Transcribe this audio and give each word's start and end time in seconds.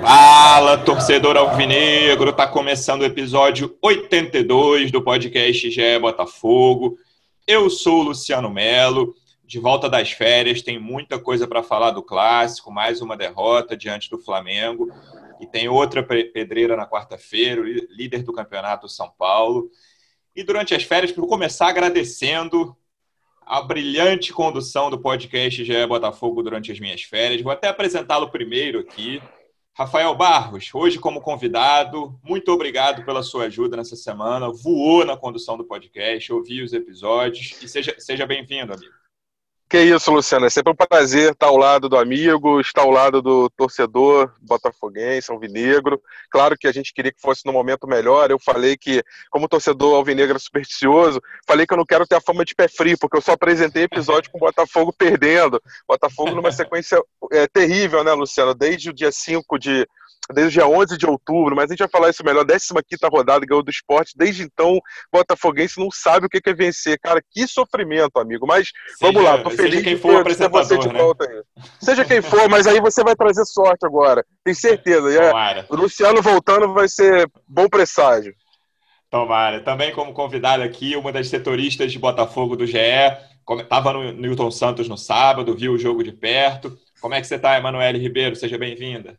Fala, 0.00 0.78
torcedor 0.78 1.36
alvinegro, 1.36 2.32
tá 2.32 2.46
começando 2.46 3.02
o 3.02 3.04
episódio 3.04 3.76
82 3.82 4.90
do 4.90 5.02
podcast 5.02 5.70
GE 5.70 5.98
Botafogo. 6.00 6.96
Eu 7.46 7.68
sou 7.68 8.00
o 8.00 8.02
Luciano 8.04 8.48
Melo, 8.48 9.14
de 9.44 9.58
volta 9.58 9.90
das 9.90 10.10
férias, 10.10 10.62
tem 10.62 10.78
muita 10.78 11.18
coisa 11.18 11.46
para 11.46 11.62
falar 11.62 11.90
do 11.90 12.02
clássico, 12.02 12.72
mais 12.72 13.02
uma 13.02 13.16
derrota 13.16 13.76
diante 13.76 14.08
do 14.08 14.18
Flamengo 14.18 14.90
e 15.38 15.46
tem 15.46 15.68
outra 15.68 16.02
pedreira 16.02 16.76
na 16.76 16.86
quarta-feira, 16.86 17.62
líder 17.90 18.22
do 18.22 18.32
campeonato 18.32 18.88
São 18.88 19.10
Paulo. 19.18 19.70
E 20.34 20.42
durante 20.42 20.74
as 20.74 20.82
férias, 20.82 21.12
por 21.12 21.26
começar 21.26 21.68
agradecendo 21.68 22.74
a 23.44 23.60
brilhante 23.60 24.32
condução 24.32 24.88
do 24.88 25.00
podcast 25.00 25.64
GE 25.64 25.86
Botafogo 25.86 26.42
durante 26.42 26.70
as 26.70 26.78
minhas 26.78 27.02
férias. 27.02 27.42
Vou 27.42 27.50
até 27.52 27.68
apresentá-lo 27.68 28.30
primeiro 28.30 28.78
aqui. 28.78 29.20
Rafael 29.80 30.14
Barros, 30.14 30.68
hoje 30.74 30.98
como 30.98 31.22
convidado, 31.22 32.14
muito 32.22 32.52
obrigado 32.52 33.02
pela 33.02 33.22
sua 33.22 33.44
ajuda 33.44 33.78
nessa 33.78 33.96
semana. 33.96 34.52
Voou 34.52 35.06
na 35.06 35.16
condução 35.16 35.56
do 35.56 35.64
podcast, 35.64 36.30
ouvi 36.30 36.62
os 36.62 36.74
episódios 36.74 37.56
e 37.62 37.66
seja, 37.66 37.96
seja 37.98 38.26
bem-vindo, 38.26 38.74
amigo. 38.74 38.99
Que 39.70 39.78
isso, 39.78 40.10
Luciano. 40.10 40.46
É 40.46 40.50
sempre 40.50 40.72
um 40.72 40.74
prazer 40.74 41.30
estar 41.30 41.46
ao 41.46 41.56
lado 41.56 41.88
do 41.88 41.96
amigo, 41.96 42.60
estar 42.60 42.82
ao 42.82 42.90
lado 42.90 43.22
do 43.22 43.48
torcedor 43.50 44.34
botafoguense, 44.42 45.30
alvinegro. 45.30 46.02
Claro 46.28 46.58
que 46.58 46.66
a 46.66 46.72
gente 46.72 46.92
queria 46.92 47.12
que 47.12 47.20
fosse 47.20 47.46
no 47.46 47.52
momento 47.52 47.86
melhor. 47.86 48.32
Eu 48.32 48.38
falei 48.40 48.76
que, 48.76 49.00
como 49.30 49.48
torcedor 49.48 49.94
alvinegro 49.94 50.40
supersticioso, 50.40 51.22
falei 51.46 51.68
que 51.68 51.72
eu 51.72 51.78
não 51.78 51.86
quero 51.86 52.04
ter 52.04 52.16
a 52.16 52.20
fama 52.20 52.44
de 52.44 52.52
pé 52.52 52.66
frio, 52.66 52.98
porque 52.98 53.16
eu 53.16 53.22
só 53.22 53.30
apresentei 53.30 53.84
episódio 53.84 54.28
com 54.32 54.38
o 54.38 54.40
Botafogo 54.40 54.92
perdendo. 54.92 55.62
Botafogo 55.86 56.32
numa 56.32 56.50
sequência 56.50 57.00
é, 57.30 57.46
terrível, 57.46 58.02
né, 58.02 58.12
Luciano? 58.12 58.52
Desde 58.56 58.90
o 58.90 58.92
dia 58.92 59.12
5 59.12 59.56
de 59.56 59.86
desde 60.32 60.60
o 60.60 60.62
dia 60.62 60.66
11 60.66 60.96
de 60.96 61.06
outubro, 61.06 61.54
mas 61.56 61.70
a 61.70 61.72
gente 61.72 61.80
vai 61.80 61.88
falar 61.88 62.10
isso 62.10 62.24
melhor. 62.24 62.44
15 62.44 62.72
rodada, 63.10 63.46
ganhou 63.46 63.62
do 63.62 63.70
esporte. 63.70 64.14
Desde 64.16 64.42
então, 64.42 64.76
o 64.76 64.82
Botafoguense 65.12 65.78
não 65.78 65.90
sabe 65.90 66.26
o 66.26 66.28
que 66.28 66.40
é 66.44 66.54
vencer. 66.54 66.98
Cara, 67.00 67.22
que 67.30 67.46
sofrimento, 67.46 68.18
amigo. 68.18 68.46
Mas 68.46 68.68
seja, 68.68 68.96
vamos 69.00 69.22
lá, 69.22 69.42
tô 69.42 69.50
feliz 69.60 69.74
seja 69.74 69.84
quem 69.84 69.96
for 69.96 70.14
o 70.14 70.18
apresentador, 70.18 70.64
você 70.64 70.78
de 70.78 70.88
né? 70.88 70.98
volta 70.98 71.24
aí. 71.24 71.42
Seja 71.80 72.04
quem 72.04 72.22
for, 72.22 72.48
mas 72.48 72.66
aí 72.66 72.80
você 72.80 73.02
vai 73.02 73.14
trazer 73.14 73.44
sorte 73.44 73.86
agora. 73.86 74.24
Tem 74.44 74.54
certeza. 74.54 75.08
É, 75.12 75.64
o 75.68 75.76
Luciano 75.76 76.22
voltando 76.22 76.72
vai 76.72 76.88
ser 76.88 77.30
bom 77.46 77.68
presságio. 77.68 78.34
Tomara. 79.10 79.60
Também 79.60 79.92
como 79.92 80.14
convidado 80.14 80.62
aqui, 80.62 80.96
uma 80.96 81.12
das 81.12 81.28
setoristas 81.28 81.90
de 81.90 81.98
Botafogo 81.98 82.56
do 82.56 82.66
GE. 82.66 82.78
Estava 83.58 83.92
no 83.92 84.12
Newton 84.12 84.50
Santos 84.50 84.88
no 84.88 84.96
sábado, 84.96 85.56
viu 85.56 85.72
o 85.72 85.78
jogo 85.78 86.04
de 86.04 86.12
perto. 86.12 86.78
Como 87.00 87.14
é 87.14 87.20
que 87.20 87.26
você 87.26 87.34
está, 87.34 87.56
Emanuele 87.56 87.98
Ribeiro? 87.98 88.36
Seja 88.36 88.56
bem-vinda. 88.56 89.18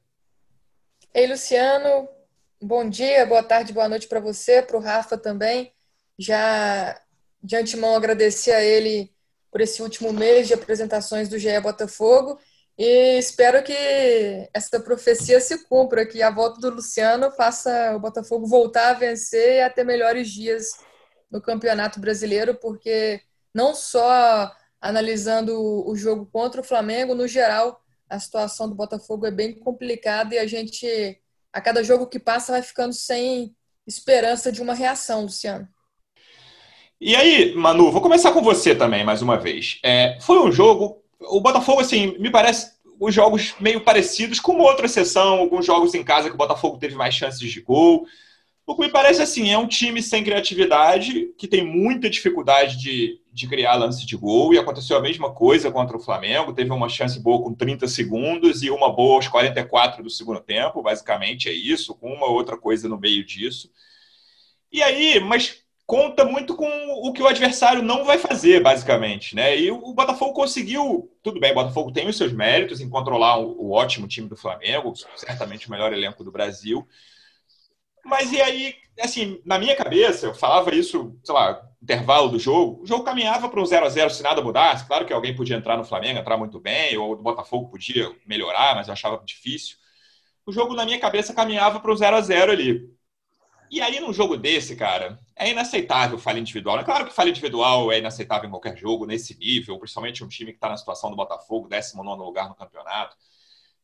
Ei, 1.13 1.27
Luciano, 1.27 2.07
bom 2.61 2.87
dia, 2.87 3.25
boa 3.25 3.43
tarde, 3.43 3.73
boa 3.73 3.89
noite 3.89 4.07
para 4.07 4.21
você, 4.21 4.61
para 4.61 4.77
o 4.77 4.79
Rafa 4.79 5.17
também. 5.17 5.73
Já 6.17 6.97
de 7.43 7.55
antemão 7.57 7.95
agradecer 7.95 8.53
a 8.53 8.63
ele 8.63 9.11
por 9.51 9.61
esse 9.61 9.81
último 9.81 10.13
mês 10.13 10.47
de 10.47 10.53
apresentações 10.53 11.27
do 11.27 11.37
GE 11.37 11.59
Botafogo 11.59 12.39
e 12.77 13.19
espero 13.19 13.63
que 13.63 14.49
essa 14.53 14.79
profecia 14.79 15.39
se 15.39 15.65
cumpra, 15.65 16.05
que 16.05 16.21
a 16.21 16.31
volta 16.31 16.59
do 16.59 16.75
Luciano 16.75 17.29
faça 17.31 17.95
o 17.95 17.99
Botafogo 17.99 18.47
voltar 18.47 18.89
a 18.89 18.93
vencer 18.97 19.63
e 19.63 19.69
ter 19.69 19.83
melhores 19.83 20.29
dias 20.29 20.71
no 21.29 21.41
Campeonato 21.41 21.99
Brasileiro, 21.99 22.55
porque 22.55 23.21
não 23.53 23.75
só 23.75 24.51
analisando 24.79 25.87
o 25.87 25.95
jogo 25.95 26.25
contra 26.25 26.61
o 26.61 26.63
Flamengo, 26.63 27.13
no 27.13 27.27
geral, 27.27 27.79
a 28.09 28.19
situação 28.19 28.67
do 28.67 28.73
Botafogo 28.73 29.25
é 29.25 29.31
bem 29.31 29.53
complicada 29.59 30.33
e 30.33 30.39
a 30.39 30.47
gente, 30.47 31.21
a 31.53 31.61
cada 31.61 31.83
jogo 31.83 32.07
que 32.07 32.19
passa, 32.19 32.53
vai 32.53 32.63
ficando 32.63 32.93
sem 32.93 33.55
esperança 33.85 34.51
de 34.51 34.61
uma 34.61 34.73
reação, 34.73 35.21
Luciano. 35.21 35.67
E 37.03 37.15
aí, 37.15 37.55
Manu, 37.55 37.91
vou 37.91 37.99
começar 37.99 38.31
com 38.31 38.43
você 38.43 38.75
também, 38.75 39.03
mais 39.03 39.23
uma 39.23 39.35
vez. 39.35 39.79
É, 39.81 40.19
foi 40.21 40.37
um 40.37 40.51
jogo. 40.51 41.01
O 41.19 41.41
Botafogo, 41.41 41.81
assim, 41.81 42.15
me 42.19 42.29
parece 42.29 42.73
os 42.99 43.11
jogos 43.11 43.55
meio 43.59 43.81
parecidos, 43.81 44.39
com 44.39 44.51
uma 44.51 44.65
outra 44.65 44.85
exceção, 44.85 45.39
alguns 45.39 45.65
jogos 45.65 45.95
em 45.95 46.03
casa 46.03 46.29
que 46.29 46.35
o 46.35 46.37
Botafogo 46.37 46.77
teve 46.77 46.93
mais 46.93 47.15
chances 47.15 47.39
de 47.39 47.59
gol. 47.59 48.05
O 48.67 48.75
que 48.75 48.81
me 48.81 48.89
parece 48.89 49.19
assim, 49.19 49.49
é 49.49 49.57
um 49.57 49.65
time 49.65 49.99
sem 50.03 50.23
criatividade, 50.23 51.33
que 51.39 51.47
tem 51.47 51.65
muita 51.65 52.07
dificuldade 52.07 52.77
de, 52.77 53.19
de 53.33 53.47
criar 53.47 53.73
lance 53.77 54.05
de 54.05 54.15
gol, 54.15 54.53
e 54.53 54.59
aconteceu 54.59 54.95
a 54.95 55.01
mesma 55.01 55.33
coisa 55.33 55.71
contra 55.71 55.97
o 55.97 55.99
Flamengo. 55.99 56.53
Teve 56.53 56.69
uma 56.69 56.87
chance 56.87 57.19
boa 57.19 57.41
com 57.41 57.51
30 57.51 57.87
segundos 57.87 58.61
e 58.61 58.69
uma 58.69 58.95
boa 58.95 59.15
aos 59.15 59.27
44 59.27 60.03
do 60.03 60.09
segundo 60.11 60.39
tempo, 60.39 60.83
basicamente 60.83 61.49
é 61.49 61.51
isso, 61.51 61.95
com 61.95 62.13
uma 62.13 62.27
outra 62.27 62.55
coisa 62.55 62.87
no 62.87 62.99
meio 62.99 63.25
disso. 63.25 63.71
E 64.71 64.83
aí, 64.83 65.19
mas 65.19 65.60
conta 65.91 66.23
muito 66.23 66.55
com 66.55 66.69
o 67.05 67.11
que 67.11 67.21
o 67.21 67.27
adversário 67.27 67.83
não 67.83 68.05
vai 68.05 68.17
fazer, 68.17 68.63
basicamente, 68.63 69.35
né? 69.35 69.59
E 69.59 69.69
o 69.69 69.93
Botafogo 69.93 70.31
conseguiu, 70.31 71.11
tudo 71.21 71.37
bem, 71.37 71.51
o 71.51 71.55
Botafogo 71.55 71.91
tem 71.91 72.07
os 72.07 72.15
seus 72.15 72.31
méritos 72.31 72.79
em 72.79 72.89
controlar 72.89 73.39
o, 73.39 73.71
ótimo 73.71 74.07
time 74.07 74.29
do 74.29 74.37
Flamengo, 74.37 74.93
certamente 75.17 75.67
o 75.67 75.69
melhor 75.71 75.91
elenco 75.91 76.23
do 76.23 76.31
Brasil. 76.31 76.87
Mas 78.05 78.31
e 78.31 78.41
aí, 78.41 78.73
assim, 79.01 79.41
na 79.45 79.59
minha 79.59 79.75
cabeça, 79.75 80.27
eu 80.27 80.33
falava 80.33 80.73
isso, 80.73 81.13
sei 81.25 81.35
lá, 81.35 81.61
intervalo 81.83 82.29
do 82.29 82.39
jogo, 82.39 82.81
o 82.81 82.87
jogo 82.87 83.03
caminhava 83.03 83.49
para 83.49 83.59
um 83.59 83.65
0 83.65 83.85
a 83.85 83.89
0 83.89 84.09
se 84.11 84.23
nada 84.23 84.41
mudasse. 84.41 84.87
Claro 84.87 85.05
que 85.05 85.11
alguém 85.11 85.35
podia 85.35 85.57
entrar 85.57 85.75
no 85.75 85.83
Flamengo, 85.83 86.19
entrar 86.19 86.37
muito 86.37 86.57
bem, 86.57 86.97
ou 86.97 87.11
o 87.11 87.21
Botafogo 87.21 87.67
podia 87.69 88.09
melhorar, 88.25 88.75
mas 88.75 88.87
eu 88.87 88.93
achava 88.93 89.21
difícil. 89.25 89.75
O 90.45 90.53
jogo, 90.53 90.73
na 90.73 90.85
minha 90.85 91.01
cabeça, 91.01 91.33
caminhava 91.33 91.81
para 91.81 91.91
um 91.91 91.97
0 91.97 92.15
a 92.15 92.21
0 92.21 92.49
ali. 92.49 92.89
E 93.71 93.81
aí, 93.81 93.99
num 94.01 94.11
jogo 94.11 94.37
desse, 94.37 94.75
cara, 94.75 95.17
é 95.35 95.49
inaceitável 95.49 96.19
falha 96.19 96.39
individual. 96.39 96.77
É 96.79 96.83
claro 96.83 97.05
que 97.05 97.13
falha 97.13 97.29
individual 97.29 97.91
é 97.91 97.99
inaceitável 97.99 98.47
em 98.47 98.51
qualquer 98.51 98.77
jogo, 98.77 99.05
nesse 99.05 99.35
nível, 99.37 99.79
principalmente 99.79 100.23
um 100.23 100.27
time 100.27 100.51
que 100.51 100.57
está 100.57 100.69
na 100.69 100.77
situação 100.77 101.09
do 101.09 101.15
Botafogo, 101.15 101.69
19 101.69 102.21
lugar 102.21 102.49
no 102.49 102.55
campeonato. 102.55 103.15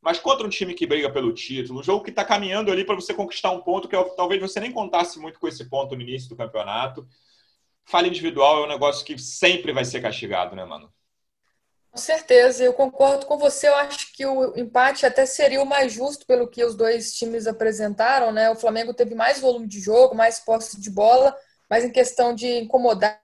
Mas 0.01 0.19
contra 0.19 0.45
um 0.45 0.49
time 0.49 0.73
que 0.73 0.85
briga 0.85 1.09
pelo 1.09 1.33
título, 1.33 1.79
um 1.79 1.83
jogo 1.83 2.03
que 2.03 2.09
está 2.09 2.25
caminhando 2.25 2.71
ali 2.71 2.83
para 2.85 2.95
você 2.95 3.13
conquistar 3.13 3.51
um 3.51 3.61
ponto 3.61 3.87
que 3.87 3.95
talvez 4.15 4.41
você 4.41 4.59
nem 4.59 4.71
contasse 4.71 5.19
muito 5.19 5.39
com 5.39 5.47
esse 5.47 5.65
ponto 5.69 5.95
no 5.95 6.01
início 6.01 6.29
do 6.29 6.35
campeonato 6.35 7.07
falha 7.87 8.07
individual 8.07 8.61
é 8.61 8.65
um 8.65 8.69
negócio 8.69 9.05
que 9.05 9.17
sempre 9.17 9.71
vai 9.71 9.85
ser 9.85 10.01
castigado, 10.01 10.55
né, 10.55 10.65
mano? 10.65 10.93
Com 11.97 12.01
certeza, 12.01 12.63
eu 12.63 12.73
concordo 12.73 13.25
com 13.25 13.39
você. 13.39 13.67
Eu 13.67 13.73
acho 13.75 14.13
que 14.13 14.23
o 14.23 14.55
empate 14.55 15.03
até 15.03 15.25
seria 15.25 15.63
o 15.63 15.65
mais 15.65 15.91
justo 15.91 16.27
pelo 16.27 16.47
que 16.47 16.63
os 16.63 16.75
dois 16.75 17.11
times 17.15 17.47
apresentaram, 17.47 18.31
né? 18.31 18.51
O 18.51 18.55
Flamengo 18.55 18.93
teve 18.93 19.15
mais 19.15 19.39
volume 19.39 19.67
de 19.67 19.79
jogo, 19.79 20.13
mais 20.13 20.39
posse 20.39 20.79
de 20.79 20.91
bola, 20.91 21.35
mas 21.67 21.83
em 21.83 21.89
questão 21.91 22.35
de 22.35 22.59
incomodar, 22.59 23.19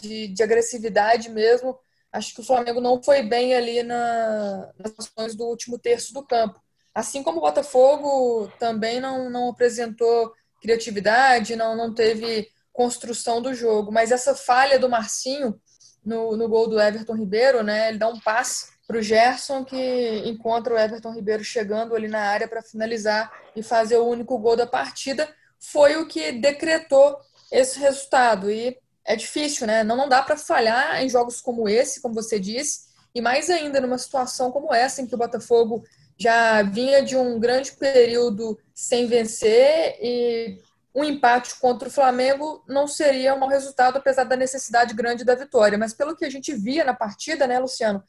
de, 0.00 0.28
de 0.28 0.42
agressividade 0.44 1.28
mesmo, 1.28 1.76
acho 2.12 2.32
que 2.32 2.40
o 2.40 2.44
Flamengo 2.44 2.80
não 2.80 3.02
foi 3.02 3.20
bem 3.20 3.52
ali 3.52 3.82
na, 3.82 4.72
nas 4.78 4.94
ações 4.96 5.34
do 5.34 5.44
último 5.44 5.76
terço 5.76 6.14
do 6.14 6.24
campo. 6.24 6.62
Assim 6.94 7.24
como 7.24 7.38
o 7.38 7.42
Botafogo 7.42 8.48
também 8.60 9.00
não, 9.00 9.28
não 9.28 9.48
apresentou 9.48 10.32
criatividade, 10.62 11.56
não, 11.56 11.76
não 11.76 11.92
teve 11.92 12.48
construção 12.72 13.42
do 13.42 13.52
jogo. 13.52 13.90
Mas 13.90 14.12
essa 14.12 14.36
falha 14.36 14.78
do 14.78 14.88
Marcinho 14.88 15.60
no, 16.04 16.36
no 16.36 16.48
gol 16.48 16.68
do 16.68 16.80
Everton 16.80 17.14
Ribeiro, 17.14 17.62
né? 17.62 17.88
Ele 17.88 17.98
dá 17.98 18.08
um 18.08 18.20
passe 18.20 18.74
para 18.86 18.98
o 18.98 19.02
Gerson 19.02 19.64
que 19.64 20.22
encontra 20.26 20.74
o 20.74 20.78
Everton 20.78 21.12
Ribeiro 21.12 21.42
chegando 21.42 21.94
ali 21.94 22.08
na 22.08 22.20
área 22.20 22.46
para 22.46 22.62
finalizar 22.62 23.32
e 23.56 23.62
fazer 23.62 23.96
o 23.96 24.06
único 24.06 24.38
gol 24.38 24.56
da 24.56 24.66
partida. 24.66 25.28
Foi 25.58 25.96
o 25.96 26.06
que 26.06 26.32
decretou 26.32 27.18
esse 27.50 27.78
resultado. 27.78 28.50
E 28.50 28.76
é 29.04 29.16
difícil, 29.16 29.66
né? 29.66 29.82
Não, 29.82 29.96
não 29.96 30.08
dá 30.08 30.22
para 30.22 30.36
falhar 30.36 31.02
em 31.02 31.08
jogos 31.08 31.40
como 31.40 31.68
esse, 31.68 32.00
como 32.00 32.14
você 32.14 32.38
disse, 32.38 32.84
e 33.14 33.20
mais 33.20 33.48
ainda 33.48 33.80
numa 33.80 33.98
situação 33.98 34.50
como 34.50 34.74
essa, 34.74 35.00
em 35.00 35.06
que 35.06 35.14
o 35.14 35.18
Botafogo 35.18 35.84
já 36.18 36.62
vinha 36.62 37.02
de 37.02 37.16
um 37.16 37.38
grande 37.38 37.72
período 37.72 38.58
sem 38.74 39.06
vencer 39.06 39.96
e 40.00 40.58
um 40.94 41.02
empate 41.02 41.56
contra 41.56 41.88
o 41.88 41.90
Flamengo 41.90 42.62
não 42.68 42.86
seria 42.86 43.34
um 43.34 43.38
mau 43.38 43.48
resultado, 43.48 43.96
apesar 43.96 44.24
da 44.24 44.36
necessidade 44.36 44.94
grande 44.94 45.24
da 45.24 45.34
vitória. 45.34 45.76
Mas 45.76 45.92
pelo 45.92 46.14
que 46.14 46.24
a 46.24 46.30
gente 46.30 46.54
via 46.54 46.84
na 46.84 46.94
partida, 46.94 47.46
né, 47.46 47.58
Luciano? 47.58 48.02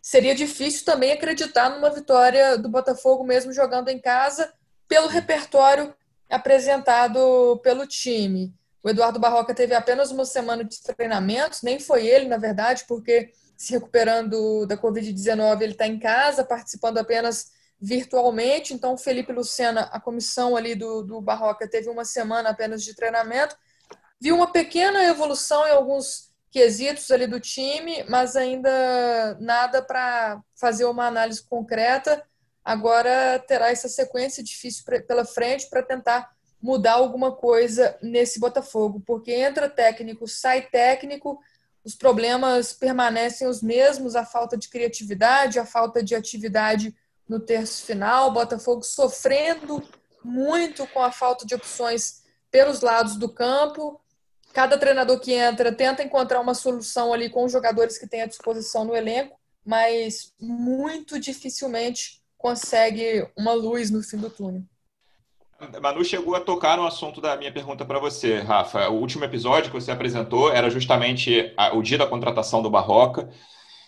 Seria 0.00 0.34
difícil 0.34 0.84
também 0.84 1.12
acreditar 1.12 1.68
numa 1.70 1.90
vitória 1.90 2.56
do 2.56 2.68
Botafogo 2.68 3.24
mesmo 3.24 3.52
jogando 3.52 3.88
em 3.88 3.98
casa, 3.98 4.52
pelo 4.88 5.08
repertório 5.08 5.92
apresentado 6.28 7.60
pelo 7.62 7.86
time. 7.86 8.54
O 8.82 8.88
Eduardo 8.88 9.18
Barroca 9.18 9.52
teve 9.52 9.74
apenas 9.74 10.10
uma 10.10 10.24
semana 10.24 10.64
de 10.64 10.80
treinamentos, 10.82 11.62
nem 11.62 11.78
foi 11.78 12.06
ele, 12.06 12.28
na 12.28 12.38
verdade, 12.38 12.84
porque 12.88 13.30
se 13.56 13.72
recuperando 13.72 14.64
da 14.66 14.76
Covid-19, 14.78 15.60
ele 15.60 15.72
está 15.72 15.86
em 15.86 15.98
casa, 15.98 16.44
participando 16.44 16.96
apenas 16.96 17.50
virtualmente. 17.80 18.74
Então, 18.74 18.96
Felipe 18.96 19.32
Lucena, 19.32 19.82
a 19.92 20.00
comissão 20.00 20.56
ali 20.56 20.74
do, 20.74 21.02
do 21.02 21.20
Barroca, 21.20 21.68
teve 21.68 21.88
uma 21.88 22.04
semana 22.04 22.50
apenas 22.50 22.82
de 22.82 22.94
treinamento. 22.94 23.56
Viu 24.20 24.36
uma 24.36 24.52
pequena 24.52 25.02
evolução 25.04 25.66
em 25.66 25.70
alguns 25.70 26.30
quesitos 26.50 27.10
ali 27.10 27.26
do 27.26 27.40
time, 27.40 28.04
mas 28.08 28.36
ainda 28.36 29.36
nada 29.40 29.80
para 29.80 30.42
fazer 30.54 30.84
uma 30.84 31.06
análise 31.06 31.42
concreta. 31.42 32.22
Agora 32.62 33.38
terá 33.38 33.70
essa 33.70 33.88
sequência 33.88 34.42
difícil 34.42 34.84
pela 35.06 35.24
frente 35.24 35.70
para 35.70 35.82
tentar 35.82 36.30
mudar 36.60 36.92
alguma 36.92 37.34
coisa 37.34 37.96
nesse 38.02 38.38
Botafogo, 38.38 39.02
porque 39.06 39.32
entra 39.32 39.70
técnico, 39.70 40.28
sai 40.28 40.62
técnico, 40.62 41.40
os 41.82 41.94
problemas 41.94 42.74
permanecem 42.74 43.48
os 43.48 43.62
mesmos, 43.62 44.14
a 44.14 44.26
falta 44.26 44.58
de 44.58 44.68
criatividade, 44.68 45.58
a 45.58 45.64
falta 45.64 46.02
de 46.02 46.14
atividade 46.14 46.94
no 47.30 47.38
terço 47.38 47.86
final, 47.86 48.32
Botafogo 48.32 48.82
sofrendo 48.82 49.80
muito 50.24 50.84
com 50.88 51.00
a 51.00 51.12
falta 51.12 51.46
de 51.46 51.54
opções 51.54 52.24
pelos 52.50 52.80
lados 52.80 53.14
do 53.14 53.32
campo. 53.32 54.00
Cada 54.52 54.76
treinador 54.76 55.20
que 55.20 55.32
entra 55.32 55.72
tenta 55.72 56.02
encontrar 56.02 56.40
uma 56.40 56.54
solução 56.54 57.12
ali 57.12 57.30
com 57.30 57.44
os 57.44 57.52
jogadores 57.52 57.96
que 57.96 58.08
tem 58.08 58.22
à 58.22 58.26
disposição 58.26 58.84
no 58.84 58.96
elenco, 58.96 59.38
mas 59.64 60.32
muito 60.40 61.20
dificilmente 61.20 62.20
consegue 62.36 63.24
uma 63.38 63.52
luz 63.52 63.92
no 63.92 64.02
fim 64.02 64.16
do 64.16 64.28
túnel. 64.28 64.64
Manu 65.80 66.04
chegou 66.04 66.34
a 66.34 66.40
tocar 66.40 66.76
no 66.76 66.84
assunto 66.84 67.20
da 67.20 67.36
minha 67.36 67.52
pergunta 67.52 67.84
para 67.84 68.00
você, 68.00 68.40
Rafa. 68.40 68.88
O 68.88 68.94
último 68.94 69.24
episódio 69.24 69.70
que 69.70 69.80
você 69.80 69.92
apresentou 69.92 70.52
era 70.52 70.68
justamente 70.68 71.54
o 71.74 71.80
dia 71.80 71.98
da 71.98 72.08
contratação 72.08 72.60
do 72.60 72.70
Barroca. 72.70 73.30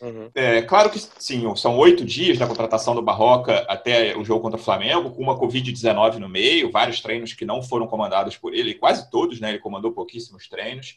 Uhum. 0.02 0.28
É, 0.34 0.60
claro 0.62 0.90
que 0.90 0.98
sim, 0.98 1.54
são 1.54 1.78
oito 1.78 2.04
dias 2.04 2.36
da 2.36 2.46
contratação 2.46 2.92
do 2.92 3.00
Barroca 3.00 3.64
até 3.68 4.16
o 4.16 4.24
jogo 4.24 4.40
contra 4.40 4.58
o 4.58 4.62
Flamengo, 4.62 5.12
com 5.12 5.22
uma 5.22 5.38
Covid-19 5.38 6.16
no 6.16 6.28
meio, 6.28 6.72
vários 6.72 7.00
treinos 7.00 7.34
que 7.34 7.44
não 7.44 7.62
foram 7.62 7.86
comandados 7.86 8.36
por 8.36 8.52
ele, 8.52 8.74
quase 8.74 9.08
todos, 9.08 9.38
né? 9.38 9.50
Ele 9.50 9.60
comandou 9.60 9.92
pouquíssimos 9.92 10.48
treinos. 10.48 10.96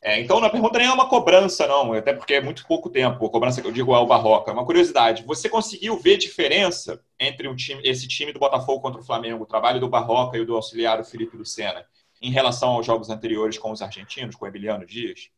É, 0.00 0.20
então, 0.20 0.38
na 0.38 0.48
pergunta 0.48 0.78
nem 0.78 0.86
é 0.86 0.92
uma 0.92 1.08
cobrança, 1.08 1.66
não, 1.66 1.92
até 1.92 2.12
porque 2.12 2.34
é 2.34 2.40
muito 2.40 2.64
pouco 2.68 2.88
tempo, 2.88 3.26
a 3.26 3.30
cobrança 3.30 3.60
que 3.60 3.66
eu 3.66 3.72
digo 3.72 3.92
é 3.92 3.98
o 3.98 4.06
Barroca. 4.06 4.52
Uma 4.52 4.64
curiosidade, 4.64 5.24
você 5.24 5.48
conseguiu 5.48 5.98
ver 5.98 6.16
diferença 6.16 7.02
entre 7.18 7.48
um 7.48 7.56
time, 7.56 7.80
esse 7.82 8.06
time 8.06 8.32
do 8.32 8.38
Botafogo 8.38 8.80
contra 8.80 9.00
o 9.00 9.04
Flamengo, 9.04 9.42
o 9.42 9.46
trabalho 9.46 9.80
do 9.80 9.88
Barroca 9.88 10.36
e 10.38 10.40
o 10.40 10.46
do 10.46 10.54
auxiliar 10.54 11.00
o 11.00 11.04
Felipe 11.04 11.36
Lucena, 11.36 11.84
em 12.22 12.30
relação 12.30 12.68
aos 12.70 12.86
jogos 12.86 13.10
anteriores 13.10 13.58
com 13.58 13.72
os 13.72 13.82
argentinos, 13.82 14.36
com 14.36 14.44
o 14.44 14.48
Emiliano 14.48 14.86
Dias? 14.86 15.30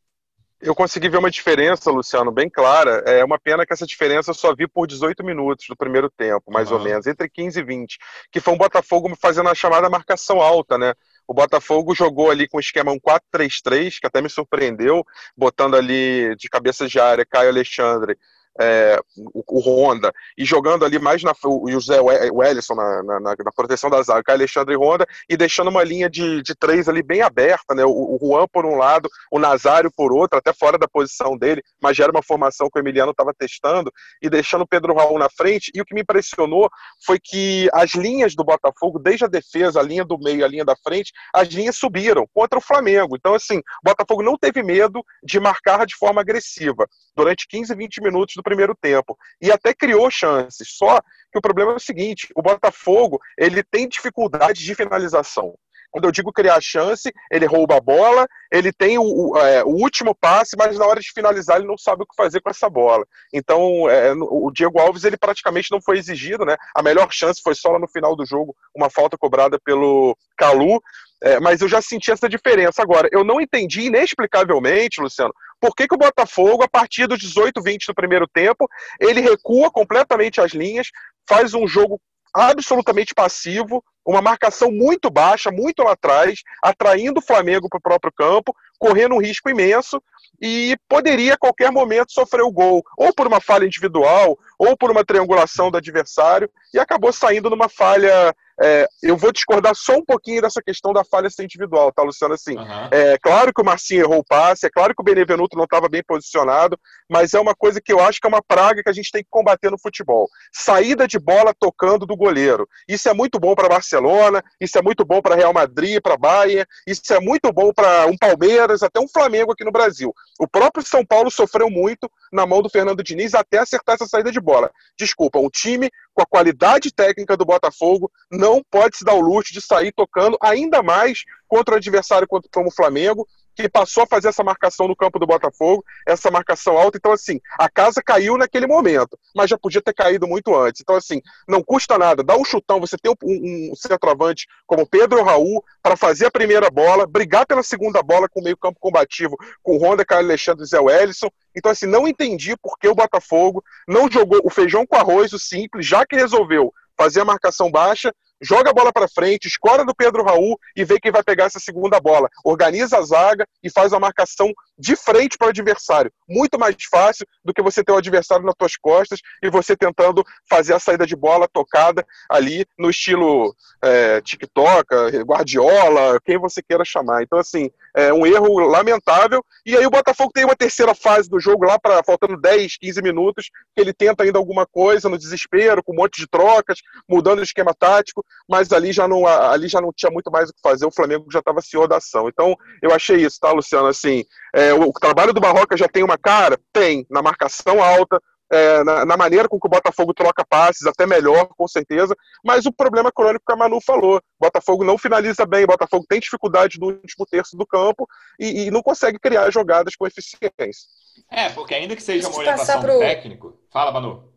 Eu 0.60 0.74
consegui 0.74 1.08
ver 1.08 1.18
uma 1.18 1.30
diferença, 1.30 1.90
Luciano, 1.90 2.32
bem 2.32 2.50
clara. 2.50 3.02
É 3.06 3.24
uma 3.24 3.38
pena 3.38 3.64
que 3.64 3.72
essa 3.72 3.86
diferença 3.86 4.30
eu 4.30 4.34
só 4.34 4.52
vi 4.54 4.66
por 4.66 4.88
18 4.88 5.24
minutos 5.24 5.66
do 5.68 5.76
primeiro 5.76 6.10
tempo, 6.10 6.50
mais 6.50 6.70
uhum. 6.70 6.78
ou 6.78 6.84
menos, 6.84 7.06
entre 7.06 7.28
15 7.28 7.60
e 7.60 7.62
20, 7.62 7.98
que 8.32 8.40
foi 8.40 8.54
um 8.54 8.58
Botafogo 8.58 9.14
fazendo 9.20 9.48
a 9.48 9.54
chamada 9.54 9.88
marcação 9.88 10.40
alta, 10.40 10.76
né? 10.76 10.94
O 11.28 11.34
Botafogo 11.34 11.94
jogou 11.94 12.30
ali 12.30 12.48
com 12.48 12.56
o 12.56 12.60
esquema 12.60 12.92
1-4-3-3, 12.92 14.00
que 14.00 14.06
até 14.06 14.20
me 14.20 14.28
surpreendeu, 14.28 15.04
botando 15.36 15.76
ali 15.76 16.34
de 16.36 16.48
cabeça 16.48 16.88
de 16.88 16.98
área 16.98 17.24
Caio 17.24 17.50
Alexandre 17.50 18.18
é, 18.60 18.98
o, 19.16 19.42
o, 19.46 19.60
Honda, 19.60 20.12
e 20.36 20.44
jogando 20.44 20.84
ali 20.84 20.98
mais 20.98 21.22
na, 21.22 21.32
o 21.44 21.70
José 21.70 22.00
Wellison 22.00 22.74
na, 22.74 23.02
na, 23.02 23.20
na, 23.20 23.52
proteção 23.54 23.88
da 23.90 24.02
zaga, 24.02 24.32
Alexandre 24.32 24.76
Honda, 24.76 25.06
e 25.28 25.36
deixando 25.36 25.68
uma 25.68 25.84
linha 25.84 26.08
de, 26.08 26.42
de 26.42 26.54
três 26.54 26.88
ali 26.88 27.02
bem 27.02 27.22
aberta, 27.22 27.74
né? 27.74 27.84
O, 27.84 27.90
o 27.90 28.18
Juan 28.20 28.46
por 28.52 28.66
um 28.66 28.76
lado, 28.76 29.08
o 29.30 29.38
Nazário 29.38 29.90
por 29.94 30.12
outro, 30.12 30.38
até 30.38 30.52
fora 30.52 30.78
da 30.78 30.88
posição 30.88 31.36
dele, 31.36 31.62
mas 31.80 31.96
já 31.96 32.04
era 32.04 32.12
uma 32.12 32.22
formação 32.22 32.68
que 32.70 32.78
o 32.78 32.82
Emiliano 32.82 33.12
estava 33.12 33.32
testando, 33.32 33.92
e 34.22 34.28
deixando 34.28 34.62
o 34.62 34.66
Pedro 34.66 34.94
Raul 34.94 35.18
na 35.18 35.28
frente. 35.28 35.70
E 35.74 35.80
o 35.80 35.84
que 35.84 35.94
me 35.94 36.02
impressionou 36.02 36.68
foi 37.04 37.18
que 37.22 37.68
as 37.72 37.94
linhas 37.94 38.34
do 38.34 38.44
Botafogo, 38.44 38.98
desde 38.98 39.24
a 39.24 39.28
defesa, 39.28 39.80
a 39.80 39.82
linha 39.82 40.04
do 40.04 40.18
meio, 40.18 40.44
a 40.44 40.48
linha 40.48 40.64
da 40.64 40.76
frente, 40.76 41.12
as 41.34 41.48
linhas 41.48 41.76
subiram 41.76 42.26
contra 42.32 42.58
o 42.58 42.62
Flamengo. 42.62 43.16
Então, 43.16 43.34
assim, 43.34 43.58
o 43.58 43.84
Botafogo 43.84 44.22
não 44.22 44.36
teve 44.36 44.62
medo 44.62 45.04
de 45.22 45.38
marcar 45.38 45.86
de 45.86 45.96
forma 45.96 46.20
agressiva 46.20 46.86
durante 47.16 47.46
15, 47.48 47.74
20 47.74 48.00
minutos 48.00 48.34
do 48.36 48.42
primeiro 48.48 48.74
tempo. 48.74 49.16
E 49.40 49.52
até 49.52 49.74
criou 49.74 50.10
chances. 50.10 50.68
Só 50.76 51.00
que 51.30 51.38
o 51.38 51.42
problema 51.42 51.72
é 51.72 51.76
o 51.76 51.80
seguinte: 51.80 52.28
o 52.34 52.42
Botafogo 52.42 53.20
ele 53.36 53.62
tem 53.62 53.88
dificuldade 53.88 54.64
de 54.64 54.74
finalização. 54.74 55.54
Quando 55.90 56.04
eu 56.04 56.12
digo 56.12 56.32
criar 56.32 56.60
chance, 56.60 57.10
ele 57.30 57.46
rouba 57.46 57.76
a 57.76 57.80
bola, 57.80 58.26
ele 58.52 58.72
tem 58.72 58.98
o, 58.98 59.02
o, 59.02 59.38
é, 59.38 59.64
o, 59.64 59.70
último 59.70 60.14
passe, 60.14 60.54
mas 60.56 60.78
na 60.78 60.86
hora 60.86 61.00
de 61.00 61.10
finalizar 61.12 61.56
ele 61.56 61.66
não 61.66 61.78
sabe 61.78 62.02
o 62.02 62.06
que 62.06 62.14
fazer 62.14 62.40
com 62.40 62.50
essa 62.50 62.68
bola. 62.68 63.06
Então, 63.32 63.88
é, 63.88 64.12
o 64.12 64.50
Diego 64.50 64.78
Alves 64.78 65.04
ele 65.04 65.16
praticamente 65.16 65.70
não 65.70 65.80
foi 65.80 65.98
exigido, 65.98 66.44
né? 66.44 66.56
A 66.74 66.82
melhor 66.82 67.08
chance 67.10 67.40
foi 67.42 67.54
só 67.54 67.70
lá 67.70 67.78
no 67.78 67.88
final 67.88 68.14
do 68.14 68.26
jogo, 68.26 68.54
uma 68.76 68.90
falta 68.90 69.16
cobrada 69.16 69.58
pelo 69.64 70.16
Calu. 70.36 70.80
É, 71.20 71.40
mas 71.40 71.60
eu 71.60 71.68
já 71.68 71.82
senti 71.82 72.12
essa 72.12 72.28
diferença. 72.28 72.80
Agora, 72.80 73.08
eu 73.10 73.24
não 73.24 73.40
entendi 73.40 73.82
inexplicavelmente, 73.82 75.00
Luciano, 75.00 75.34
por 75.60 75.74
que, 75.74 75.88
que 75.88 75.94
o 75.94 75.98
Botafogo, 75.98 76.62
a 76.62 76.68
partir 76.68 77.06
dos 77.06 77.18
18, 77.18 77.62
20 77.62 77.86
do 77.86 77.94
primeiro 77.94 78.26
tempo, 78.26 78.68
ele 79.00 79.20
recua 79.20 79.70
completamente 79.70 80.40
as 80.40 80.52
linhas, 80.52 80.88
faz 81.28 81.54
um 81.54 81.66
jogo 81.66 82.00
absolutamente 82.34 83.14
passivo, 83.14 83.82
uma 84.06 84.22
marcação 84.22 84.70
muito 84.70 85.10
baixa, 85.10 85.50
muito 85.50 85.82
lá 85.82 85.92
atrás, 85.92 86.40
atraindo 86.62 87.20
o 87.20 87.22
Flamengo 87.22 87.68
para 87.68 87.78
o 87.78 87.82
próprio 87.82 88.12
campo, 88.12 88.54
correndo 88.78 89.14
um 89.14 89.20
risco 89.20 89.50
imenso 89.50 90.02
e 90.40 90.76
poderia 90.88 91.34
a 91.34 91.38
qualquer 91.38 91.70
momento 91.70 92.12
sofrer 92.12 92.42
o 92.42 92.52
gol, 92.52 92.82
ou 92.96 93.12
por 93.12 93.26
uma 93.26 93.40
falha 93.40 93.66
individual, 93.66 94.38
ou 94.58 94.76
por 94.76 94.90
uma 94.90 95.04
triangulação 95.04 95.70
do 95.70 95.76
adversário, 95.76 96.48
e 96.72 96.78
acabou 96.78 97.12
saindo 97.12 97.50
numa 97.50 97.68
falha 97.68 98.34
é, 98.60 98.88
eu 99.02 99.16
vou 99.16 99.32
discordar 99.32 99.74
só 99.74 99.94
um 99.94 100.04
pouquinho 100.04 100.42
dessa 100.42 100.60
questão 100.60 100.92
da 100.92 101.04
falha 101.04 101.30
ser 101.30 101.44
individual, 101.44 101.92
tá, 101.92 102.02
Luciano? 102.02 102.34
Assim, 102.34 102.56
uhum. 102.56 102.88
é 102.90 103.16
claro 103.18 103.52
que 103.54 103.60
o 103.60 103.64
Marcinho 103.64 104.02
errou 104.02 104.18
o 104.18 104.24
passe, 104.24 104.66
é 104.66 104.70
claro 104.70 104.94
que 104.94 105.00
o 105.00 105.04
Benevenuto 105.04 105.56
não 105.56 105.64
estava 105.64 105.88
bem 105.88 106.02
posicionado, 106.06 106.78
mas 107.08 107.34
é 107.34 107.40
uma 107.40 107.54
coisa 107.54 107.80
que 107.80 107.92
eu 107.92 108.00
acho 108.00 108.20
que 108.20 108.26
é 108.26 108.28
uma 108.28 108.42
praga 108.42 108.82
que 108.82 108.88
a 108.88 108.92
gente 108.92 109.12
tem 109.12 109.22
que 109.22 109.28
combater 109.30 109.70
no 109.70 109.78
futebol. 109.78 110.28
Saída 110.52 111.06
de 111.06 111.18
bola 111.18 111.54
tocando 111.58 112.04
do 112.04 112.16
goleiro. 112.16 112.68
Isso 112.88 113.08
é 113.08 113.14
muito 113.14 113.38
bom 113.38 113.54
para 113.54 113.68
Barcelona, 113.68 114.42
isso 114.60 114.76
é 114.76 114.82
muito 114.82 115.04
bom 115.04 115.22
para 115.22 115.36
Real 115.36 115.52
Madrid, 115.52 116.00
para 116.02 116.16
Bayern, 116.16 116.66
isso 116.86 117.12
é 117.14 117.20
muito 117.20 117.52
bom 117.52 117.72
para 117.72 118.06
um 118.06 118.16
Palmeiras, 118.16 118.82
até 118.82 119.00
um 119.00 119.08
Flamengo 119.08 119.52
aqui 119.52 119.64
no 119.64 119.72
Brasil. 119.72 120.12
O 120.38 120.48
próprio 120.48 120.84
São 120.84 121.04
Paulo 121.04 121.30
sofreu 121.30 121.70
muito 121.70 122.10
na 122.32 122.46
mão 122.46 122.60
do 122.60 122.68
Fernando 122.68 123.02
Diniz 123.02 123.34
até 123.34 123.58
acertar 123.58 123.94
essa 123.94 124.06
saída 124.06 124.32
de 124.32 124.40
bola. 124.40 124.70
Desculpa, 124.98 125.38
um 125.38 125.48
time 125.48 125.90
com 126.18 126.22
a 126.22 126.26
qualidade 126.26 126.92
técnica 126.92 127.36
do 127.36 127.44
Botafogo 127.44 128.10
não 128.28 128.60
pode 128.68 128.96
se 128.96 129.04
dar 129.04 129.14
o 129.14 129.20
luxo 129.20 129.52
de 129.52 129.62
sair 129.62 129.92
tocando 129.92 130.36
ainda 130.42 130.82
mais 130.82 131.22
contra 131.46 131.74
o 131.74 131.76
adversário 131.78 132.26
como 132.26 132.68
o 132.68 132.74
Flamengo, 132.74 133.24
que 133.62 133.68
passou 133.68 134.04
a 134.04 134.06
fazer 134.06 134.28
essa 134.28 134.44
marcação 134.44 134.86
no 134.86 134.94
campo 134.94 135.18
do 135.18 135.26
Botafogo, 135.26 135.84
essa 136.06 136.30
marcação 136.30 136.78
alta. 136.78 136.96
Então, 136.96 137.10
assim, 137.10 137.40
a 137.58 137.68
casa 137.68 138.00
caiu 138.00 138.38
naquele 138.38 138.68
momento, 138.68 139.18
mas 139.34 139.50
já 139.50 139.58
podia 139.58 139.82
ter 139.82 139.92
caído 139.92 140.28
muito 140.28 140.54
antes. 140.54 140.80
Então, 140.80 140.94
assim, 140.94 141.20
não 141.48 141.60
custa 141.60 141.98
nada, 141.98 142.22
dá 142.22 142.36
um 142.36 142.44
chutão, 142.44 142.78
você 142.78 142.96
tem 142.96 143.12
um, 143.12 143.72
um 143.72 143.74
centroavante 143.74 144.46
como 144.64 144.86
Pedro 144.86 145.24
Raul 145.24 145.64
para 145.82 145.96
fazer 145.96 146.26
a 146.26 146.30
primeira 146.30 146.70
bola, 146.70 147.04
brigar 147.04 147.46
pela 147.46 147.64
segunda 147.64 148.00
bola 148.00 148.28
com 148.28 148.40
o 148.40 148.44
meio-campo 148.44 148.78
combativo, 148.78 149.36
com 149.60 149.76
Honda, 149.76 150.04
Carlos 150.04 150.28
Alexandre 150.28 150.62
e 150.62 150.68
Zé 150.68 150.78
Wellison. 150.78 151.28
Então, 151.56 151.72
assim, 151.72 151.86
não 151.86 152.06
entendi 152.06 152.56
por 152.56 152.78
que 152.78 152.86
o 152.86 152.94
Botafogo 152.94 153.64
não 153.88 154.08
jogou 154.08 154.40
o 154.44 154.50
feijão 154.50 154.86
com 154.86 154.94
arroz, 154.94 155.32
o 155.32 155.38
simples, 155.38 155.84
já 155.84 156.06
que 156.06 156.14
resolveu 156.14 156.72
fazer 156.96 157.20
a 157.20 157.24
marcação 157.24 157.70
baixa, 157.70 158.12
joga 158.40 158.70
a 158.70 158.74
bola 158.74 158.92
para 158.92 159.08
frente, 159.08 159.46
escora 159.46 159.84
do 159.84 159.94
Pedro 159.94 160.22
Raul 160.22 160.58
e 160.76 160.84
vê 160.84 160.98
quem 161.00 161.12
vai 161.12 161.22
pegar 161.22 161.44
essa 161.44 161.60
segunda 161.60 162.00
bola. 162.00 162.28
Organiza 162.44 162.98
a 162.98 163.02
zaga 163.02 163.46
e 163.62 163.70
faz 163.70 163.92
a 163.92 164.00
marcação 164.00 164.52
de 164.78 164.96
frente 164.96 165.36
para 165.36 165.46
o 165.46 165.50
adversário. 165.50 166.12
Muito 166.28 166.58
mais 166.58 166.76
fácil 166.90 167.26
do 167.44 167.52
que 167.52 167.62
você 167.62 167.82
ter 167.82 167.92
o 167.92 167.96
adversário 167.96 168.44
nas 168.44 168.54
suas 168.58 168.76
costas 168.76 169.20
e 169.42 169.50
você 169.50 169.76
tentando 169.76 170.24
fazer 170.48 170.74
a 170.74 170.78
saída 170.78 171.06
de 171.06 171.16
bola 171.16 171.48
tocada 171.48 172.06
ali 172.30 172.66
no 172.78 172.90
estilo 172.90 173.54
é, 173.82 174.20
TikTok, 174.20 174.86
Guardiola, 175.24 176.20
quem 176.24 176.38
você 176.38 176.62
queira 176.62 176.84
chamar. 176.84 177.22
Então, 177.22 177.38
assim, 177.38 177.70
é 177.96 178.12
um 178.12 178.26
erro 178.26 178.58
lamentável. 178.58 179.44
E 179.64 179.76
aí 179.76 179.86
o 179.86 179.90
Botafogo 179.90 180.32
tem 180.32 180.44
uma 180.44 180.56
terceira 180.56 180.94
fase 180.94 181.28
do 181.28 181.40
jogo 181.40 181.64
lá, 181.64 181.78
para 181.78 182.02
faltando 182.04 182.40
10, 182.40 182.76
15 182.78 183.02
minutos, 183.02 183.50
que 183.74 183.80
ele 183.80 183.92
tenta 183.92 184.24
ainda 184.24 184.38
alguma 184.38 184.66
coisa 184.66 185.08
no 185.08 185.18
desespero, 185.18 185.82
com 185.82 185.92
um 185.92 185.96
monte 185.96 186.20
de 186.20 186.28
trocas, 186.28 186.78
mudando 187.08 187.40
o 187.40 187.42
esquema 187.42 187.74
tático 187.74 188.24
mas 188.48 188.72
ali 188.72 188.92
já 188.92 189.06
não, 189.06 189.26
ali 189.26 189.68
já 189.68 189.80
não 189.80 189.92
tinha 189.92 190.10
muito 190.10 190.30
mais 190.30 190.48
o 190.48 190.54
que 190.54 190.60
fazer, 190.62 190.86
o 190.86 190.90
Flamengo 190.90 191.26
já 191.30 191.40
estava 191.40 191.60
senhor 191.60 191.86
da 191.86 191.98
ação. 191.98 192.28
Então, 192.28 192.56
eu 192.82 192.92
achei 192.92 193.16
isso, 193.16 193.38
tá, 193.40 193.52
Luciano? 193.52 193.88
Assim, 193.88 194.24
é, 194.54 194.67
o, 194.72 194.88
o, 194.88 194.92
trabalho 194.92 195.32
do 195.32 195.40
Barroca 195.40 195.76
já 195.76 195.88
tem 195.88 196.02
uma 196.02 196.18
cara? 196.18 196.58
Tem, 196.72 197.06
na 197.10 197.22
marcação 197.22 197.82
alta, 197.82 198.20
é, 198.50 198.82
na, 198.82 199.04
na, 199.04 199.16
maneira 199.16 199.48
com 199.48 199.60
que 199.60 199.66
o 199.66 199.70
Botafogo 199.70 200.14
troca 200.14 200.44
passes, 200.48 200.86
até 200.86 201.06
melhor, 201.06 201.48
com 201.56 201.68
certeza. 201.68 202.16
Mas 202.44 202.64
o 202.66 202.72
problema 202.72 203.12
crônico 203.12 203.44
que 203.46 203.52
a 203.52 203.56
Manu 203.56 203.78
falou: 203.80 204.16
o 204.16 204.22
Botafogo 204.40 204.84
não 204.84 204.96
finaliza 204.96 205.44
bem, 205.44 205.64
o 205.64 205.68
Botafogo 205.68 206.06
tem 206.08 206.20
dificuldade 206.20 206.78
no 206.80 206.86
último 206.86 207.26
terço 207.26 207.56
do 207.56 207.66
campo 207.66 208.06
e, 208.38 208.66
e 208.66 208.70
não 208.70 208.82
consegue 208.82 209.18
criar 209.18 209.50
jogadas 209.50 209.94
com 209.94 210.06
eficiência. 210.06 210.88
É, 211.30 211.50
porque 211.50 211.74
ainda 211.74 211.94
que 211.94 212.02
seja 212.02 212.28
uma 212.28 212.38
orientação 212.38 212.80
pro... 212.80 212.98
técnico. 212.98 213.58
Fala, 213.70 213.92
Manu. 213.92 214.32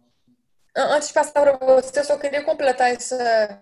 Antes 0.76 1.10
de 1.10 1.14
passar 1.14 1.42
para 1.42 1.58
você, 1.58 2.00
eu 2.00 2.04
só 2.04 2.18
queria 2.18 2.44
completar 2.44 2.92
essa 2.92 3.62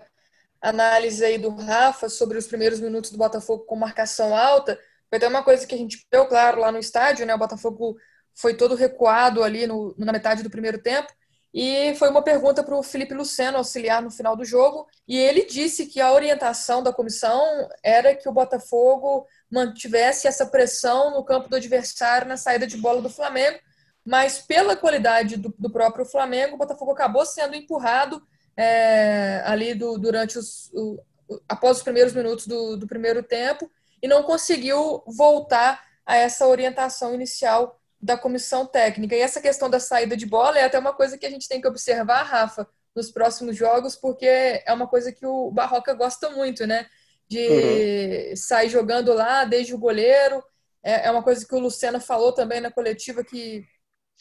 análise 0.61 1.23
aí 1.23 1.37
do 1.37 1.49
Rafa 1.55 2.09
sobre 2.09 2.37
os 2.37 2.47
primeiros 2.47 2.79
minutos 2.79 3.11
do 3.11 3.17
Botafogo 3.17 3.65
com 3.65 3.75
marcação 3.75 4.35
alta. 4.35 4.79
Foi 5.09 5.17
até 5.17 5.27
uma 5.27 5.43
coisa 5.43 5.65
que 5.65 5.75
a 5.75 5.77
gente 5.77 6.05
viu, 6.11 6.25
claro, 6.27 6.59
lá 6.61 6.71
no 6.71 6.77
estádio, 6.77 7.25
né? 7.25 7.33
O 7.33 7.39
Botafogo 7.39 7.97
foi 8.35 8.53
todo 8.53 8.75
recuado 8.75 9.43
ali 9.43 9.65
no, 9.67 9.93
na 9.97 10.11
metade 10.11 10.43
do 10.43 10.49
primeiro 10.49 10.81
tempo. 10.81 11.11
E 11.51 11.95
foi 11.95 12.09
uma 12.09 12.21
pergunta 12.21 12.63
para 12.63 12.75
o 12.75 12.83
Felipe 12.83 13.13
Luceno 13.13 13.57
auxiliar 13.57 14.03
no 14.03 14.11
final 14.11 14.35
do 14.35 14.45
jogo. 14.45 14.87
E 15.07 15.17
ele 15.17 15.45
disse 15.45 15.87
que 15.87 15.99
a 15.99 16.13
orientação 16.13 16.83
da 16.83 16.93
comissão 16.93 17.43
era 17.83 18.15
que 18.15 18.29
o 18.29 18.31
Botafogo 18.31 19.25
mantivesse 19.51 20.27
essa 20.27 20.45
pressão 20.45 21.11
no 21.11 21.23
campo 21.23 21.49
do 21.49 21.55
adversário 21.55 22.27
na 22.27 22.37
saída 22.37 22.67
de 22.67 22.77
bola 22.77 23.01
do 23.01 23.09
Flamengo. 23.09 23.59
Mas 24.05 24.39
pela 24.39 24.75
qualidade 24.75 25.37
do, 25.37 25.53
do 25.57 25.71
próprio 25.71 26.05
Flamengo, 26.05 26.53
o 26.53 26.57
Botafogo 26.57 26.91
acabou 26.91 27.25
sendo 27.25 27.55
empurrado 27.55 28.21
é, 28.55 29.41
ali 29.45 29.73
do, 29.73 29.97
durante 29.97 30.37
os, 30.37 30.71
o, 30.73 31.01
após 31.47 31.77
os 31.77 31.83
primeiros 31.83 32.13
minutos 32.13 32.45
do, 32.45 32.77
do 32.77 32.87
primeiro 32.87 33.23
tempo 33.23 33.69
e 34.01 34.07
não 34.07 34.23
conseguiu 34.23 35.03
voltar 35.07 35.83
a 36.05 36.15
essa 36.15 36.47
orientação 36.47 37.13
inicial 37.13 37.79
da 38.01 38.17
comissão 38.17 38.65
técnica. 38.65 39.15
E 39.15 39.19
essa 39.19 39.41
questão 39.41 39.69
da 39.69 39.79
saída 39.79 40.15
de 40.15 40.25
bola 40.25 40.57
é 40.57 40.63
até 40.63 40.79
uma 40.79 40.93
coisa 40.93 41.17
que 41.17 41.25
a 41.25 41.29
gente 41.29 41.47
tem 41.47 41.59
que 41.59 41.67
observar, 41.67 42.23
Rafa, 42.23 42.67
nos 42.95 43.11
próximos 43.11 43.55
jogos, 43.55 43.95
porque 43.95 44.25
é 44.25 44.73
uma 44.73 44.87
coisa 44.87 45.11
que 45.11 45.25
o 45.25 45.51
Barroca 45.51 45.93
gosta 45.93 46.29
muito, 46.29 46.65
né? 46.65 46.87
De 47.27 47.47
uhum. 47.47 48.35
sair 48.35 48.69
jogando 48.69 49.13
lá 49.13 49.43
desde 49.43 49.73
o 49.73 49.77
goleiro. 49.77 50.43
É, 50.81 51.07
é 51.07 51.11
uma 51.11 51.21
coisa 51.21 51.45
que 51.45 51.53
o 51.53 51.59
Luciano 51.59 51.99
falou 51.99 52.31
também 52.31 52.61
na 52.61 52.71
coletiva, 52.71 53.23
que 53.23 53.63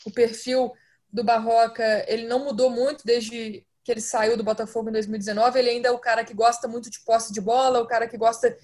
o 0.05 0.11
perfil 0.11 0.73
do 1.11 1.25
Barroca 1.25 2.05
ele 2.07 2.27
não 2.27 2.45
mudou 2.45 2.69
muito 2.69 3.05
desde 3.05 3.65
que 3.83 3.93
ele 3.93 4.01
saiu 4.01 4.37
do 4.37 4.45
Botafogo 4.45 4.91
em 4.91 4.93
2019. 4.93 5.59
Ele 5.59 5.71
ainda 5.71 5.89
é 5.89 5.93
o 5.93 5.99
cara 5.99 6.25
que 6.25 6.35
gosta 6.35 6.69
muito 6.69 6.91
de 6.91 7.01
posse 7.01 7.33
de 7.33 7.41
bola, 7.41 7.81
o 7.81 7.87
cara 7.87 8.07
que 8.07 8.19
gosta 8.19 8.55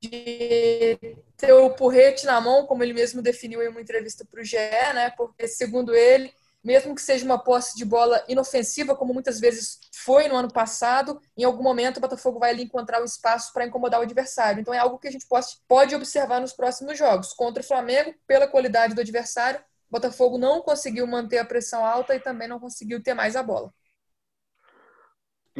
de 0.00 0.98
ter 1.36 1.52
o 1.52 1.70
porrete 1.70 2.24
na 2.26 2.40
mão, 2.40 2.66
como 2.66 2.82
ele 2.82 2.92
mesmo 2.92 3.20
definiu 3.20 3.62
em 3.62 3.68
uma 3.68 3.80
entrevista 3.80 4.24
para 4.24 4.40
o 4.40 4.44
GE, 4.44 4.56
né? 4.94 5.10
Porque, 5.10 5.46
segundo 5.46 5.94
ele, 5.94 6.32
mesmo 6.62 6.94
que 6.94 7.02
seja 7.02 7.24
uma 7.24 7.38
posse 7.38 7.76
de 7.76 7.84
bola 7.84 8.22
inofensiva, 8.28 8.94
como 8.94 9.14
muitas 9.14 9.40
vezes 9.40 9.78
foi 9.92 10.28
no 10.28 10.36
ano 10.36 10.52
passado, 10.52 11.20
em 11.36 11.44
algum 11.44 11.62
momento 11.62 11.98
o 11.98 12.00
Botafogo 12.00 12.38
vai 12.38 12.50
ali 12.50 12.64
encontrar 12.64 13.00
o 13.00 13.04
espaço 13.04 13.52
para 13.52 13.66
incomodar 13.66 14.00
o 14.00 14.02
adversário. 14.02 14.60
Então 14.60 14.72
é 14.74 14.78
algo 14.78 14.98
que 14.98 15.08
a 15.08 15.10
gente 15.10 15.26
pode 15.68 15.94
observar 15.94 16.40
nos 16.40 16.52
próximos 16.52 16.98
jogos. 16.98 17.32
Contra 17.32 17.62
o 17.62 17.66
Flamengo, 17.66 18.14
pela 18.26 18.46
qualidade 18.46 18.94
do 18.94 19.00
adversário, 19.00 19.60
o 19.60 19.92
Botafogo 19.92 20.38
não 20.38 20.60
conseguiu 20.60 21.06
manter 21.06 21.38
a 21.38 21.44
pressão 21.44 21.84
alta 21.84 22.14
e 22.14 22.20
também 22.20 22.46
não 22.46 22.60
conseguiu 22.60 23.02
ter 23.02 23.14
mais 23.14 23.36
a 23.36 23.42
bola. 23.42 23.72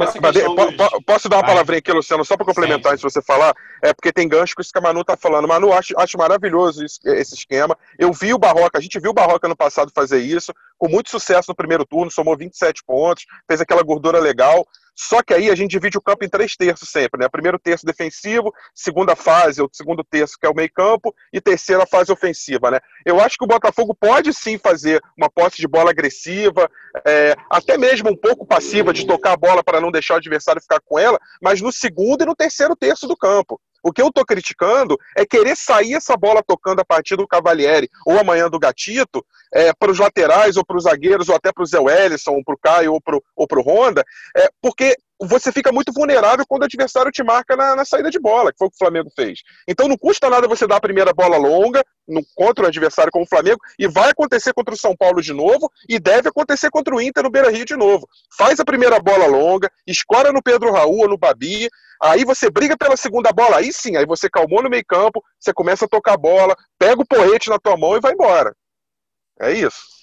Mas, 0.01 0.15
dos... 0.15 1.05
Posso 1.05 1.29
dar 1.29 1.37
uma 1.37 1.47
palavrinha 1.47 1.79
aqui, 1.79 1.93
Luciano, 1.93 2.25
só 2.25 2.37
para 2.37 2.47
complementar 2.47 2.93
antes 2.93 3.05
de 3.05 3.13
você 3.13 3.21
falar? 3.21 3.55
É 3.83 3.93
porque 3.93 4.13
tem 4.13 4.29
gancho 4.29 4.55
com 4.55 4.63
isso 4.63 4.73
que 4.73 4.79
a 4.79 4.83
Manu 4.83 5.05
tá 5.05 5.17
falando. 5.17 5.47
Manu, 5.47 5.73
acho, 5.73 5.93
acho 5.99 6.17
maravilhoso 6.17 6.85
isso, 6.85 7.01
esse 7.05 7.35
esquema. 7.35 7.77
Eu 7.99 8.13
vi 8.13 8.33
o 8.33 8.39
Barroca, 8.39 8.79
a 8.79 8.81
gente 8.81 8.99
viu 8.99 9.11
o 9.11 9.15
Barroca 9.15 9.47
no 9.47 9.57
passado 9.57 9.93
fazer 9.95 10.21
isso, 10.21 10.53
com 10.79 10.89
muito 10.89 11.11
sucesso 11.11 11.51
no 11.51 11.55
primeiro 11.55 11.85
turno, 11.85 12.11
somou 12.11 12.37
27 12.37 12.83
pontos, 12.85 13.27
fez 13.47 13.61
aquela 13.61 13.83
gordura 13.83 14.19
legal. 14.19 14.67
Só 15.03 15.23
que 15.23 15.33
aí 15.33 15.51
a 15.51 15.55
gente 15.55 15.71
divide 15.71 15.97
o 15.97 16.03
campo 16.03 16.27
em 16.27 16.29
três 16.29 16.55
terços 16.55 16.91
sempre, 16.91 17.19
né? 17.19 17.27
Primeiro 17.27 17.59
terço 17.59 17.87
defensivo, 17.87 18.53
segunda 18.75 19.17
fase, 19.17 19.63
o 19.63 19.71
segundo 19.73 20.05
terço 20.05 20.37
que 20.39 20.47
é 20.47 20.51
o 20.51 20.55
meio 20.55 20.71
campo, 20.71 21.15
e 21.33 21.41
terceira 21.41 21.87
fase 21.87 22.13
ofensiva, 22.13 22.71
né? 22.71 22.81
Eu 23.07 23.19
acho 23.19 23.39
que 23.39 23.45
o 23.45 23.49
Botafogo 23.49 23.97
pode 23.99 24.35
sim 24.35 24.59
fazer 24.59 25.03
uma 25.17 25.31
posse 25.31 25.57
de 25.57 25.67
bola 25.67 25.91
agressiva, 25.91 26.71
é, 27.07 27.35
até 27.49 27.79
mesmo 27.79 28.11
um 28.11 28.17
pouco 28.17 28.47
passiva 28.47 28.93
de 28.93 29.07
tocar 29.07 29.33
a 29.33 29.39
bola 29.39 29.65
para 29.65 29.81
não 29.81 29.91
deixar 29.91 30.15
o 30.15 30.17
adversário 30.19 30.61
ficar 30.61 30.81
com 30.85 30.99
ela, 30.99 31.19
mas 31.41 31.63
no 31.63 31.73
segundo 31.73 32.23
e 32.23 32.27
no 32.27 32.37
terceiro 32.37 32.77
terço 32.77 33.09
do 33.09 33.17
campo. 33.17 33.59
O 33.83 33.93
que 33.93 34.03
eu 34.03 34.09
estou 34.09 34.25
criticando 34.25 34.99
é 35.17 35.25
querer 35.25 35.57
sair 35.57 35.95
essa 35.95 36.17
bola 36.17 36.43
tocando 36.47 36.81
a 36.81 36.85
partir 36.85 37.17
do 37.17 37.27
Cavalieri 37.27 37.89
ou 38.07 38.19
amanhã 38.19 38.49
do 38.49 38.59
Gatito 38.59 39.25
é, 39.53 39.73
para 39.73 39.91
os 39.91 39.99
laterais 39.99 40.57
ou 40.57 40.65
para 40.65 40.77
os 40.77 40.85
zagueiros 40.85 41.29
ou 41.29 41.35
até 41.35 41.53
para 41.53 41.63
o 41.63 41.67
Zé 41.67 41.79
Wellison, 41.79 42.33
ou 42.33 42.45
para 42.45 42.55
o 42.55 42.59
Caio 42.59 42.93
ou 42.93 43.47
para 43.47 43.59
o 43.59 43.63
Honda, 43.63 44.05
é, 44.37 44.49
porque 44.61 44.97
você 45.21 45.53
fica 45.53 45.71
muito 45.71 45.93
vulnerável 45.93 46.45
quando 46.49 46.63
o 46.63 46.65
adversário 46.65 47.13
te 47.13 47.23
marca 47.23 47.57
na, 47.57 47.77
na, 47.77 47.85
saída 47.85 48.11
de 48.11 48.19
bola, 48.19 48.53
que 48.53 48.59
foi 48.59 48.69
o 48.69 48.71
que 48.71 48.77
o 48.77 48.79
Flamengo 48.79 49.11
fez. 49.15 49.41
Então 49.69 49.87
não 49.87 49.97
custa 49.97 50.31
nada 50.31 50.49
você 50.49 50.67
dar 50.67 50.77
a 50.77 50.81
primeira 50.81 51.13
bola 51.13 51.37
longa 51.37 51.85
no, 52.09 52.23
contra 52.35 52.65
o 52.65 52.69
adversário 52.69 53.13
como 53.13 53.25
o 53.25 53.29
Flamengo, 53.29 53.59
e 53.79 53.87
vai 53.87 54.11
acontecer 54.11 54.53
contra 54.53 54.75
o 54.75 54.79
São 54.79 54.97
Paulo 54.97 55.21
de 55.21 55.33
novo, 55.33 55.71
e 55.89 55.99
deve 55.99 56.29
acontecer 56.29 56.71
contra 56.71 56.95
o 56.95 57.01
Inter 57.01 57.23
no 57.23 57.31
Beira 57.31 57.51
Rio 57.51 57.65
de 57.65 57.77
novo. 57.77 58.09
Faz 58.37 58.59
a 58.59 58.65
primeira 58.65 58.99
bola 58.99 59.27
longa, 59.27 59.71
escora 59.87 60.33
no 60.33 60.43
Pedro 60.43 60.73
Raul 60.73 61.01
ou 61.01 61.09
no 61.09 61.19
Babi, 61.19 61.69
aí 62.03 62.25
você 62.25 62.51
briga 62.51 62.77
pela 62.77 62.97
segunda 62.97 63.31
bola, 63.33 63.59
aí 63.59 63.73
sim, 63.73 63.97
aí 63.97 64.07
você 64.07 64.29
calmou 64.29 64.63
no 64.63 64.71
meio 64.71 64.85
campo, 64.87 65.23
você 65.39 65.53
começa 65.53 65.85
a 65.85 65.89
tocar 65.89 66.15
a 66.15 66.19
bola, 66.19 66.57
pega 66.79 67.01
o 67.01 67.07
porrete 67.07 67.51
na 67.51 67.59
tua 67.59 67.77
mão 67.77 67.97
e 67.97 68.01
vai 68.01 68.13
embora. 68.13 68.55
É 69.41 69.53
isso. 69.53 70.00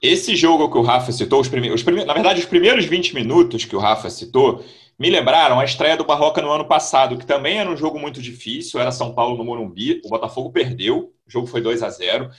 Esse 0.00 0.36
jogo 0.36 0.70
que 0.70 0.78
o 0.78 0.82
Rafa 0.82 1.10
citou, 1.10 1.40
os 1.40 1.48
primeiros, 1.48 1.80
os 1.80 1.84
primeiros, 1.84 2.06
na 2.06 2.14
verdade, 2.14 2.40
os 2.40 2.46
primeiros 2.46 2.84
20 2.84 3.14
minutos 3.14 3.64
que 3.64 3.74
o 3.74 3.80
Rafa 3.80 4.08
citou, 4.08 4.64
me 4.98 5.10
lembraram 5.10 5.58
a 5.58 5.64
estreia 5.64 5.96
do 5.96 6.04
Barroca 6.04 6.40
no 6.40 6.50
ano 6.50 6.64
passado, 6.64 7.16
que 7.16 7.26
também 7.26 7.58
era 7.58 7.70
um 7.70 7.76
jogo 7.76 7.98
muito 7.98 8.20
difícil, 8.20 8.80
era 8.80 8.92
São 8.92 9.12
Paulo 9.12 9.36
no 9.36 9.44
Morumbi, 9.44 10.00
o 10.04 10.08
Botafogo 10.08 10.50
perdeu, 10.50 11.12
o 11.26 11.30
jogo 11.30 11.46
foi 11.46 11.60
2 11.60 11.82
a 11.82 11.90
0 11.90 12.30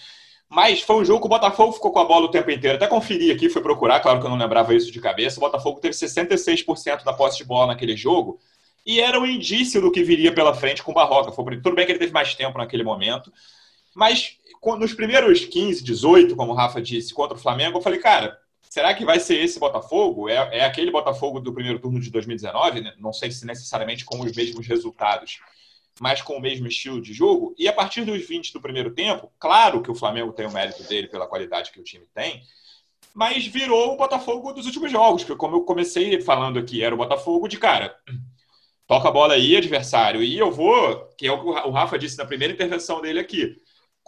mas 0.49 0.81
foi 0.81 0.95
um 0.95 1.05
jogo 1.05 1.19
que 1.19 1.27
o 1.27 1.29
Botafogo 1.29 1.73
ficou 1.73 1.91
com 1.91 1.99
a 1.99 2.05
bola 2.05 2.25
o 2.25 2.31
tempo 2.31 2.49
inteiro. 2.49 2.75
Até 2.75 2.87
conferi 2.87 3.29
aqui, 3.29 3.49
fui 3.49 3.61
procurar, 3.61 3.99
claro 3.99 4.19
que 4.19 4.25
eu 4.25 4.31
não 4.31 4.37
lembrava 4.37 4.73
isso 4.73 4.91
de 4.91 4.99
cabeça. 4.99 5.37
O 5.37 5.41
Botafogo 5.41 5.79
teve 5.79 5.93
66% 5.93 7.03
da 7.03 7.13
posse 7.13 7.37
de 7.37 7.43
bola 7.43 7.67
naquele 7.67 7.95
jogo, 7.95 8.39
e 8.83 8.99
era 8.99 9.19
um 9.19 9.25
indício 9.27 9.79
do 9.79 9.91
que 9.91 10.03
viria 10.03 10.33
pela 10.33 10.55
frente 10.55 10.81
com 10.81 10.91
o 10.91 10.95
Barroca. 10.95 11.31
Foi, 11.31 11.61
tudo 11.61 11.75
bem 11.75 11.85
que 11.85 11.91
ele 11.91 11.99
teve 11.99 12.11
mais 12.11 12.33
tempo 12.33 12.57
naquele 12.57 12.83
momento, 12.83 13.31
mas 13.95 14.38
nos 14.77 14.93
primeiros 14.93 15.45
15, 15.45 15.83
18, 15.83 16.35
como 16.35 16.51
o 16.51 16.55
Rafa 16.55 16.81
disse, 16.81 17.13
contra 17.13 17.37
o 17.37 17.39
Flamengo, 17.39 17.77
eu 17.77 17.81
falei, 17.81 17.99
cara, 17.99 18.37
será 18.69 18.93
que 18.93 19.05
vai 19.05 19.19
ser 19.19 19.43
esse 19.43 19.59
Botafogo? 19.59 20.29
É, 20.29 20.59
é 20.59 20.65
aquele 20.65 20.91
Botafogo 20.91 21.39
do 21.39 21.53
primeiro 21.53 21.79
turno 21.79 21.99
de 21.99 22.11
2019? 22.11 22.81
Né? 22.81 22.93
Não 22.97 23.13
sei 23.13 23.31
se 23.31 23.45
necessariamente 23.45 24.05
com 24.05 24.19
os 24.21 24.35
mesmos 24.35 24.67
resultados, 24.67 25.39
mas 25.99 26.21
com 26.21 26.33
o 26.33 26.41
mesmo 26.41 26.67
estilo 26.67 27.01
de 27.01 27.13
jogo. 27.13 27.55
E 27.57 27.67
a 27.67 27.73
partir 27.73 28.03
dos 28.03 28.25
20 28.27 28.53
do 28.53 28.61
primeiro 28.61 28.91
tempo, 28.91 29.31
claro 29.39 29.81
que 29.81 29.91
o 29.91 29.95
Flamengo 29.95 30.33
tem 30.33 30.45
o 30.45 30.51
mérito 30.51 30.83
dele 30.83 31.07
pela 31.07 31.27
qualidade 31.27 31.71
que 31.71 31.79
o 31.79 31.83
time 31.83 32.05
tem, 32.13 32.41
mas 33.13 33.47
virou 33.47 33.93
o 33.93 33.97
Botafogo 33.97 34.53
dos 34.53 34.65
últimos 34.65 34.91
jogos, 34.91 35.23
que 35.23 35.35
como 35.35 35.57
eu 35.57 35.61
comecei 35.63 36.21
falando 36.21 36.59
aqui, 36.59 36.83
era 36.83 36.93
o 36.93 36.97
Botafogo 36.97 37.47
de 37.47 37.57
cara. 37.57 37.95
Toca 38.87 39.07
a 39.07 39.11
bola 39.11 39.33
aí, 39.35 39.55
adversário. 39.55 40.23
E 40.23 40.37
eu 40.37 40.51
vou, 40.51 41.05
que 41.17 41.27
é 41.27 41.31
o 41.31 41.39
que 41.39 41.67
o 41.67 41.71
Rafa 41.71 41.97
disse 41.97 42.17
na 42.17 42.25
primeira 42.25 42.53
intervenção 42.53 43.01
dele 43.01 43.19
aqui. 43.19 43.55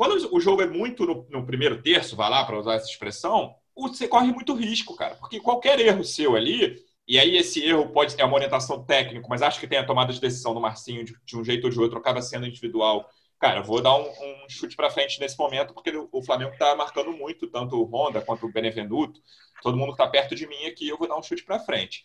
Quando 0.02 0.34
o 0.36 0.40
jogo 0.40 0.64
é 0.64 0.66
muito 0.66 1.06
no, 1.06 1.28
no 1.30 1.46
primeiro 1.46 1.80
terço, 1.80 2.16
vai 2.16 2.28
lá 2.28 2.44
para 2.44 2.58
usar 2.58 2.74
essa 2.74 2.90
expressão, 2.90 3.54
você 3.76 4.08
corre 4.08 4.32
muito 4.32 4.56
risco, 4.56 4.96
cara. 4.96 5.14
Porque 5.14 5.40
qualquer 5.40 5.80
erro 5.80 6.04
seu 6.04 6.36
ali, 6.36 6.76
e 7.08 7.20
aí 7.20 7.38
esse 7.38 7.64
erro 7.64 7.88
pode 7.90 8.20
é 8.20 8.26
uma 8.26 8.34
orientação 8.34 8.84
técnica, 8.84 9.28
mas 9.30 9.44
acho 9.44 9.60
que 9.60 9.68
tem 9.68 9.78
a 9.78 9.86
tomada 9.86 10.12
de 10.12 10.20
decisão 10.20 10.56
do 10.56 10.60
Marcinho 10.60 11.06
de, 11.06 11.14
de 11.24 11.38
um 11.38 11.44
jeito 11.44 11.66
ou 11.66 11.70
de 11.70 11.80
outro, 11.80 12.00
acaba 12.00 12.20
sendo 12.20 12.48
individual. 12.48 13.08
Cara, 13.40 13.62
vou 13.62 13.80
dar 13.80 13.96
um, 13.96 14.10
um 14.10 14.50
chute 14.50 14.76
para 14.76 14.90
frente 14.90 15.20
nesse 15.20 15.38
momento, 15.38 15.72
porque 15.72 15.96
o 16.12 16.24
Flamengo 16.24 16.54
está 16.54 16.76
marcando 16.76 17.12
muito, 17.14 17.46
tanto 17.46 17.76
o 17.76 17.86
Honda 17.86 18.22
quanto 18.22 18.48
o 18.48 18.52
Benevenuto. 18.52 19.22
Todo 19.62 19.78
mundo 19.78 19.92
está 19.92 20.08
perto 20.08 20.34
de 20.34 20.48
mim 20.48 20.66
aqui, 20.66 20.90
eu 20.90 20.98
vou 20.98 21.08
dar 21.08 21.16
um 21.16 21.22
chute 21.22 21.44
para 21.44 21.60
frente. 21.60 22.04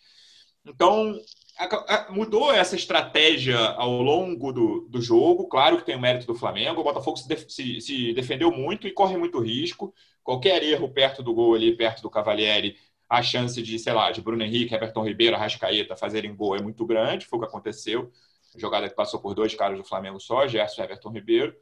Então, 0.65 1.19
mudou 2.09 2.51
essa 2.51 2.75
estratégia 2.75 3.57
ao 3.57 4.01
longo 4.01 4.51
do, 4.51 4.87
do 4.89 5.01
jogo. 5.01 5.47
Claro 5.47 5.77
que 5.77 5.85
tem 5.85 5.95
o 5.95 6.01
mérito 6.01 6.27
do 6.27 6.35
Flamengo. 6.35 6.81
O 6.81 6.83
Botafogo 6.83 7.17
se, 7.17 7.27
def, 7.27 7.45
se, 7.49 7.81
se, 7.81 8.13
defendeu 8.13 8.51
muito 8.51 8.87
e 8.87 8.91
corre 8.91 9.17
muito 9.17 9.39
risco. 9.39 9.93
Qualquer 10.23 10.61
erro 10.63 10.89
perto 10.89 11.23
do 11.23 11.33
gol 11.33 11.55
ali, 11.55 11.75
perto 11.75 12.01
do 12.01 12.09
Cavalieri, 12.09 12.77
a 13.09 13.23
chance 13.23 13.61
de, 13.61 13.79
sei 13.79 13.93
lá, 13.93 14.11
de 14.11 14.21
Bruno 14.21 14.43
Henrique, 14.43 14.75
Everton 14.75 15.03
Ribeiro, 15.03 15.35
Arrascaeta 15.35 15.95
fazerem 15.95 16.35
gol 16.35 16.55
é 16.55 16.61
muito 16.61 16.85
grande. 16.85 17.25
Foi 17.25 17.39
o 17.39 17.41
que 17.41 17.47
aconteceu. 17.47 18.11
A 18.55 18.59
jogada 18.59 18.89
que 18.89 18.95
passou 18.95 19.19
por 19.19 19.33
dois 19.33 19.55
caras 19.55 19.77
do 19.77 19.83
Flamengo 19.83 20.19
só, 20.19 20.47
Gerson 20.47 20.81
e 20.81 20.85
Everton 20.85 21.11
Ribeiro, 21.11 21.55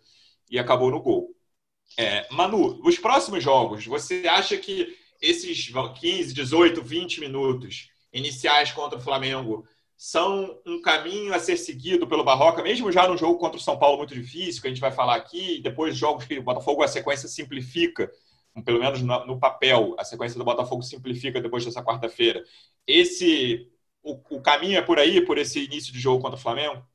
e 0.49 0.59
acabou 0.59 0.91
no 0.91 1.01
gol. 1.01 1.35
É, 1.97 2.27
Manu, 2.31 2.81
os 2.83 2.97
próximos 2.97 3.43
jogos, 3.43 3.85
você 3.85 4.27
acha 4.27 4.57
que 4.57 4.97
esses 5.21 5.71
15, 5.99 6.33
18, 6.33 6.83
20 6.83 7.19
minutos 7.19 7.89
iniciais 8.15 8.71
contra 8.71 8.97
o 8.97 9.01
Flamengo 9.01 9.67
são 9.97 10.59
um 10.65 10.81
caminho 10.81 11.33
a 11.33 11.39
ser 11.39 11.57
seguido 11.57 12.07
pelo 12.07 12.23
Barroca, 12.23 12.63
mesmo 12.63 12.91
já 12.91 13.07
no 13.07 13.17
jogo 13.17 13.37
contra 13.37 13.57
o 13.57 13.61
São 13.61 13.77
Paulo 13.77 13.97
muito 13.97 14.13
difícil, 14.13 14.61
que 14.61 14.67
a 14.67 14.71
gente 14.71 14.81
vai 14.81 14.91
falar 14.91 15.15
aqui, 15.15 15.61
depois 15.61 15.95
jogos 15.95 16.25
que 16.25 16.39
o 16.39 16.43
Botafogo 16.43 16.83
a 16.83 16.87
sequência 16.87 17.27
simplifica. 17.27 18.11
pelo 18.63 18.79
menos 18.79 19.01
no, 19.01 19.39
papel, 19.39 19.95
a 19.99 20.03
sequência 20.03 20.37
do 20.37 20.45
Botafogo 20.45 20.81
simplifica 20.81 21.41
depois 21.41 21.63
dessa 21.63 21.83
quarta-feira. 21.83 22.43
Esse 22.87 23.69
o, 24.01 24.13
o, 24.29 24.41
caminho 24.41 24.77
é 24.77 24.81
por 24.81 24.97
aí, 24.97 25.19
por 25.25 25.37
esse 25.37 25.63
início 25.63 25.91
de 25.91 25.99
jogo 25.99 26.21
contra 26.21 26.37
o 26.37 26.41
Flamengo? 26.41 26.85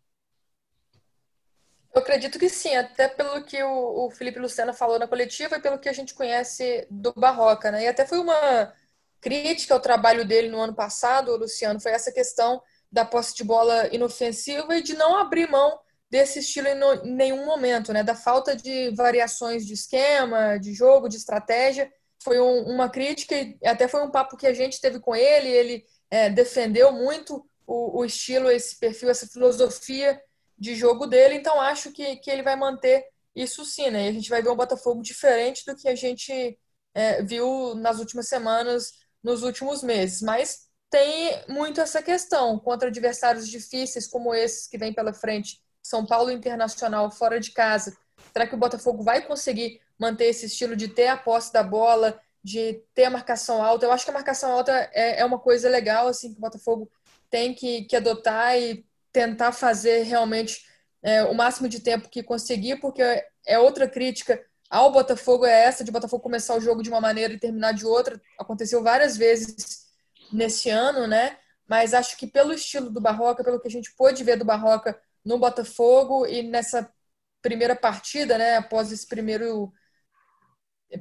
Eu 1.94 2.00
acredito 2.00 2.38
que 2.38 2.48
sim, 2.48 2.74
até 2.76 3.08
pelo 3.08 3.42
que 3.44 3.62
o, 3.62 4.06
o 4.06 4.10
Felipe 4.10 4.38
Luciano 4.38 4.72
falou 4.72 4.98
na 4.98 5.08
coletiva 5.08 5.56
e 5.56 5.60
pelo 5.60 5.78
que 5.78 5.88
a 5.88 5.92
gente 5.92 6.14
conhece 6.14 6.86
do 6.90 7.12
Barroca, 7.12 7.70
né? 7.70 7.84
E 7.84 7.88
até 7.88 8.06
foi 8.06 8.18
uma 8.18 8.72
crítica 9.20 9.74
ao 9.74 9.80
trabalho 9.80 10.24
dele 10.24 10.48
no 10.48 10.60
ano 10.60 10.74
passado, 10.74 11.36
Luciano, 11.36 11.80
foi 11.80 11.92
essa 11.92 12.12
questão 12.12 12.60
da 12.90 13.04
posse 13.04 13.34
de 13.34 13.44
bola 13.44 13.88
inofensiva 13.94 14.76
e 14.76 14.82
de 14.82 14.94
não 14.94 15.16
abrir 15.16 15.48
mão 15.48 15.78
desse 16.10 16.40
estilo 16.40 16.66
em 16.66 17.14
nenhum 17.14 17.46
momento, 17.46 17.92
né? 17.92 18.02
Da 18.02 18.16
falta 18.16 18.56
de 18.56 18.90
variações 18.96 19.64
de 19.64 19.74
esquema, 19.74 20.58
de 20.58 20.74
jogo, 20.74 21.08
de 21.08 21.16
estratégia. 21.16 21.90
Foi 22.22 22.40
um, 22.40 22.64
uma 22.64 22.90
crítica 22.90 23.36
e 23.36 23.56
até 23.64 23.86
foi 23.86 24.02
um 24.02 24.10
papo 24.10 24.36
que 24.36 24.46
a 24.46 24.52
gente 24.52 24.80
teve 24.80 24.98
com 24.98 25.14
ele. 25.14 25.48
Ele 25.48 25.84
é, 26.10 26.28
defendeu 26.28 26.92
muito 26.92 27.46
o, 27.64 28.00
o, 28.00 28.04
estilo, 28.04 28.50
esse 28.50 28.76
perfil, 28.78 29.08
essa 29.08 29.28
filosofia 29.28 30.20
de 30.58 30.74
jogo 30.74 31.06
dele. 31.06 31.36
Então 31.36 31.60
acho 31.60 31.92
que, 31.92 32.16
que 32.16 32.30
ele 32.30 32.42
vai 32.42 32.56
manter 32.56 33.06
isso 33.34 33.64
sim, 33.64 33.90
né? 33.90 34.06
E 34.06 34.08
a 34.08 34.12
gente 34.12 34.28
vai 34.28 34.42
ver 34.42 34.50
um 34.50 34.56
Botafogo 34.56 35.00
diferente 35.02 35.64
do 35.64 35.76
que 35.76 35.88
a 35.88 35.94
gente 35.94 36.58
é, 36.92 37.22
viu 37.22 37.76
nas 37.76 38.00
últimas 38.00 38.28
semanas, 38.28 38.92
nos 39.22 39.42
últimos 39.42 39.82
meses. 39.82 40.22
Mas 40.22 40.68
tem 40.90 41.42
muito 41.48 41.80
essa 41.80 42.02
questão 42.02 42.58
contra 42.58 42.88
adversários 42.88 43.48
difíceis 43.48 44.06
como 44.06 44.34
esses 44.34 44.66
que 44.66 44.76
vem 44.76 44.92
pela 44.92 45.12
frente 45.12 45.60
são 45.82 46.04
Paulo 46.04 46.30
Internacional 46.30 47.10
fora 47.10 47.40
de 47.40 47.52
casa. 47.52 47.96
Será 48.32 48.46
que 48.46 48.54
o 48.54 48.58
Botafogo 48.58 49.02
vai 49.02 49.22
conseguir 49.22 49.80
manter 49.98 50.26
esse 50.26 50.46
estilo 50.46 50.76
de 50.76 50.88
ter 50.88 51.08
a 51.08 51.16
posse 51.16 51.52
da 51.52 51.62
bola, 51.62 52.20
de 52.42 52.82
ter 52.94 53.04
a 53.04 53.10
marcação 53.10 53.62
alta? 53.62 53.86
Eu 53.86 53.92
acho 53.92 54.04
que 54.04 54.10
a 54.10 54.14
marcação 54.14 54.52
alta 54.52 54.72
é, 54.92 55.20
é 55.20 55.24
uma 55.24 55.38
coisa 55.38 55.68
legal, 55.68 56.08
assim, 56.08 56.32
que 56.32 56.38
o 56.38 56.40
Botafogo 56.40 56.90
tem 57.28 57.54
que, 57.54 57.84
que 57.84 57.96
adotar 57.96 58.58
e 58.58 58.84
tentar 59.12 59.52
fazer 59.52 60.02
realmente 60.02 60.64
é, 61.02 61.24
o 61.24 61.34
máximo 61.34 61.68
de 61.68 61.80
tempo 61.80 62.08
que 62.08 62.22
conseguir, 62.22 62.76
porque 62.76 63.02
é 63.46 63.58
outra 63.58 63.88
crítica 63.88 64.40
ao 64.70 64.92
Botafogo 64.92 65.44
é 65.44 65.64
essa, 65.64 65.84
de 65.84 65.90
Botafogo 65.90 66.22
começar 66.22 66.56
o 66.56 66.60
jogo 66.60 66.82
de 66.82 66.88
uma 66.88 67.00
maneira 67.00 67.34
e 67.34 67.38
terminar 67.38 67.72
de 67.72 67.84
outra. 67.84 68.20
Aconteceu 68.38 68.82
várias 68.82 69.16
vezes 69.16 69.86
nesse 70.32 70.70
ano, 70.70 71.06
né? 71.08 71.36
Mas 71.68 71.92
acho 71.92 72.16
que 72.16 72.26
pelo 72.26 72.52
estilo 72.52 72.90
do 72.90 73.00
Barroca, 73.00 73.44
pelo 73.44 73.60
que 73.60 73.68
a 73.68 73.70
gente 73.70 73.92
pôde 73.94 74.24
ver 74.24 74.36
do 74.36 74.44
Barroca 74.44 75.00
no 75.24 75.38
Botafogo 75.38 76.26
e 76.26 76.42
nessa 76.42 76.92
primeira 77.42 77.74
partida, 77.76 78.38
né, 78.38 78.56
após 78.56 78.92
esse 78.92 79.06
primeiro 79.06 79.72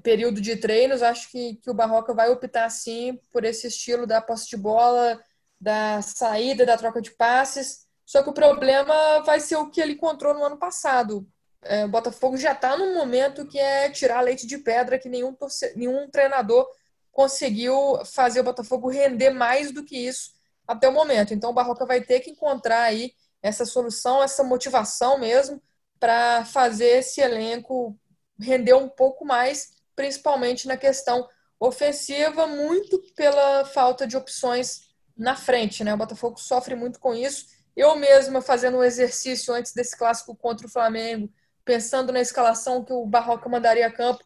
período 0.04 0.40
de 0.42 0.56
treinos, 0.56 1.02
acho 1.02 1.30
que, 1.32 1.56
que 1.56 1.70
o 1.70 1.74
Barroca 1.74 2.14
vai 2.14 2.30
optar 2.30 2.70
sim 2.70 3.20
por 3.32 3.44
esse 3.44 3.68
estilo 3.68 4.06
da 4.06 4.22
posse 4.22 4.48
de 4.50 4.58
bola, 4.58 5.20
da 5.60 6.02
saída, 6.02 6.66
da 6.66 6.78
troca 6.78 7.02
de 7.02 7.12
passes. 7.12 7.88
Só 8.06 8.24
que 8.24 8.30
o 8.30 8.34
problema 8.34 9.22
vai 9.24 9.40
ser 9.40 9.56
o 9.58 9.70
que 9.70 9.82
ele 9.82 9.94
encontrou 9.94 10.34
no 10.34 10.44
ano 10.44 10.58
passado. 10.58 11.28
É, 11.62 11.86
o 11.86 11.90
Botafogo 11.90 12.38
já 12.38 12.54
está 12.54 12.78
num 12.78 12.96
momento 12.96 13.46
que 13.46 13.60
é 13.60 13.90
tirar 13.90 14.22
leite 14.22 14.48
de 14.48 14.58
pedra, 14.58 14.98
que 14.98 15.10
nenhum, 15.10 15.34
torce... 15.34 15.74
nenhum 15.76 16.10
treinador 16.10 16.68
conseguiu 17.12 18.00
fazer 18.06 18.40
o 18.40 18.44
Botafogo 18.44 18.90
render 18.90 19.30
mais 19.30 19.72
do 19.72 19.84
que 19.84 19.98
isso 19.98 20.32
até 20.68 20.88
o 20.88 20.94
momento. 20.94 21.34
Então 21.34 21.50
o 21.50 21.54
Barroca 21.54 21.86
vai 21.86 22.02
ter 22.02 22.22
que 22.22 22.32
encontrar 22.32 22.84
aí 22.84 23.14
essa 23.42 23.66
solução, 23.66 24.24
essa 24.24 24.44
motivação 24.44 25.18
mesmo 25.18 25.62
para 26.00 26.46
fazer 26.46 27.00
esse 27.00 27.20
elenco 27.20 27.98
render 28.40 28.74
um 28.74 28.88
pouco 28.88 29.26
mais, 29.26 29.74
principalmente 29.96 30.68
na 30.68 30.78
questão 30.78 31.28
ofensiva, 31.60 32.48
muito 32.48 33.02
pela 33.16 33.66
falta 33.66 34.08
de 34.08 34.16
opções 34.16 34.90
na 35.18 35.36
frente, 35.36 35.84
né? 35.84 35.94
O 35.94 35.98
Botafogo 35.98 36.40
sofre 36.40 36.74
muito 36.74 37.00
com 37.00 37.14
isso. 37.14 37.48
Eu 37.76 37.96
mesma 37.98 38.42
fazendo 38.42 38.78
um 38.78 38.84
exercício 38.84 39.54
antes 39.54 39.74
desse 39.74 39.98
clássico 39.98 40.36
contra 40.36 40.66
o 40.66 40.70
Flamengo, 40.70 41.30
pensando 41.70 42.12
na 42.12 42.20
escalação 42.20 42.84
que 42.84 42.92
o 42.92 43.06
Barroca 43.06 43.48
mandaria 43.48 43.86
a 43.86 43.92
campo, 43.92 44.24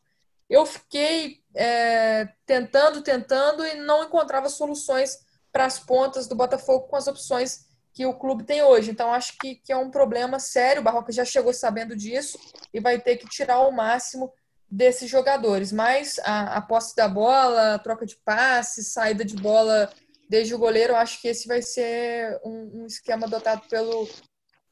eu 0.49 0.65
fiquei 0.65 1.41
é, 1.53 2.29
tentando, 2.45 3.01
tentando 3.01 3.65
e 3.65 3.75
não 3.75 4.05
encontrava 4.05 4.47
soluções 4.47 5.19
para 5.51 5.65
as 5.65 5.77
pontas 5.77 6.25
do 6.25 6.37
Botafogo 6.37 6.87
com 6.87 6.95
as 6.95 7.05
opções 7.05 7.65
que 7.91 8.05
o 8.05 8.13
clube 8.13 8.45
tem 8.45 8.63
hoje. 8.63 8.91
Então, 8.91 9.11
acho 9.11 9.37
que, 9.37 9.55
que 9.55 9.73
é 9.73 9.75
um 9.75 9.91
problema 9.91 10.39
sério. 10.39 10.79
O 10.79 10.85
Barroca 10.85 11.11
já 11.11 11.25
chegou 11.25 11.53
sabendo 11.53 11.97
disso 11.97 12.39
e 12.73 12.79
vai 12.79 12.97
ter 12.97 13.17
que 13.17 13.27
tirar 13.27 13.59
o 13.67 13.71
máximo 13.73 14.31
desses 14.71 15.09
jogadores. 15.09 15.73
Mas 15.73 16.19
a, 16.19 16.55
a 16.55 16.61
posse 16.61 16.95
da 16.95 17.09
bola, 17.09 17.77
troca 17.79 18.05
de 18.05 18.15
passes, 18.23 18.93
saída 18.93 19.25
de 19.25 19.35
bola 19.35 19.91
desde 20.29 20.55
o 20.55 20.57
goleiro, 20.57 20.95
acho 20.95 21.19
que 21.19 21.27
esse 21.27 21.45
vai 21.45 21.61
ser 21.61 22.39
um, 22.41 22.83
um 22.83 22.85
esquema 22.85 23.27
adotado 23.27 23.67
pelo 23.67 24.07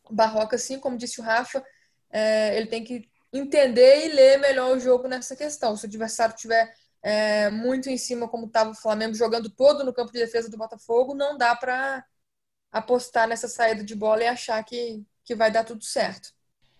Barroca, 0.09 0.55
assim 0.55 0.79
como 0.79 0.97
disse 0.97 1.19
o 1.19 1.23
Rafa. 1.23 1.61
É, 2.11 2.57
ele 2.57 2.67
tem 2.67 2.83
que 2.83 3.09
entender 3.33 4.05
e 4.07 4.13
ler 4.13 4.37
melhor 4.39 4.75
o 4.75 4.79
jogo 4.79 5.07
nessa 5.07 5.35
questão. 5.35 5.75
Se 5.77 5.85
o 5.85 5.87
adversário 5.87 6.35
tiver 6.35 6.73
é, 7.01 7.49
muito 7.49 7.89
em 7.89 7.97
cima, 7.97 8.27
como 8.27 8.47
estava 8.47 8.71
o 8.71 8.75
Flamengo 8.75 9.13
jogando 9.15 9.49
todo 9.49 9.83
no 9.83 9.93
campo 9.93 10.11
de 10.11 10.19
defesa 10.19 10.49
do 10.49 10.57
Botafogo, 10.57 11.15
não 11.15 11.37
dá 11.37 11.55
para 11.55 12.05
apostar 12.71 13.27
nessa 13.27 13.47
saída 13.47 13.83
de 13.83 13.95
bola 13.95 14.23
e 14.23 14.27
achar 14.27 14.63
que, 14.63 15.05
que 15.23 15.35
vai 15.35 15.51
dar 15.51 15.63
tudo 15.65 15.83
certo. 15.83 16.33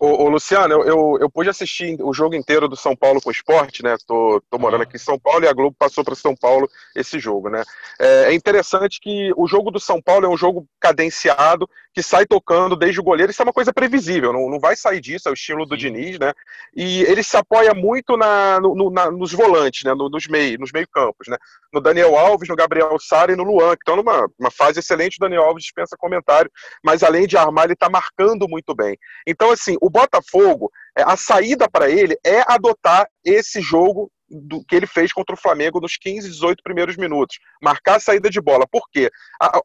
Ô, 0.04 0.24
ô 0.24 0.28
Luciano, 0.28 0.74
eu, 0.74 0.82
eu, 0.82 1.18
eu, 1.20 1.30
pude 1.30 1.48
assistir 1.48 1.96
o 2.02 2.12
jogo 2.12 2.34
inteiro 2.34 2.66
do 2.66 2.74
São 2.74 2.96
Paulo 2.96 3.20
com 3.20 3.28
o 3.28 3.32
esporte, 3.32 3.84
né? 3.84 3.96
Tô, 4.04 4.42
tô 4.50 4.58
morando 4.58 4.82
aqui 4.82 4.96
em 4.96 4.98
São 4.98 5.16
Paulo 5.16 5.44
e 5.44 5.46
a 5.46 5.52
Globo 5.52 5.76
passou 5.78 6.02
para 6.02 6.16
São 6.16 6.34
Paulo 6.34 6.68
esse 6.96 7.20
jogo, 7.20 7.48
né? 7.48 7.62
É, 8.00 8.24
é, 8.24 8.34
interessante 8.34 8.98
que 9.00 9.30
o 9.36 9.46
jogo 9.46 9.70
do 9.70 9.78
São 9.78 10.02
Paulo 10.02 10.26
é 10.26 10.28
um 10.28 10.36
jogo 10.36 10.66
cadenciado, 10.80 11.70
que 11.94 12.02
sai 12.02 12.26
tocando 12.26 12.74
desde 12.74 12.98
o 12.98 13.02
goleiro. 13.04 13.30
Isso 13.30 13.42
é 13.42 13.44
uma 13.44 13.52
coisa 13.52 13.72
previsível, 13.72 14.32
não, 14.32 14.50
não 14.50 14.58
vai 14.58 14.74
sair 14.74 15.00
disso, 15.00 15.28
é 15.28 15.30
o 15.30 15.34
estilo 15.34 15.64
do 15.64 15.76
Diniz, 15.76 16.18
né? 16.18 16.32
E 16.74 17.02
ele 17.02 17.22
se 17.22 17.36
apoia 17.36 17.72
muito 17.72 18.16
na, 18.16 18.58
no, 18.58 18.90
na, 18.90 19.08
nos 19.08 19.30
volantes, 19.32 19.84
né? 19.84 19.94
nos 19.94 20.26
meios, 20.26 20.58
nos 20.58 20.72
meio 20.72 20.88
campos, 20.88 21.28
né? 21.28 21.36
No 21.72 21.80
Daniel 21.80 22.16
Alves, 22.16 22.48
no 22.48 22.56
Gabriel 22.56 22.96
Sara 22.98 23.32
e 23.32 23.36
no 23.36 23.44
Luan, 23.44 23.76
que 23.76 23.82
estão 23.82 23.94
numa 23.94 24.28
uma 24.36 24.50
fase 24.50 24.80
excelente. 24.80 25.18
O 25.18 25.20
Daniel 25.20 25.44
Alves 25.44 25.62
dispensa 25.62 25.96
comentário, 25.96 26.50
mas 26.82 27.04
além 27.04 27.24
de 27.24 27.36
armar, 27.36 27.66
ele 27.66 27.74
está 27.74 27.88
marcando 27.88 28.48
muito 28.48 28.74
bem. 28.74 28.98
Então, 29.24 29.52
assim, 29.52 29.76
o 29.80 29.91
Botafogo, 29.92 30.70
é, 30.96 31.02
a 31.02 31.16
saída 31.16 31.68
para 31.70 31.90
ele 31.90 32.16
é 32.24 32.42
adotar 32.46 33.06
esse 33.24 33.60
jogo 33.60 34.10
do 34.32 34.64
que 34.64 34.74
ele 34.74 34.86
fez 34.86 35.12
contra 35.12 35.34
o 35.34 35.38
Flamengo 35.38 35.78
nos 35.78 35.96
15, 35.96 36.28
18 36.28 36.62
primeiros 36.62 36.96
minutos. 36.96 37.38
Marcar 37.62 37.96
a 37.96 38.00
saída 38.00 38.30
de 38.30 38.40
bola. 38.40 38.66
Por 38.66 38.88
quê? 38.90 39.10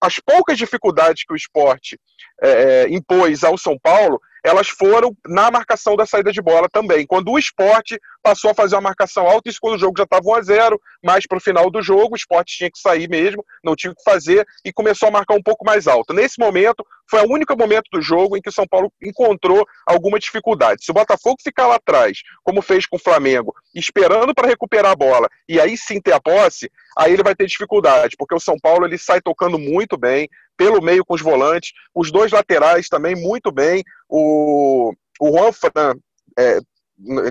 As 0.02 0.20
poucas 0.20 0.58
dificuldades 0.58 1.24
que 1.24 1.34
o 1.34 1.38
esporte 1.38 1.98
é, 2.42 2.50
é, 2.50 2.90
impôs 2.90 3.44
ao 3.44 3.58
São 3.58 3.78
Paulo, 3.82 4.20
elas 4.44 4.68
foram 4.68 5.16
na 5.28 5.50
marcação 5.52 5.96
da 5.96 6.06
saída 6.06 6.32
de 6.32 6.42
bola 6.42 6.68
também. 6.72 7.06
Quando 7.06 7.32
o 7.32 7.40
esporte 7.40 8.00
passou 8.22 8.52
a 8.52 8.54
fazer 8.54 8.76
uma 8.76 8.82
marcação 8.82 9.28
alta, 9.28 9.50
isso 9.50 9.60
quando 9.62 9.76
o 9.76 9.80
jogo 9.80 9.98
já 9.98 10.04
estava 10.04 10.24
1 10.26 10.36
a 10.36 10.42
0 10.42 10.82
mais 11.04 11.26
para 11.26 11.38
o 11.38 11.42
final 11.42 11.70
do 11.70 11.82
jogo, 11.82 12.14
o 12.14 12.18
esporte 12.18 12.58
tinha 12.58 12.72
que 12.72 12.80
sair 12.80 13.10
mesmo, 13.10 13.44
não 13.64 13.76
tinha 13.76 13.92
o 13.92 13.96
que 13.96 14.04
fazer, 14.04 14.46
e 14.66 14.74
começou 14.74 15.08
a 15.08 15.12
marcar 15.12 15.36
um 15.36 15.42
pouco 15.42 15.66
mais 15.66 15.88
alto. 15.88 16.14
Nesse 16.14 16.40
momento, 16.40 16.86
foi 17.10 17.22
o 17.22 17.32
único 17.32 17.58
momento 17.58 17.90
do 17.92 18.02
jogo 18.02 18.36
em 18.36 18.42
que 18.42 18.50
o 18.50 18.54
São 18.54 18.68
Paulo 18.68 18.92
encontrou 19.02 19.66
alguma 19.86 20.20
dificuldade. 20.20 20.84
Se 20.84 20.92
o 20.92 20.94
Botafogo 20.94 21.38
ficar 21.42 21.68
lá 21.68 21.76
atrás, 21.76 22.20
como 22.44 22.62
fez 22.62 22.86
com 22.86 22.98
o 22.98 23.00
Flamengo, 23.00 23.56
esperando 23.74 24.34
para 24.36 24.48
recuperar 24.48 24.92
a 24.92 24.96
bola 24.96 25.30
e 25.48 25.60
aí 25.60 25.78
sim 25.78 26.02
ter 26.02 26.12
a 26.12 26.20
posse, 26.20 26.70
aí 26.98 27.14
ele 27.14 27.24
vai 27.24 27.36
ter 27.36 27.46
dificuldade, 27.46 28.16
porque 28.18 28.36
o 28.36 28.40
São 28.40 28.58
Paulo 28.60 28.86
ele 28.86 28.98
sai 28.98 29.22
tocando 29.22 29.58
muito 29.58 29.98
bem, 29.98 30.28
pelo 30.58 30.82
meio 30.82 31.06
com 31.06 31.14
os 31.14 31.22
volantes, 31.22 31.72
os 31.94 32.12
dois 32.12 32.32
laterais 32.32 32.90
também 32.90 33.16
muito 33.16 33.52
bem, 33.52 33.84
o, 34.10 34.92
o 35.20 35.30
Juan 35.30 35.52
Fran 35.52 35.94
é, 36.38 36.60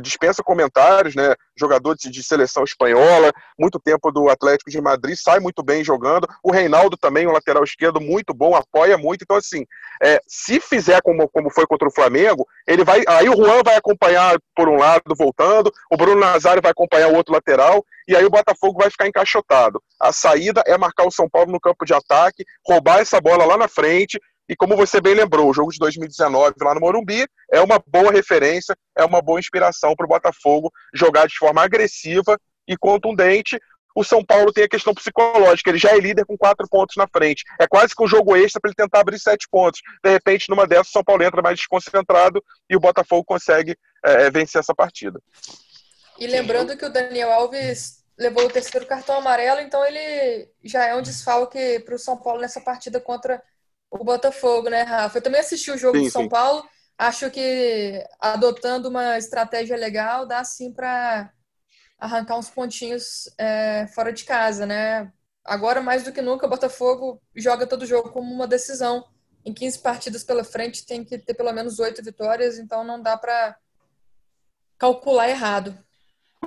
dispensa 0.01 0.43
comentários, 0.43 1.15
né? 1.15 1.35
Jogador 1.59 1.97
de, 1.97 2.23
seleção 2.23 2.63
espanhola, 2.63 3.33
muito 3.59 3.81
tempo 3.81 4.13
do 4.13 4.29
Atlético 4.29 4.71
de 4.71 4.81
Madrid, 4.81 5.17
sai 5.17 5.41
muito 5.41 5.63
bem 5.63 5.83
jogando. 5.83 6.29
O 6.43 6.53
Reinaldo 6.53 6.97
também, 6.97 7.27
um 7.27 7.33
lateral 7.33 7.65
esquerdo 7.65 8.01
muito 8.01 8.33
bom, 8.33 8.55
apoia 8.55 8.97
muito. 8.97 9.23
Então, 9.23 9.37
assim, 9.37 9.65
é, 10.03 10.21
se 10.27 10.61
fizer 10.61 11.01
como, 11.03 11.29
como 11.29 11.51
foi 11.51 11.67
contra 11.67 11.89
o 11.89 11.93
Flamengo, 11.93 12.47
ele 12.67 12.85
vai. 12.85 13.03
Aí 13.09 13.29
o 13.29 13.37
Juan 13.37 13.63
vai 13.65 13.77
acompanhar 13.77 14.39
por 14.55 14.69
um 14.69 14.77
lado, 14.77 15.03
voltando, 15.17 15.73
o 15.91 15.97
Bruno 15.97 16.21
Nazário 16.21 16.63
vai 16.63 16.71
acompanhar 16.71 17.09
o 17.09 17.17
outro 17.17 17.35
lateral, 17.35 17.85
e 18.07 18.15
aí 18.15 18.25
o 18.25 18.31
Botafogo 18.31 18.79
vai 18.79 18.91
ficar 18.91 19.09
encaixotado. 19.09 19.83
A 20.01 20.13
saída 20.13 20.63
é 20.67 20.79
marcar 20.79 21.07
o 21.07 21.11
São 21.11 21.29
Paulo 21.29 21.51
no 21.51 21.61
campo 21.61 21.85
de 21.85 21.93
ataque, 21.93 22.45
roubar 22.67 23.01
essa 23.01 23.21
bola 23.21 23.45
lá 23.45 23.57
na 23.57 23.69
frente 23.69 24.21
e 24.49 24.55
como 24.55 24.77
você 24.77 25.01
bem 25.01 25.15
lembrou, 25.15 25.51
o 25.51 25.55
jogo 25.55 25.73
de 25.73 25.79
2019 25.79 26.55
lá 26.63 26.75
no 26.75 26.81
Morumbi 26.81 27.27
é 27.51 27.61
uma 27.61 27.83
boa 27.85 28.13
referência, 28.13 28.77
é 28.97 29.05
uma 29.05 29.21
boa 29.21 29.41
inspiração 29.41 29.95
para 29.97 30.07
o 30.07 30.09
Botafogo 30.09 30.73
jogar 30.95 31.27
de 31.27 31.37
forma 31.37 31.63
agressiva 31.63 32.39
e 32.67 32.77
contundente. 32.77 33.59
O 33.95 34.05
São 34.05 34.25
Paulo 34.25 34.53
tem 34.53 34.65
a 34.65 34.69
questão 34.69 34.95
psicológica, 34.95 35.71
ele 35.71 35.79
já 35.79 35.91
é 35.91 35.99
líder 35.99 36.27
com 36.27 36.37
quatro 36.37 36.69
pontos 36.69 36.97
na 36.97 37.09
frente. 37.09 37.43
É 37.59 37.67
quase 37.67 37.95
que 37.95 38.03
um 38.03 38.07
jogo 38.07 38.37
extra 38.37 38.61
para 38.61 38.69
ele 38.69 38.77
tentar 38.77 39.01
abrir 39.01 39.19
sete 39.19 39.49
pontos. 39.51 39.81
De 40.05 40.11
repente, 40.11 40.51
numa 40.51 40.67
dessas, 40.67 40.89
o 40.89 40.93
São 40.93 41.05
Paulo 41.05 41.23
entra 41.23 41.43
mais 41.43 41.57
desconcentrado 41.57 42.45
e 42.69 42.77
o 42.77 42.81
Botafogo 42.81 43.25
consegue 43.25 43.75
é, 44.05 44.31
vencer 44.31 44.61
essa 44.61 44.75
partida. 44.75 45.19
E 46.19 46.27
lembrando 46.27 46.77
que 46.77 46.85
o 46.85 46.93
Daniel 46.93 47.33
Alves 47.33 48.05
levou 48.19 48.45
o 48.45 48.51
terceiro 48.51 48.87
cartão 48.87 49.17
amarelo, 49.17 49.61
então 49.61 49.85
ele 49.85 50.49
já 50.63 50.87
é 50.87 50.95
um 50.95 51.03
desfalque 51.03 51.81
para 51.81 51.95
o 51.95 51.99
São 51.99 52.17
Paulo 52.17 52.41
nessa 52.41 52.61
partida 52.61 53.01
contra 53.01 53.43
o 53.91 54.05
Botafogo, 54.05 54.69
né, 54.69 54.83
Rafa? 54.83 55.19
Eu 55.19 55.23
também 55.23 55.41
assisti 55.41 55.71
o 55.71 55.79
jogo 55.79 55.99
sim, 55.99 56.05
do 56.05 56.11
São 56.11 56.23
sim. 56.23 56.29
Paulo. 56.29 56.67
Acho 56.99 57.31
que 57.31 58.03
adotando 58.21 58.89
uma 58.89 59.19
estratégia 59.19 59.77
legal 59.77 60.27
dá 60.27 60.43
sim 60.45 60.73
para 60.73 61.31
arrancar 61.99 62.39
uns 62.39 62.49
pontinhos 62.49 63.29
é, 63.39 63.87
fora 63.89 64.13
de 64.13 64.25
casa, 64.25 64.67
né? 64.67 65.13
Agora, 65.45 65.81
mais 65.81 66.03
do 66.03 66.13
que 66.13 66.21
nunca, 66.21 66.47
o 66.47 66.51
Botafogo 66.51 67.23
joga 67.35 67.67
todo 67.67 67.87
jogo 67.87 68.11
como 68.11 68.33
uma 68.33 68.47
decisão. 68.47 69.05
Em 69.45 69.55
15 69.55 69.79
partidas 69.79 70.25
pela 70.25 70.43
frente, 70.43 70.85
tem 70.85 71.05
que 71.05 71.19
ter 71.19 71.35
pelo 71.35 71.53
menos 71.53 71.79
oito 71.79 72.03
vitórias, 72.03 72.59
então 72.59 72.83
não 72.83 73.01
dá 73.01 73.17
para 73.17 73.57
calcular 74.77 75.29
errado. 75.29 75.86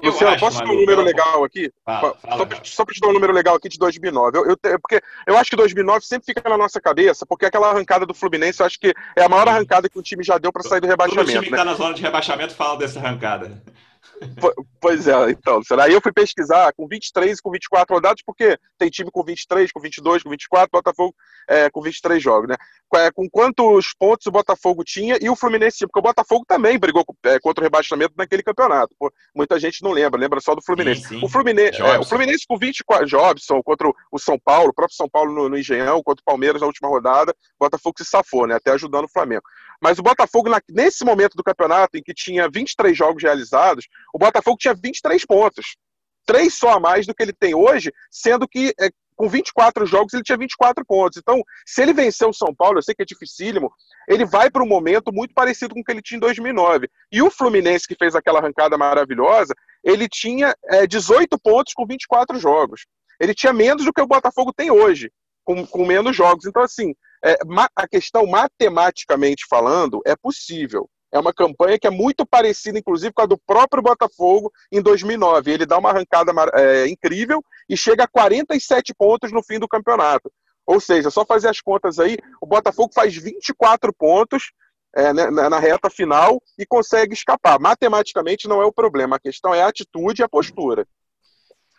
Luciano, 0.03 0.33
acho, 0.33 0.39
posso 0.39 0.59
dar 0.59 0.65
um 0.65 0.79
número 0.79 1.01
legal 1.01 1.43
aqui? 1.43 1.71
Fala, 1.83 2.15
fala, 2.15 2.47
só 2.63 2.85
para 2.85 2.93
te 2.93 3.01
dar 3.01 3.07
um 3.09 3.13
número 3.13 3.33
legal 3.33 3.55
aqui 3.55 3.67
de 3.67 3.77
2009. 3.77 4.37
Eu, 4.37 4.45
eu, 4.47 4.79
porque 4.79 5.01
eu 5.27 5.37
acho 5.37 5.49
que 5.49 5.55
2009 5.55 6.05
sempre 6.05 6.25
fica 6.25 6.47
na 6.49 6.57
nossa 6.57 6.79
cabeça, 6.79 7.25
porque 7.25 7.45
aquela 7.45 7.69
arrancada 7.69 8.05
do 8.05 8.13
Fluminense, 8.13 8.61
eu 8.61 8.65
acho 8.65 8.79
que 8.79 8.93
é 9.15 9.23
a 9.23 9.29
maior 9.29 9.47
arrancada 9.47 9.89
que 9.89 9.99
o 9.99 10.01
time 10.01 10.23
já 10.23 10.37
deu 10.37 10.53
para 10.53 10.63
sair 10.63 10.79
do 10.79 10.87
rebaixamento. 10.87 11.25
Todo 11.25 11.33
time 11.33 11.47
que 11.47 11.53
está 11.53 11.65
né? 11.65 11.71
na 11.71 11.77
zona 11.77 11.93
de 11.93 12.01
rebaixamento 12.01 12.55
fala 12.55 12.77
dessa 12.77 12.99
arrancada. 12.99 13.61
Pois 14.79 15.07
é, 15.07 15.31
então. 15.31 15.61
Aí 15.81 15.93
eu 15.93 16.01
fui 16.01 16.11
pesquisar 16.11 16.73
com 16.73 16.87
23 16.87 17.37
e 17.37 17.41
com 17.41 17.51
24 17.51 17.95
rodadas, 17.95 18.21
porque 18.25 18.57
tem 18.77 18.89
time 18.89 19.09
com 19.11 19.23
23, 19.23 19.71
com 19.71 19.79
22, 19.79 20.23
com 20.23 20.29
24, 20.29 20.69
Botafogo 20.71 21.15
é, 21.47 21.69
com 21.69 21.81
23 21.81 22.21
jogos, 22.21 22.49
né? 22.49 22.55
É, 22.95 23.11
com 23.11 23.29
quantos 23.29 23.93
pontos 23.97 24.25
o 24.25 24.31
Botafogo 24.31 24.83
tinha 24.83 25.17
e 25.21 25.29
o 25.29 25.35
Fluminense 25.35 25.77
tinha, 25.77 25.87
porque 25.87 25.99
o 25.99 26.03
Botafogo 26.03 26.43
também 26.47 26.79
brigou 26.79 27.05
é, 27.23 27.39
contra 27.39 27.61
o 27.61 27.65
rebaixamento 27.65 28.13
naquele 28.17 28.41
campeonato. 28.41 28.95
Pô, 28.97 29.11
muita 29.35 29.59
gente 29.59 29.83
não 29.83 29.91
lembra, 29.91 30.19
lembra 30.19 30.39
só 30.39 30.55
do 30.55 30.61
Fluminense. 30.61 31.01
Sim, 31.01 31.19
sim. 31.19 31.25
O, 31.25 31.29
Fluminense 31.29 31.81
é, 31.81 31.99
o 31.99 32.05
Fluminense 32.05 32.45
com 32.47 32.57
24, 32.57 33.05
Jobson 33.05 33.61
contra 33.61 33.89
o 34.11 34.19
São 34.19 34.39
Paulo, 34.39 34.69
o 34.69 34.73
próprio 34.73 34.95
São 34.95 35.09
Paulo 35.09 35.33
no, 35.33 35.49
no 35.49 35.57
Engenhão, 35.57 36.01
contra 36.03 36.21
o 36.21 36.25
Palmeiras 36.25 36.61
na 36.61 36.67
última 36.67 36.89
rodada, 36.89 37.31
o 37.31 37.65
Botafogo 37.65 37.95
se 37.97 38.05
safou, 38.05 38.47
né? 38.47 38.55
Até 38.55 38.71
ajudando 38.71 39.05
o 39.05 39.11
Flamengo. 39.11 39.43
Mas 39.81 39.97
o 39.97 40.03
Botafogo, 40.03 40.49
nesse 40.69 41.05
momento 41.05 41.35
do 41.35 41.43
campeonato, 41.43 41.97
em 41.97 42.03
que 42.03 42.13
tinha 42.13 42.49
23 42.49 42.95
jogos 42.97 43.23
realizados, 43.23 43.87
o 44.13 44.19
Botafogo 44.19 44.57
tinha 44.57 44.73
23 44.73 45.25
pontos. 45.25 45.75
Três 46.25 46.53
só 46.53 46.73
a 46.73 46.79
mais 46.79 47.07
do 47.07 47.15
que 47.15 47.23
ele 47.23 47.33
tem 47.33 47.55
hoje, 47.55 47.91
sendo 48.11 48.47
que 48.47 48.73
é, 48.79 48.89
com 49.19 49.27
24 49.27 49.85
jogos 49.85 50.13
ele 50.13 50.23
tinha 50.23 50.37
24 50.37 50.85
pontos. 50.85 51.17
Então, 51.17 51.43
se 51.65 51.81
ele 51.81 51.93
vencer 51.93 52.27
o 52.27 52.33
São 52.33 52.55
Paulo, 52.55 52.77
eu 52.77 52.81
sei 52.81 52.95
que 52.95 53.01
é 53.01 53.05
dificílimo, 53.05 53.69
ele 54.07 54.25
vai 54.25 54.49
para 54.49 54.63
um 54.63 54.67
momento 54.67 55.11
muito 55.13 55.33
parecido 55.33 55.73
com 55.73 55.81
o 55.81 55.83
que 55.83 55.91
ele 55.91 56.01
tinha 56.01 56.17
em 56.17 56.21
2009. 56.21 56.89
E 57.11 57.21
o 57.21 57.29
Fluminense, 57.29 57.87
que 57.87 57.95
fez 57.95 58.15
aquela 58.15 58.39
arrancada 58.39 58.77
maravilhosa, 58.77 59.53
ele 59.83 60.07
tinha 60.07 60.55
é, 60.69 60.87
18 60.87 61.37
pontos 61.39 61.73
com 61.73 61.85
24 61.85 62.39
jogos. 62.39 62.85
Ele 63.19 63.33
tinha 63.33 63.51
menos 63.51 63.83
do 63.83 63.91
que 63.91 64.01
o 64.01 64.07
Botafogo 64.07 64.53
tem 64.53 64.71
hoje, 64.71 65.11
com, 65.43 65.65
com 65.65 65.85
menos 65.85 66.15
jogos. 66.15 66.45
Então, 66.45 66.63
assim, 66.63 66.93
é, 67.23 67.37
a 67.75 67.87
questão 67.87 68.25
matematicamente 68.25 69.45
falando 69.49 70.01
é 70.05 70.15
possível. 70.15 70.89
É 71.11 71.17
uma 71.17 71.33
campanha 71.33 71.79
que 71.79 71.87
é 71.87 71.89
muito 71.89 72.25
parecida, 72.25 72.77
inclusive, 72.77 73.11
com 73.11 73.23
a 73.23 73.25
do 73.25 73.37
próprio 73.37 73.81
Botafogo 73.81 74.51
em 74.71 74.81
2009. 74.81 75.51
Ele 75.51 75.65
dá 75.65 75.77
uma 75.77 75.89
arrancada 75.89 76.31
é, 76.53 76.87
incrível 76.87 77.43
e 77.67 77.75
chega 77.75 78.03
a 78.03 78.07
47 78.07 78.93
pontos 78.93 79.31
no 79.31 79.43
fim 79.43 79.57
do 79.57 79.67
campeonato. 79.67 80.31
Ou 80.67 80.79
seja, 80.79 81.09
só 81.09 81.25
fazer 81.25 81.49
as 81.49 81.59
contas 81.59 81.97
aí, 81.97 82.15
o 82.39 82.45
Botafogo 82.45 82.91
faz 82.93 83.15
24 83.15 83.91
pontos 83.91 84.51
é, 84.95 85.11
né, 85.11 85.29
na 85.29 85.59
reta 85.59 85.89
final 85.89 86.41
e 86.57 86.65
consegue 86.65 87.13
escapar. 87.13 87.59
Matematicamente 87.59 88.47
não 88.47 88.61
é 88.61 88.65
o 88.65 88.71
problema, 88.71 89.15
a 89.15 89.19
questão 89.19 89.53
é 89.53 89.63
a 89.63 89.67
atitude 89.67 90.21
e 90.21 90.23
a 90.23 90.29
postura. 90.29 90.85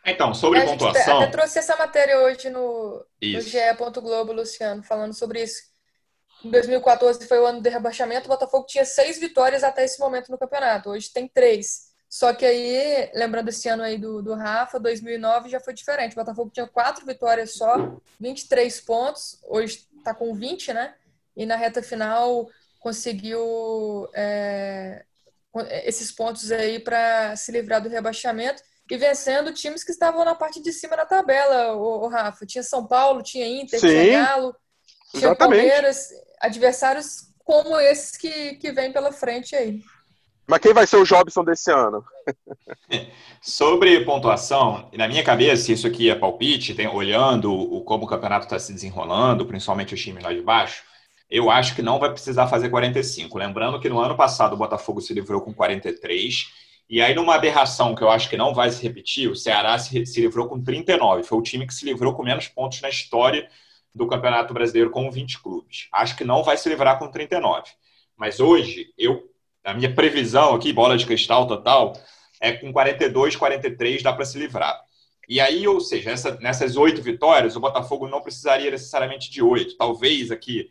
Então, 0.05 0.33
sobre 0.33 0.61
a 0.61 0.65
pontuação. 0.65 1.03
Gente 1.03 1.25
até 1.25 1.27
trouxe 1.27 1.59
essa 1.59 1.77
matéria 1.77 2.21
hoje 2.21 2.49
no, 2.49 3.05
no 3.23 3.41
GE. 3.41 3.59
Globo, 4.01 4.33
Luciano, 4.33 4.83
falando 4.83 5.15
sobre 5.15 5.43
isso. 5.43 5.71
Em 6.45 6.51
2014 6.51 7.27
foi 7.27 7.39
o 7.39 7.47
ano 7.47 7.61
de 7.61 7.69
rebaixamento, 7.69 8.27
o 8.27 8.29
Botafogo 8.29 8.67
tinha 8.67 8.85
seis 8.85 9.19
vitórias 9.19 9.63
até 9.63 9.85
esse 9.85 10.01
momento 10.01 10.31
no 10.31 10.39
campeonato. 10.39 10.91
Hoje 10.91 11.11
tem 11.13 11.29
três. 11.29 11.91
Só 12.09 12.33
que 12.33 12.45
aí, 12.45 13.11
lembrando 13.15 13.51
esse 13.51 13.69
ano 13.69 13.83
aí 13.83 13.99
do, 13.99 14.23
do 14.23 14.35
Rafa, 14.35 14.81
2009 14.81 15.49
já 15.49 15.61
foi 15.61 15.75
diferente. 15.75 16.13
O 16.13 16.17
Botafogo 16.17 16.51
tinha 16.51 16.67
quatro 16.67 17.05
vitórias 17.07 17.55
só, 17.55 17.95
23 18.19 18.81
pontos. 18.81 19.39
Hoje 19.45 19.87
está 19.99 20.15
com 20.15 20.35
20, 20.35 20.73
né? 20.73 20.95
E 21.37 21.47
na 21.47 21.57
reta 21.57 21.83
final 21.83 22.49
conseguiu 22.81 24.09
é, 24.15 25.05
esses 25.85 26.11
pontos 26.11 26.51
aí 26.51 26.81
para 26.81 27.37
se 27.37 27.53
livrar 27.53 27.81
do 27.83 27.89
rebaixamento 27.89 28.63
e 28.91 28.97
vencendo 28.97 29.53
times 29.53 29.85
que 29.85 29.93
estavam 29.93 30.25
na 30.25 30.35
parte 30.35 30.61
de 30.61 30.73
cima 30.73 30.97
da 30.97 31.07
tabela, 31.07 31.75
o, 31.75 32.09
Rafa. 32.09 32.45
Tinha 32.45 32.63
São 32.63 32.87
Paulo, 32.87 33.23
tinha 33.23 33.47
Inter, 33.47 33.79
Sim, 33.79 33.89
tinha 33.89 34.27
Galo, 34.27 34.57
tinha 35.11 35.27
exatamente. 35.29 35.61
Palmeiras, 35.61 36.09
adversários 36.41 37.31
como 37.45 37.79
esses 37.79 38.17
que, 38.17 38.55
que 38.57 38.73
vem 38.73 38.93
pela 38.93 39.13
frente 39.13 39.55
aí. 39.55 39.81
Mas 40.47 40.59
quem 40.59 40.75
vai 40.75 40.85
ser 40.85 40.97
o 40.97 41.05
Jobson 41.05 41.45
desse 41.45 41.71
ano? 41.71 42.05
Sobre 43.41 44.05
pontuação, 44.05 44.91
na 44.93 45.07
minha 45.07 45.23
cabeça, 45.23 45.71
isso 45.71 45.87
aqui 45.87 46.11
é 46.11 46.15
palpite, 46.17 46.75
tem, 46.75 46.89
olhando 46.89 47.53
o, 47.53 47.85
como 47.85 48.05
o 48.05 48.09
campeonato 48.09 48.47
está 48.47 48.59
se 48.59 48.73
desenrolando, 48.73 49.47
principalmente 49.47 49.95
os 49.95 50.01
times 50.03 50.25
lá 50.25 50.33
de 50.33 50.43
baixo, 50.43 50.83
eu 51.31 51.49
acho 51.49 51.77
que 51.77 51.83
não 51.83 52.01
vai 52.01 52.11
precisar 52.11 52.49
fazer 52.49 52.69
45. 52.69 53.39
Lembrando 53.39 53.79
que 53.79 53.89
no 53.89 54.01
ano 54.01 54.17
passado 54.17 54.55
o 54.55 54.57
Botafogo 54.57 55.01
se 55.01 55.15
livrou 55.15 55.41
com 55.41 55.55
43 55.55 56.47
e 56.91 57.01
aí, 57.01 57.15
numa 57.15 57.37
aberração 57.37 57.95
que 57.95 58.03
eu 58.03 58.11
acho 58.11 58.29
que 58.29 58.37
não 58.37 58.53
vai 58.53 58.69
se 58.69 58.83
repetir, 58.83 59.31
o 59.31 59.37
Ceará 59.37 59.79
se, 59.79 60.05
se 60.05 60.21
livrou 60.21 60.49
com 60.49 60.61
39. 60.61 61.23
Foi 61.23 61.39
o 61.39 61.43
time 61.43 61.65
que 61.65 61.73
se 61.73 61.85
livrou 61.85 62.13
com 62.13 62.25
menos 62.25 62.49
pontos 62.49 62.81
na 62.81 62.89
história 62.89 63.49
do 63.95 64.09
Campeonato 64.09 64.53
Brasileiro 64.53 64.91
com 64.91 65.09
20 65.09 65.41
clubes. 65.41 65.87
Acho 65.93 66.17
que 66.17 66.25
não 66.25 66.43
vai 66.43 66.57
se 66.57 66.69
livrar 66.69 66.99
com 66.99 67.09
39. 67.09 67.71
Mas 68.17 68.41
hoje, 68.41 68.93
eu, 68.99 69.23
a 69.63 69.73
minha 69.73 69.95
previsão 69.95 70.53
aqui, 70.53 70.73
bola 70.73 70.99
de 70.99 71.07
cristal 71.07 71.47
total, 71.47 71.93
é 72.41 72.51
com 72.51 72.73
42, 72.73 73.37
43 73.37 74.03
dá 74.03 74.13
para 74.13 74.25
se 74.25 74.37
livrar. 74.37 74.77
E 75.29 75.41
aí, 75.41 75.69
ou 75.69 75.81
seja, 75.81 76.11
essa, 76.11 76.41
nessas 76.41 76.77
oito 76.77 77.01
vitórias, 77.01 77.55
o 77.55 77.61
Botafogo 77.61 78.09
não 78.09 78.21
precisaria 78.21 78.69
necessariamente 78.69 79.31
de 79.31 79.41
oito. 79.41 79.77
Talvez 79.77 80.33
aqui 80.33 80.69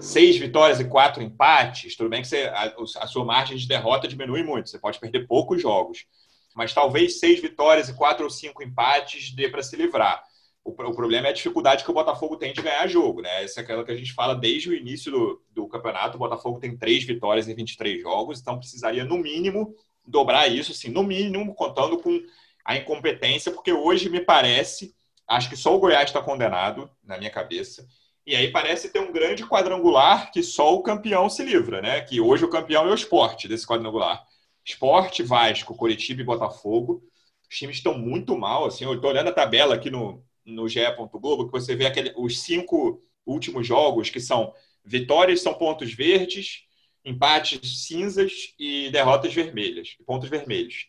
seis 0.00 0.36
vitórias 0.36 0.80
e 0.80 0.84
quatro 0.84 1.22
empates, 1.22 1.96
tudo 1.96 2.10
bem 2.10 2.22
que 2.22 2.28
você, 2.28 2.44
a, 2.44 2.74
a, 3.00 3.06
sua 3.06 3.24
margem 3.24 3.56
de 3.56 3.66
derrota 3.66 4.08
diminui 4.08 4.42
muito, 4.42 4.70
você 4.70 4.78
pode 4.78 4.98
perder 4.98 5.26
poucos 5.26 5.60
jogos. 5.60 6.06
Mas 6.54 6.74
talvez 6.74 7.18
seis 7.18 7.40
vitórias 7.40 7.88
e 7.88 7.94
quatro 7.94 8.24
ou 8.24 8.30
cinco 8.30 8.62
empates 8.62 9.32
dê 9.32 9.48
para 9.48 9.62
se 9.62 9.76
livrar. 9.76 10.22
O, 10.64 10.70
o, 10.70 10.94
problema 10.94 11.28
é 11.28 11.30
a 11.30 11.34
dificuldade 11.34 11.84
que 11.84 11.90
o 11.90 11.94
Botafogo 11.94 12.36
tem 12.36 12.52
de 12.52 12.60
ganhar 12.60 12.86
jogo, 12.86 13.22
né? 13.22 13.44
Essa 13.44 13.60
é 13.60 13.62
aquela 13.62 13.84
que 13.84 13.92
a 13.92 13.96
gente 13.96 14.12
fala 14.12 14.34
desde 14.34 14.68
o 14.68 14.74
início 14.74 15.10
do, 15.10 15.42
do 15.52 15.68
campeonato. 15.68 16.16
O 16.16 16.18
Botafogo 16.18 16.58
tem 16.58 16.76
três 16.76 17.04
vitórias 17.04 17.48
em 17.48 17.54
23 17.54 18.02
jogos, 18.02 18.40
então 18.40 18.58
precisaria, 18.58 19.04
no 19.04 19.16
mínimo, 19.16 19.74
dobrar 20.06 20.48
isso, 20.48 20.72
assim, 20.72 20.90
no 20.90 21.02
mínimo, 21.02 21.54
contando 21.54 21.98
com 21.98 22.20
a 22.64 22.76
incompetência, 22.76 23.52
porque 23.52 23.72
hoje 23.72 24.10
me 24.10 24.20
parece, 24.20 24.94
acho 25.26 25.48
que 25.48 25.56
só 25.56 25.74
o 25.74 25.78
Goiás 25.78 26.10
está 26.10 26.20
condenado, 26.20 26.90
na 27.02 27.16
minha 27.16 27.30
cabeça, 27.30 27.86
e 28.30 28.36
aí 28.36 28.48
parece 28.52 28.92
ter 28.92 29.00
um 29.00 29.10
grande 29.10 29.44
quadrangular 29.44 30.30
que 30.30 30.40
só 30.40 30.72
o 30.72 30.84
campeão 30.84 31.28
se 31.28 31.42
livra, 31.42 31.82
né? 31.82 32.00
Que 32.00 32.20
hoje 32.20 32.44
o 32.44 32.48
campeão 32.48 32.86
é 32.86 32.92
o 32.92 32.94
esporte 32.94 33.48
desse 33.48 33.66
quadrangular. 33.66 34.24
Esporte, 34.64 35.20
Vasco, 35.24 35.74
Curitiba 35.74 36.20
e 36.20 36.24
Botafogo. 36.24 37.02
Os 37.50 37.58
times 37.58 37.78
estão 37.78 37.98
muito 37.98 38.38
mal, 38.38 38.66
assim. 38.66 38.84
Eu 38.84 38.94
estou 38.94 39.10
olhando 39.10 39.30
a 39.30 39.32
tabela 39.32 39.74
aqui 39.74 39.90
no, 39.90 40.24
no 40.46 40.68
GE. 40.68 40.78
Globo, 41.12 41.46
que 41.46 41.50
você 41.50 41.74
vê 41.74 41.86
aquele, 41.86 42.14
os 42.16 42.40
cinco 42.40 43.02
últimos 43.26 43.66
jogos, 43.66 44.10
que 44.10 44.20
são 44.20 44.54
vitórias 44.84 45.42
são 45.42 45.52
pontos 45.52 45.92
verdes, 45.92 46.62
empates 47.04 47.84
cinzas 47.84 48.54
e 48.56 48.90
derrotas 48.92 49.34
vermelhas, 49.34 49.96
pontos 50.06 50.28
vermelhos. 50.28 50.86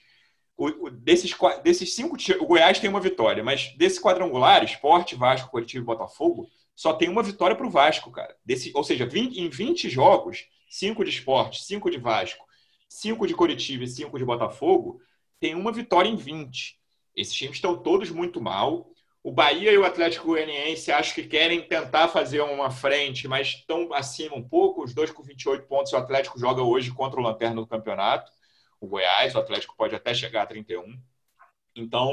O, 0.56 0.68
o, 0.68 0.90
desses, 0.92 1.36
desses 1.64 1.96
cinco, 1.96 2.16
o 2.40 2.46
Goiás 2.46 2.78
tem 2.80 2.88
uma 2.88 3.02
vitória, 3.02 3.44
mas 3.44 3.76
desse 3.78 4.00
quadrangular, 4.00 4.64
Esporte, 4.64 5.16
Vasco, 5.16 5.50
Curitiba 5.50 5.82
e 5.82 5.86
Botafogo, 5.88 6.48
só 6.82 6.94
tem 6.94 7.08
uma 7.08 7.22
vitória 7.22 7.56
para 7.56 7.68
o 7.68 7.70
Vasco, 7.70 8.10
cara. 8.10 8.36
Desse, 8.44 8.72
ou 8.74 8.84
seja, 8.84 9.06
20, 9.06 9.40
em 9.40 9.48
20 9.48 9.88
jogos, 9.88 10.48
5 10.68 11.04
de 11.04 11.12
esporte, 11.12 11.64
5 11.64 11.92
de 11.92 12.00
Vasco, 12.00 12.44
5 12.90 13.28
de 13.28 13.36
Curitiba 13.36 13.84
e 13.84 13.88
5 13.88 14.18
de 14.18 14.26
Botafogo, 14.26 15.00
tem 15.40 15.54
uma 15.54 15.72
vitória 15.72 16.10
em 16.10 16.16
20. 16.16 16.80
Esses 17.16 17.36
times 17.36 17.58
estão 17.58 17.78
todos 17.78 18.10
muito 18.10 18.42
mal. 18.42 18.90
O 19.22 19.32
Bahia 19.32 19.72
e 19.72 19.78
o 19.78 19.86
Atlético 19.86 20.26
Goianiense 20.26 20.92
acho 20.92 21.14
que 21.14 21.28
querem 21.28 21.62
tentar 21.62 22.08
fazer 22.08 22.42
uma 22.42 22.72
frente, 22.72 23.28
mas 23.28 23.50
estão 23.50 23.94
acima 23.94 24.36
um 24.36 24.42
pouco. 24.42 24.84
Os 24.84 24.92
dois 24.92 25.12
com 25.12 25.22
28 25.22 25.68
pontos. 25.68 25.94
O 25.94 25.98
Atlético 25.98 26.40
joga 26.40 26.64
hoje 26.64 26.90
contra 26.92 27.20
o 27.20 27.24
Lanterna 27.24 27.62
do 27.62 27.68
campeonato. 27.68 28.32
O 28.80 28.88
Goiás, 28.88 29.36
o 29.36 29.38
Atlético 29.38 29.78
pode 29.78 29.94
até 29.94 30.16
chegar 30.16 30.42
a 30.42 30.48
31. 30.48 31.00
Então, 31.76 32.12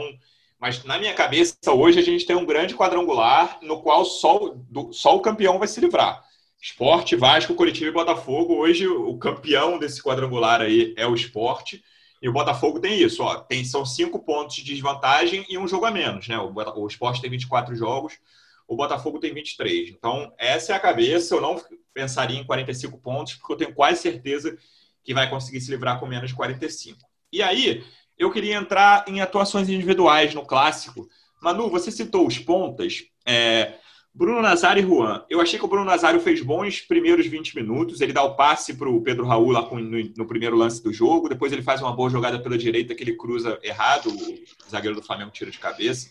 mas 0.60 0.84
na 0.84 0.98
minha 0.98 1.14
cabeça, 1.14 1.56
hoje 1.72 1.98
a 1.98 2.02
gente 2.02 2.26
tem 2.26 2.36
um 2.36 2.46
grande 2.46 2.74
quadrangular 2.74 3.58
no 3.62 3.80
qual 3.80 4.04
só, 4.04 4.54
do, 4.68 4.92
só 4.92 5.16
o 5.16 5.20
campeão 5.20 5.58
vai 5.58 5.68
se 5.68 5.80
livrar. 5.80 6.24
Esporte, 6.60 7.14
Vasco, 7.14 7.54
Curitiba 7.54 7.88
e 7.88 7.92
Botafogo. 7.92 8.54
Hoje 8.54 8.86
o 8.88 9.16
campeão 9.16 9.78
desse 9.78 10.02
quadrangular 10.02 10.60
aí 10.60 10.92
é 10.96 11.06
o 11.06 11.14
esporte. 11.14 11.82
E 12.20 12.28
o 12.28 12.32
Botafogo 12.32 12.80
tem 12.80 13.00
isso, 13.00 13.22
ó, 13.22 13.36
tem, 13.36 13.64
são 13.64 13.86
cinco 13.86 14.18
pontos 14.18 14.56
de 14.56 14.64
desvantagem 14.64 15.46
e 15.48 15.56
um 15.56 15.68
jogo 15.68 15.86
a 15.86 15.90
menos, 15.90 16.26
né? 16.26 16.36
O, 16.36 16.52
o 16.52 16.86
Sport 16.88 17.20
tem 17.20 17.30
24 17.30 17.76
jogos, 17.76 18.18
o 18.66 18.74
Botafogo 18.74 19.20
tem 19.20 19.32
23. 19.32 19.90
Então, 19.90 20.32
essa 20.36 20.72
é 20.72 20.76
a 20.76 20.80
cabeça. 20.80 21.36
Eu 21.36 21.40
não 21.40 21.62
pensaria 21.94 22.38
em 22.38 22.44
45 22.44 22.98
pontos, 22.98 23.34
porque 23.34 23.52
eu 23.52 23.56
tenho 23.56 23.74
quase 23.74 24.02
certeza 24.02 24.58
que 25.04 25.14
vai 25.14 25.30
conseguir 25.30 25.60
se 25.60 25.70
livrar 25.70 26.00
com 26.00 26.06
menos 26.06 26.30
de 26.30 26.36
45. 26.36 26.98
E 27.32 27.40
aí, 27.40 27.84
eu 28.18 28.30
queria 28.30 28.56
entrar 28.56 29.04
em 29.06 29.20
atuações 29.20 29.68
individuais 29.68 30.34
no 30.34 30.44
clássico. 30.44 31.08
Manu, 31.40 31.70
você 31.70 31.90
citou 31.90 32.26
os 32.26 32.38
pontas. 32.38 33.04
É, 33.24 33.74
Bruno 34.12 34.42
Nazário 34.42 34.82
e 34.82 34.86
Juan. 34.86 35.24
Eu 35.30 35.40
achei 35.40 35.58
que 35.58 35.64
o 35.64 35.68
Bruno 35.68 35.84
Nazário 35.84 36.18
fez 36.18 36.42
bons 36.42 36.80
primeiros 36.80 37.26
20 37.26 37.54
minutos. 37.54 38.00
Ele 38.00 38.12
dá 38.12 38.22
o 38.24 38.34
passe 38.34 38.74
para 38.74 38.88
o 38.88 39.00
Pedro 39.00 39.24
Raul 39.24 39.52
lá 39.52 39.62
no, 39.70 39.80
no, 39.80 40.26
primeiro 40.26 40.56
lance 40.56 40.82
do 40.82 40.92
jogo. 40.92 41.28
Depois 41.28 41.52
ele 41.52 41.62
faz 41.62 41.80
uma 41.80 41.94
boa 41.94 42.10
jogada 42.10 42.40
pela 42.40 42.58
direita 42.58 42.94
que 42.96 43.04
ele 43.04 43.16
cruza 43.16 43.58
errado. 43.62 44.08
O 44.08 44.70
zagueiro 44.70 44.96
do 44.96 45.02
Flamengo 45.02 45.30
tira 45.30 45.50
de 45.50 45.58
cabeça. 45.58 46.10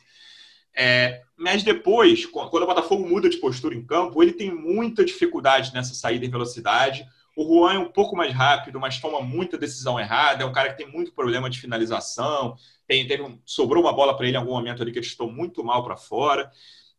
É, 0.74 1.24
mas 1.36 1.64
depois, 1.64 2.26
quando 2.26 2.54
o 2.54 2.66
Botafogo 2.66 3.06
muda 3.06 3.28
de 3.28 3.38
postura 3.38 3.76
em 3.76 3.84
campo, 3.84 4.24
ele 4.24 4.32
tem 4.32 4.54
muita 4.54 5.04
dificuldade 5.04 5.74
nessa 5.74 5.94
saída 5.94 6.26
em 6.26 6.30
velocidade. 6.30 7.06
O 7.38 7.44
Juan 7.46 7.74
é 7.76 7.78
um 7.78 7.92
pouco 7.92 8.16
mais 8.16 8.34
rápido, 8.34 8.80
mas 8.80 9.00
toma 9.00 9.22
muita 9.22 9.60
decisão 9.60 10.00
errada. 10.00 10.42
É 10.42 10.46
um 10.46 10.52
cara 10.52 10.72
que 10.72 10.84
tem 10.84 10.92
muito 10.92 11.14
problema 11.14 11.48
de 11.48 11.62
finalização. 11.62 12.58
Tem, 12.88 13.08
teve 13.08 13.22
um, 13.22 13.40
sobrou 13.46 13.84
uma 13.84 13.94
bola 13.94 14.18
para 14.18 14.26
ele 14.26 14.36
em 14.36 14.40
algum 14.40 14.54
momento 14.54 14.82
ali 14.82 14.92
que 14.92 14.98
ele 14.98 15.06
chutou 15.06 15.32
muito 15.32 15.64
mal 15.64 15.84
para 15.84 15.96
fora. 15.96 16.52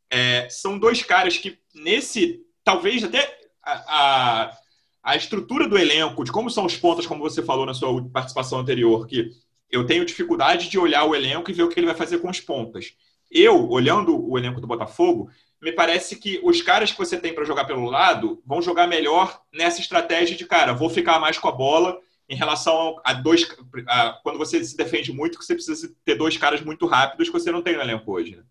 É, 0.08 0.48
são 0.48 0.78
dois 0.78 1.02
caras 1.02 1.36
que, 1.36 1.58
nesse. 1.74 2.40
Talvez 2.62 3.02
até 3.02 3.36
a, 3.60 3.72
a, 4.44 4.58
a, 5.02 5.16
estrutura 5.16 5.66
do 5.66 5.76
elenco, 5.76 6.22
de 6.22 6.30
como 6.30 6.48
são 6.48 6.66
os 6.66 6.76
pontos, 6.76 7.04
como 7.04 7.20
você 7.20 7.42
falou 7.42 7.66
na 7.66 7.74
sua 7.74 8.08
participação 8.08 8.60
anterior, 8.60 9.08
que 9.08 9.32
eu 9.68 9.86
tenho 9.86 10.06
dificuldade 10.06 10.68
de 10.68 10.78
olhar 10.78 11.02
o 11.04 11.16
elenco 11.16 11.50
e 11.50 11.54
ver 11.54 11.64
o 11.64 11.68
que 11.68 11.80
ele 11.80 11.86
vai 11.86 11.96
fazer 11.96 12.18
com 12.18 12.30
os 12.30 12.40
pontas 12.40 12.94
eu, 13.30 13.68
olhando 13.68 14.28
o 14.28 14.38
elenco 14.38 14.60
do 14.60 14.66
Botafogo, 14.66 15.30
me 15.60 15.72
parece 15.72 16.16
que 16.16 16.40
os 16.42 16.62
caras 16.62 16.92
que 16.92 16.98
você 16.98 17.18
tem 17.18 17.34
para 17.34 17.44
jogar 17.44 17.64
pelo 17.64 17.84
lado 17.84 18.42
vão 18.46 18.62
jogar 18.62 18.86
melhor 18.86 19.42
nessa 19.52 19.80
estratégia 19.80 20.36
de, 20.36 20.46
cara, 20.46 20.72
vou 20.72 20.88
ficar 20.88 21.18
mais 21.18 21.38
com 21.38 21.48
a 21.48 21.52
bola 21.52 22.00
em 22.28 22.36
relação 22.36 23.00
a 23.04 23.12
dois. 23.12 23.46
A, 23.88 24.20
quando 24.22 24.38
você 24.38 24.62
se 24.62 24.76
defende 24.76 25.12
muito, 25.12 25.38
que 25.38 25.44
você 25.44 25.54
precisa 25.54 25.92
ter 26.04 26.14
dois 26.14 26.36
caras 26.36 26.60
muito 26.60 26.86
rápidos 26.86 27.28
que 27.28 27.32
você 27.32 27.50
não 27.50 27.62
tem 27.62 27.74
no 27.74 27.82
elenco 27.82 28.12
hoje. 28.12 28.36
Né? 28.36 28.42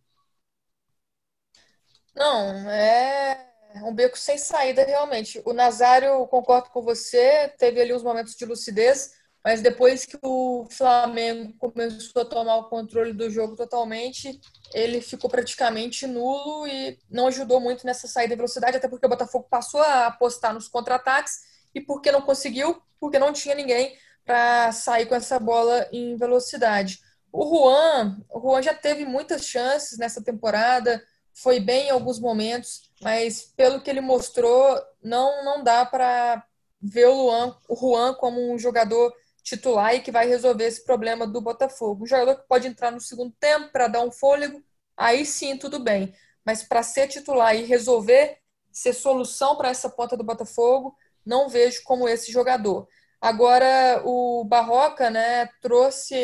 Não, 2.15 2.69
é 2.69 3.47
um 3.83 3.93
beco 3.93 4.17
sem 4.17 4.37
saída, 4.37 4.83
realmente. 4.83 5.41
O 5.45 5.53
Nazário, 5.53 6.25
concordo 6.27 6.69
com 6.69 6.81
você, 6.81 7.53
teve 7.57 7.79
ali 7.79 7.93
uns 7.93 8.03
momentos 8.03 8.35
de 8.35 8.45
lucidez, 8.45 9.13
mas 9.47 9.61
depois 9.61 10.05
que 10.05 10.17
o 10.21 10.67
Flamengo 10.69 11.53
começou 11.57 12.21
a 12.21 12.25
tomar 12.25 12.57
o 12.57 12.65
controle 12.65 13.13
do 13.13 13.29
jogo 13.29 13.55
totalmente, 13.55 14.41
ele 14.73 14.99
ficou 14.99 15.29
praticamente 15.29 16.05
nulo 16.05 16.67
e 16.67 16.99
não 17.09 17.27
ajudou 17.27 17.57
muito 17.61 17.85
nessa 17.85 18.09
saída 18.09 18.31
de 18.31 18.35
velocidade, 18.35 18.75
até 18.75 18.89
porque 18.89 19.05
o 19.05 19.09
Botafogo 19.09 19.47
passou 19.49 19.79
a 19.79 20.07
apostar 20.07 20.53
nos 20.53 20.67
contra-ataques 20.67 21.43
e 21.73 21.79
porque 21.79 22.11
não 22.11 22.23
conseguiu, 22.23 22.81
porque 22.99 23.17
não 23.17 23.31
tinha 23.31 23.55
ninguém 23.55 23.97
para 24.25 24.73
sair 24.73 25.05
com 25.05 25.15
essa 25.15 25.39
bola 25.39 25.87
em 25.93 26.17
velocidade. 26.17 26.99
O 27.31 27.45
Juan, 27.45 28.19
o 28.29 28.41
Juan 28.41 28.61
já 28.61 28.73
teve 28.73 29.05
muitas 29.05 29.45
chances 29.45 29.97
nessa 29.97 30.21
temporada, 30.21 31.01
foi 31.33 31.61
bem 31.61 31.87
em 31.87 31.91
alguns 31.91 32.19
momentos, 32.19 32.91
mas 33.01 33.43
pelo 33.55 33.79
que 33.79 33.89
ele 33.89 34.01
mostrou, 34.01 34.77
não 35.01 35.45
não 35.45 35.63
dá 35.63 35.85
para 35.85 36.45
ver 36.81 37.07
o, 37.07 37.13
Luan, 37.13 37.57
o 37.69 37.75
Juan 37.77 38.13
como 38.13 38.53
um 38.53 38.59
jogador 38.59 39.13
titular 39.47 39.95
e 39.95 40.01
que 40.01 40.11
vai 40.11 40.27
resolver 40.27 40.65
esse 40.65 40.83
problema 40.83 41.25
do 41.25 41.39
Botafogo. 41.39 42.03
Um 42.03 42.07
jogador 42.07 42.35
que 42.35 42.47
pode 42.47 42.67
entrar 42.67 42.91
no 42.91 42.99
segundo 42.99 43.33
tempo 43.39 43.71
para 43.71 43.87
dar 43.87 44.01
um 44.01 44.11
fôlego, 44.11 44.61
aí 44.95 45.25
sim 45.25 45.57
tudo 45.57 45.79
bem. 45.79 46.13
Mas 46.45 46.63
para 46.63 46.83
ser 46.83 47.07
titular 47.07 47.55
e 47.55 47.63
resolver, 47.63 48.37
ser 48.71 48.91
solução 48.91 49.55
para 49.55 49.69
essa 49.69 49.89
ponta 49.89 50.17
do 50.17 50.23
Botafogo, 50.23 50.95
não 51.25 51.47
vejo 51.47 51.81
como 51.85 52.09
esse 52.09 52.29
jogador. 52.29 52.89
Agora, 53.21 54.01
o 54.05 54.43
Barroca 54.43 55.09
né, 55.09 55.47
trouxe 55.61 56.15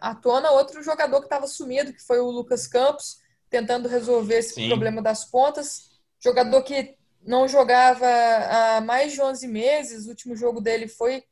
à 0.00 0.14
tona 0.14 0.50
outro 0.50 0.82
jogador 0.82 1.20
que 1.20 1.26
estava 1.26 1.46
sumido, 1.46 1.94
que 1.94 2.02
foi 2.02 2.20
o 2.20 2.30
Lucas 2.30 2.66
Campos, 2.66 3.18
tentando 3.48 3.88
resolver 3.88 4.36
esse 4.36 4.54
Sim. 4.54 4.68
problema 4.68 5.00
das 5.00 5.24
pontas. 5.24 5.90
Jogador 6.20 6.62
que 6.62 6.94
não 7.22 7.48
jogava 7.48 8.06
há 8.06 8.80
mais 8.82 9.14
de 9.14 9.22
11 9.22 9.48
meses, 9.48 10.06
o 10.06 10.10
último 10.10 10.36
jogo 10.36 10.60
dele 10.60 10.86
foi 10.86 11.24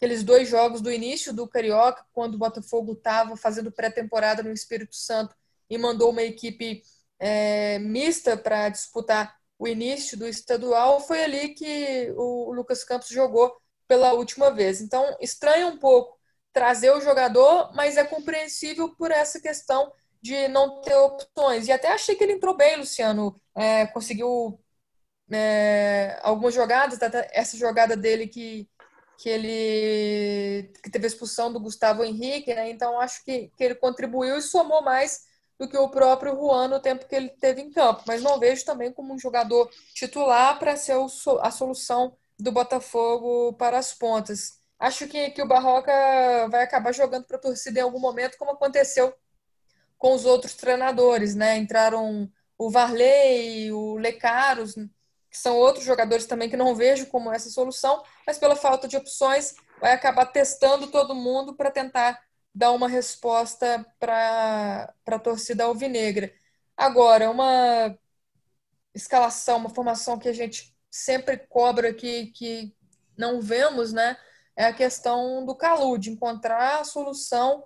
aqueles 0.00 0.24
dois 0.24 0.48
jogos 0.48 0.80
do 0.80 0.90
início 0.90 1.30
do 1.30 1.46
Carioca, 1.46 2.02
quando 2.14 2.34
o 2.34 2.38
Botafogo 2.38 2.92
estava 2.92 3.36
fazendo 3.36 3.70
pré-temporada 3.70 4.42
no 4.42 4.50
Espírito 4.50 4.96
Santo 4.96 5.36
e 5.68 5.76
mandou 5.76 6.10
uma 6.10 6.22
equipe 6.22 6.82
é, 7.18 7.78
mista 7.78 8.34
para 8.34 8.70
disputar 8.70 9.36
o 9.58 9.68
início 9.68 10.16
do 10.16 10.26
estadual, 10.26 11.00
foi 11.00 11.22
ali 11.22 11.50
que 11.50 12.10
o 12.16 12.50
Lucas 12.50 12.82
Campos 12.82 13.08
jogou 13.08 13.54
pela 13.86 14.14
última 14.14 14.50
vez. 14.50 14.80
Então, 14.80 15.04
estranha 15.20 15.66
um 15.66 15.76
pouco 15.76 16.18
trazer 16.50 16.90
o 16.92 17.00
jogador, 17.02 17.70
mas 17.74 17.98
é 17.98 18.04
compreensível 18.04 18.96
por 18.96 19.10
essa 19.10 19.38
questão 19.38 19.92
de 20.22 20.48
não 20.48 20.80
ter 20.80 20.96
opções. 20.96 21.68
E 21.68 21.72
até 21.72 21.92
achei 21.92 22.14
que 22.16 22.24
ele 22.24 22.32
entrou 22.32 22.56
bem, 22.56 22.78
Luciano. 22.78 23.38
É, 23.54 23.86
conseguiu 23.88 24.58
é, 25.30 26.18
algumas 26.22 26.54
jogadas, 26.54 26.98
essa 27.32 27.58
jogada 27.58 27.94
dele 27.94 28.26
que 28.26 28.66
que 29.20 29.28
ele 29.28 30.72
que 30.82 30.90
teve 30.90 31.04
a 31.04 31.08
expulsão 31.08 31.52
do 31.52 31.60
Gustavo 31.60 32.02
Henrique, 32.02 32.54
né? 32.54 32.70
Então 32.70 32.98
acho 32.98 33.22
que, 33.22 33.52
que 33.54 33.62
ele 33.62 33.74
contribuiu 33.74 34.38
e 34.38 34.42
somou 34.42 34.82
mais 34.82 35.26
do 35.58 35.68
que 35.68 35.76
o 35.76 35.90
próprio 35.90 36.34
Juan 36.34 36.68
no 36.68 36.80
tempo 36.80 37.06
que 37.06 37.14
ele 37.14 37.28
teve 37.28 37.60
em 37.60 37.70
campo. 37.70 38.02
Mas 38.06 38.22
não 38.22 38.38
vejo 38.40 38.64
também 38.64 38.90
como 38.90 39.12
um 39.12 39.18
jogador 39.18 39.68
titular 39.94 40.58
para 40.58 40.74
ser 40.74 40.96
o, 40.96 41.06
a 41.42 41.50
solução 41.50 42.16
do 42.38 42.50
Botafogo 42.50 43.52
para 43.54 43.78
as 43.78 43.92
pontas. 43.92 44.58
Acho 44.78 45.06
que, 45.06 45.30
que 45.30 45.42
o 45.42 45.48
Barroca 45.48 45.92
vai 46.48 46.62
acabar 46.62 46.92
jogando 46.92 47.26
para 47.26 47.36
a 47.36 47.40
torcida 47.40 47.80
em 47.80 47.82
algum 47.82 48.00
momento, 48.00 48.38
como 48.38 48.52
aconteceu 48.52 49.14
com 49.98 50.14
os 50.14 50.24
outros 50.24 50.54
treinadores, 50.54 51.34
né? 51.34 51.58
Entraram 51.58 52.30
o 52.56 52.70
Varley, 52.70 53.70
o 53.70 53.96
Lecaros, 53.96 54.76
que 55.30 55.38
são 55.38 55.56
outros 55.56 55.84
jogadores 55.84 56.26
também 56.26 56.50
que 56.50 56.56
não 56.56 56.74
vejo 56.74 57.06
como 57.06 57.32
essa 57.32 57.48
solução, 57.50 58.02
mas 58.26 58.38
pela 58.38 58.56
falta 58.56 58.88
de 58.88 58.96
opções, 58.96 59.54
vai 59.80 59.92
acabar 59.92 60.26
testando 60.26 60.88
todo 60.88 61.14
mundo 61.14 61.54
para 61.54 61.70
tentar 61.70 62.20
dar 62.54 62.72
uma 62.72 62.88
resposta 62.88 63.86
para 63.98 64.92
a 65.06 65.18
torcida 65.18 65.64
alvinegra. 65.64 66.32
Agora, 66.76 67.30
uma 67.30 67.96
escalação, 68.94 69.58
uma 69.58 69.70
formação 69.70 70.18
que 70.18 70.28
a 70.28 70.32
gente 70.32 70.76
sempre 70.90 71.38
cobra 71.38 71.90
aqui, 71.90 72.26
que 72.32 72.74
não 73.16 73.40
vemos, 73.40 73.92
né? 73.92 74.16
É 74.56 74.64
a 74.64 74.72
questão 74.72 75.44
do 75.46 75.54
Calu, 75.54 75.96
de 75.98 76.10
encontrar 76.10 76.80
a 76.80 76.84
solução 76.84 77.64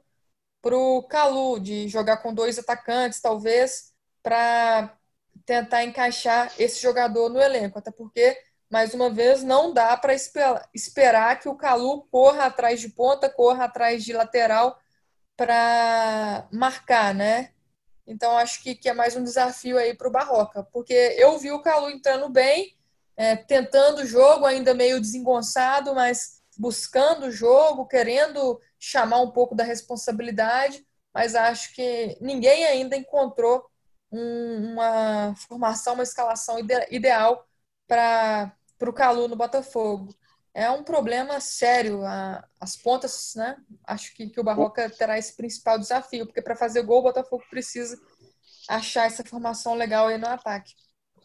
para 0.61 0.77
o 0.77 1.03
Calu, 1.05 1.59
de 1.61 1.89
jogar 1.89 2.19
com 2.19 2.35
dois 2.35 2.59
atacantes, 2.59 3.21
talvez, 3.21 3.93
para 4.23 4.97
tentar 5.45 5.85
encaixar 5.85 6.53
esse 6.59 6.81
jogador 6.81 7.29
no 7.29 7.41
elenco, 7.41 7.79
até 7.79 7.91
porque, 7.91 8.37
mais 8.71 8.95
uma 8.95 9.11
vez, 9.11 9.43
não 9.43 9.73
dá 9.73 9.97
para 9.97 10.15
esperar 10.15 11.39
que 11.39 11.49
o 11.49 11.57
Calu 11.57 12.03
corra 12.11 12.47
atrás 12.47 12.81
de 12.81 12.89
ponta, 12.89 13.29
corra 13.29 13.65
atrás 13.65 14.05
de 14.05 14.13
lateral 14.13 14.79
para 15.37 16.49
marcar, 16.53 17.15
né? 17.15 17.51
Então, 18.07 18.37
acho 18.37 18.63
que, 18.63 18.75
que 18.75 18.89
é 18.89 18.93
mais 18.93 19.17
um 19.17 19.25
desafio 19.25 19.79
aí 19.79 19.95
para 19.95 20.09
o 20.09 20.11
Barroca, 20.11 20.63
porque 20.73 20.93
eu 21.19 21.39
vi 21.39 21.51
o 21.51 21.63
Calu 21.63 21.91
entrando 21.91 22.29
bem, 22.29 22.77
é, 23.17 23.37
tentando 23.37 24.03
o 24.03 24.07
jogo, 24.07 24.45
ainda 24.45 24.75
meio 24.75 25.01
desengonçado, 25.01 25.95
mas 25.95 26.43
buscando 26.59 27.27
o 27.27 27.31
jogo, 27.31 27.87
querendo 27.87 28.61
chamar 28.79 29.21
um 29.21 29.31
pouco 29.31 29.55
da 29.55 29.65
responsabilidade, 29.65 30.87
mas 31.13 31.35
acho 31.35 31.75
que 31.75 32.19
ninguém 32.21 32.65
ainda 32.67 32.97
encontrou 32.97 33.65
um, 34.15 34.73
uma 34.73 35.35
formação, 35.37 35.95
uma 35.95 36.03
escalação 36.03 36.59
ide 36.59 36.75
ideal 36.91 37.45
para 37.87 38.53
o 38.81 38.93
Calu 38.93 39.29
no 39.29 39.37
Botafogo. 39.37 40.15
É 40.55 40.71
um 40.71 40.85
problema 40.85 41.41
sério. 41.41 42.05
A, 42.05 42.45
as 42.61 42.77
pontas, 42.77 43.33
né? 43.35 43.57
Acho 43.87 44.15
que, 44.15 44.29
que 44.29 44.41
o 44.41 44.45
Barroca 44.45 44.89
terá 44.89 45.19
esse 45.19 45.37
principal 45.37 45.79
desafio, 45.79 46.27
porque 46.27 46.41
para 46.41 46.55
fazer 46.55 46.83
gol, 46.83 47.01
o 47.01 47.05
Botafogo 47.05 47.43
precisa 47.51 48.01
achar 48.69 49.07
essa 49.07 49.25
formação 49.25 49.75
legal 49.75 50.07
aí 50.07 50.17
no 50.17 50.29
ataque. 50.29 50.73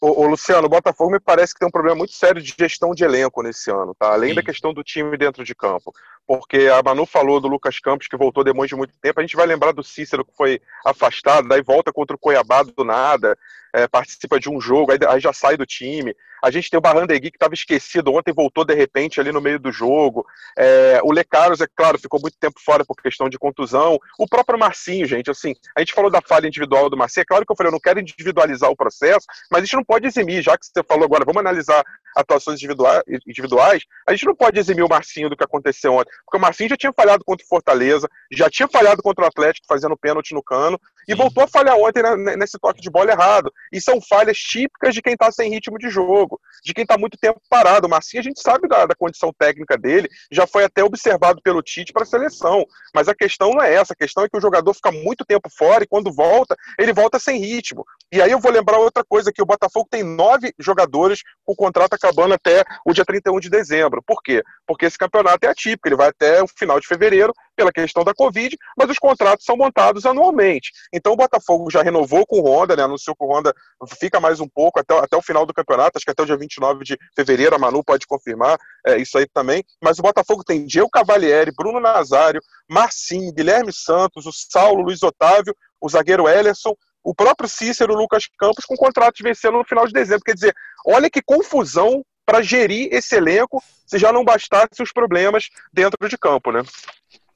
Ô, 0.00 0.22
ô, 0.22 0.26
Luciano, 0.26 0.66
o 0.66 0.70
Botafogo 0.70 1.12
me 1.12 1.20
parece 1.20 1.52
que 1.52 1.60
tem 1.60 1.68
um 1.68 1.70
problema 1.70 1.98
muito 1.98 2.14
sério 2.14 2.42
de 2.42 2.54
gestão 2.58 2.94
de 2.94 3.04
elenco 3.04 3.42
nesse 3.42 3.70
ano, 3.70 3.94
tá? 3.94 4.12
Além 4.12 4.30
Sim. 4.30 4.36
da 4.36 4.42
questão 4.42 4.72
do 4.72 4.82
time 4.82 5.16
dentro 5.16 5.44
de 5.44 5.54
campo. 5.54 5.92
Porque 6.30 6.68
a 6.68 6.80
Manu 6.80 7.04
falou 7.04 7.40
do 7.40 7.48
Lucas 7.48 7.80
Campos, 7.80 8.06
que 8.06 8.16
voltou 8.16 8.44
depois 8.44 8.68
de 8.68 8.76
muito 8.76 8.94
tempo. 9.02 9.18
A 9.18 9.22
gente 9.24 9.34
vai 9.34 9.44
lembrar 9.46 9.72
do 9.72 9.82
Cícero, 9.82 10.24
que 10.24 10.30
foi 10.36 10.60
afastado, 10.86 11.48
daí 11.48 11.60
volta 11.60 11.92
contra 11.92 12.14
o 12.14 12.18
Cuiabá 12.20 12.62
do 12.62 12.84
nada, 12.84 13.36
é, 13.72 13.88
participa 13.88 14.38
de 14.38 14.48
um 14.48 14.60
jogo, 14.60 14.92
aí, 14.92 14.98
aí, 15.08 15.20
já 15.20 15.32
sai 15.32 15.56
do 15.56 15.66
time. 15.66 16.14
A 16.42 16.50
gente 16.50 16.70
tem 16.70 16.78
o 16.78 16.80
Barrandegui, 16.80 17.30
que 17.30 17.36
estava 17.36 17.52
esquecido 17.52 18.12
ontem, 18.12 18.32
voltou 18.32 18.64
de 18.64 18.74
repente 18.74 19.20
ali 19.20 19.30
no 19.30 19.40
meio 19.40 19.58
do 19.58 19.70
jogo. 19.70 20.24
É, 20.56 21.00
o 21.02 21.12
Lecaros, 21.12 21.60
é 21.60 21.66
claro, 21.66 21.98
ficou 21.98 22.20
muito 22.20 22.36
tempo 22.38 22.60
fora 22.64 22.84
por 22.84 22.96
questão 22.96 23.28
de 23.28 23.38
contusão. 23.38 23.98
O 24.18 24.26
próprio 24.26 24.58
Marcinho, 24.58 25.06
gente, 25.06 25.30
assim, 25.30 25.54
a 25.76 25.80
gente 25.80 25.92
falou 25.92 26.10
da 26.10 26.22
falha 26.22 26.46
individual 26.46 26.88
do 26.88 26.96
Marcinho. 26.96 27.22
É 27.22 27.26
claro 27.26 27.44
que 27.44 27.52
eu 27.52 27.56
falei, 27.56 27.68
eu 27.68 27.72
não 27.72 27.80
quero 27.80 28.00
individualizar 28.00 28.70
o 28.70 28.76
processo, 28.76 29.26
mas 29.50 29.62
a 29.62 29.64
gente 29.64 29.76
não 29.76 29.84
pode 29.84 30.06
eximir, 30.06 30.42
já 30.42 30.56
que 30.56 30.64
você 30.64 30.82
falou 30.82 31.04
agora, 31.04 31.24
vamos 31.24 31.40
analisar 31.40 31.84
atuações 32.16 32.60
individuais, 32.60 33.84
a 34.06 34.12
gente 34.12 34.26
não 34.26 34.34
pode 34.34 34.58
eximir 34.58 34.82
o 34.82 34.88
Marcinho 34.88 35.28
do 35.28 35.36
que 35.36 35.44
aconteceu 35.44 35.94
ontem, 35.94 36.10
porque 36.24 36.36
o 36.36 36.40
Marcinho 36.40 36.70
já 36.70 36.76
tinha 36.76 36.92
falhado 36.92 37.24
contra 37.24 37.44
o 37.44 37.48
Fortaleza, 37.48 38.08
já 38.32 38.48
tinha 38.48 38.68
falhado 38.68 39.02
contra 39.02 39.24
o 39.24 39.28
Atlético, 39.28 39.66
fazendo 39.66 39.96
pênalti 39.96 40.32
no 40.32 40.42
cano, 40.42 40.78
e 41.08 41.14
voltou 41.14 41.42
a 41.42 41.48
falhar 41.48 41.76
ontem 41.76 42.02
nesse 42.36 42.58
toque 42.58 42.80
de 42.80 42.90
bola 42.90 43.10
errado. 43.10 43.52
E 43.72 43.80
são 43.80 44.00
falhas 44.00 44.38
típicas 44.38 44.94
de 44.94 45.02
quem 45.02 45.14
está 45.14 45.30
sem 45.32 45.50
ritmo 45.50 45.78
de 45.78 45.88
jogo, 45.88 46.40
de 46.64 46.72
quem 46.72 46.82
está 46.82 46.96
muito 46.96 47.18
tempo 47.18 47.40
parado. 47.48 47.86
O 47.86 47.90
Marcinho, 47.90 48.20
a 48.20 48.24
gente 48.24 48.40
sabe 48.40 48.68
da, 48.68 48.86
da, 48.86 48.94
condição 48.94 49.32
técnica 49.36 49.76
dele, 49.76 50.08
já 50.30 50.46
foi 50.46 50.64
até 50.64 50.84
observado 50.84 51.40
pelo 51.42 51.62
Tite 51.62 51.92
para 51.92 52.02
a 52.02 52.06
seleção. 52.06 52.64
Mas 52.94 53.08
a 53.08 53.14
questão 53.14 53.50
não 53.50 53.62
é 53.62 53.74
essa, 53.74 53.92
a 53.92 53.96
questão 53.96 54.24
é 54.24 54.28
que 54.28 54.36
o 54.36 54.40
jogador 54.40 54.72
fica 54.74 54.92
muito 54.92 55.24
tempo 55.24 55.48
fora 55.50 55.82
e 55.82 55.86
quando 55.86 56.12
volta, 56.12 56.54
ele 56.78 56.92
volta 56.92 57.18
sem 57.18 57.38
ritmo. 57.38 57.84
E 58.12 58.20
aí 58.20 58.30
eu 58.30 58.38
vou 58.38 58.52
lembrar 58.52 58.78
outra 58.78 59.04
coisa, 59.04 59.32
que 59.32 59.42
o 59.42 59.46
Botafogo 59.46 59.88
tem 59.90 60.02
nove 60.02 60.52
jogadores 60.58 61.22
com 61.44 61.52
o 61.52 61.56
contrato 61.56 61.94
acabando 61.94 62.34
até 62.34 62.62
o 62.86 62.92
dia 62.92 63.04
31 63.04 63.40
de 63.40 63.50
dezembro. 63.50 64.02
Por 64.06 64.22
quê? 64.22 64.42
Porque 64.66 64.86
esse 64.86 64.98
campeonato 64.98 65.46
é 65.46 65.50
atípico, 65.50 65.88
ele 65.88 65.96
vai 65.96 66.09
até 66.10 66.42
o 66.42 66.48
final 66.48 66.78
de 66.78 66.86
fevereiro, 66.86 67.32
pela 67.56 67.72
questão 67.72 68.04
da 68.04 68.14
Covid, 68.14 68.56
mas 68.76 68.90
os 68.90 68.98
contratos 68.98 69.44
são 69.44 69.56
montados 69.56 70.06
anualmente. 70.06 70.70
Então 70.92 71.12
o 71.12 71.16
Botafogo 71.16 71.70
já 71.70 71.82
renovou 71.82 72.26
com 72.26 72.40
o 72.40 72.44
Honda, 72.44 72.76
né, 72.76 72.82
anunciou 72.82 73.16
que 73.16 73.24
o 73.24 73.28
Honda 73.28 73.52
fica 73.98 74.20
mais 74.20 74.40
um 74.40 74.48
pouco 74.48 74.80
até, 74.80 74.96
até 74.98 75.16
o 75.16 75.22
final 75.22 75.44
do 75.44 75.54
campeonato, 75.54 75.96
acho 75.96 76.04
que 76.04 76.10
até 76.10 76.22
o 76.22 76.26
dia 76.26 76.36
29 76.36 76.84
de 76.84 76.98
fevereiro, 77.14 77.54
a 77.54 77.58
Manu 77.58 77.84
pode 77.84 78.06
confirmar 78.06 78.58
é, 78.86 78.96
isso 78.96 79.18
aí 79.18 79.26
também, 79.26 79.64
mas 79.82 79.98
o 79.98 80.02
Botafogo 80.02 80.44
tem 80.44 80.66
Diego 80.66 80.88
Cavalieri, 80.90 81.52
Bruno 81.54 81.80
Nazário, 81.80 82.40
Marcinho, 82.68 83.32
Guilherme 83.32 83.72
Santos, 83.72 84.26
o 84.26 84.32
Saulo, 84.32 84.82
Luiz 84.82 85.02
Otávio, 85.02 85.54
o 85.80 85.88
zagueiro 85.88 86.28
Ellerson, 86.28 86.74
o 87.02 87.14
próprio 87.14 87.48
Cícero, 87.48 87.94
Lucas 87.94 88.24
Campos, 88.38 88.64
com 88.64 88.76
contratos 88.76 89.20
vencendo 89.22 89.58
no 89.58 89.64
final 89.64 89.86
de 89.86 89.92
dezembro. 89.92 90.22
Quer 90.24 90.34
dizer, 90.34 90.54
olha 90.86 91.10
que 91.10 91.22
confusão 91.22 92.04
para 92.30 92.42
gerir 92.42 92.88
esse 92.92 93.16
elenco, 93.16 93.60
se 93.84 93.98
já 93.98 94.12
não 94.12 94.24
bastasse 94.24 94.80
os 94.80 94.92
problemas 94.92 95.50
dentro 95.72 96.08
de 96.08 96.16
campo, 96.16 96.52
né? 96.52 96.62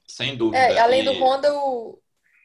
Sem 0.07 0.37
dúvida. 0.37 0.57
É, 0.57 0.79
além 0.79 1.03
do 1.03 1.11
Honda, 1.11 1.53
o... 1.53 1.99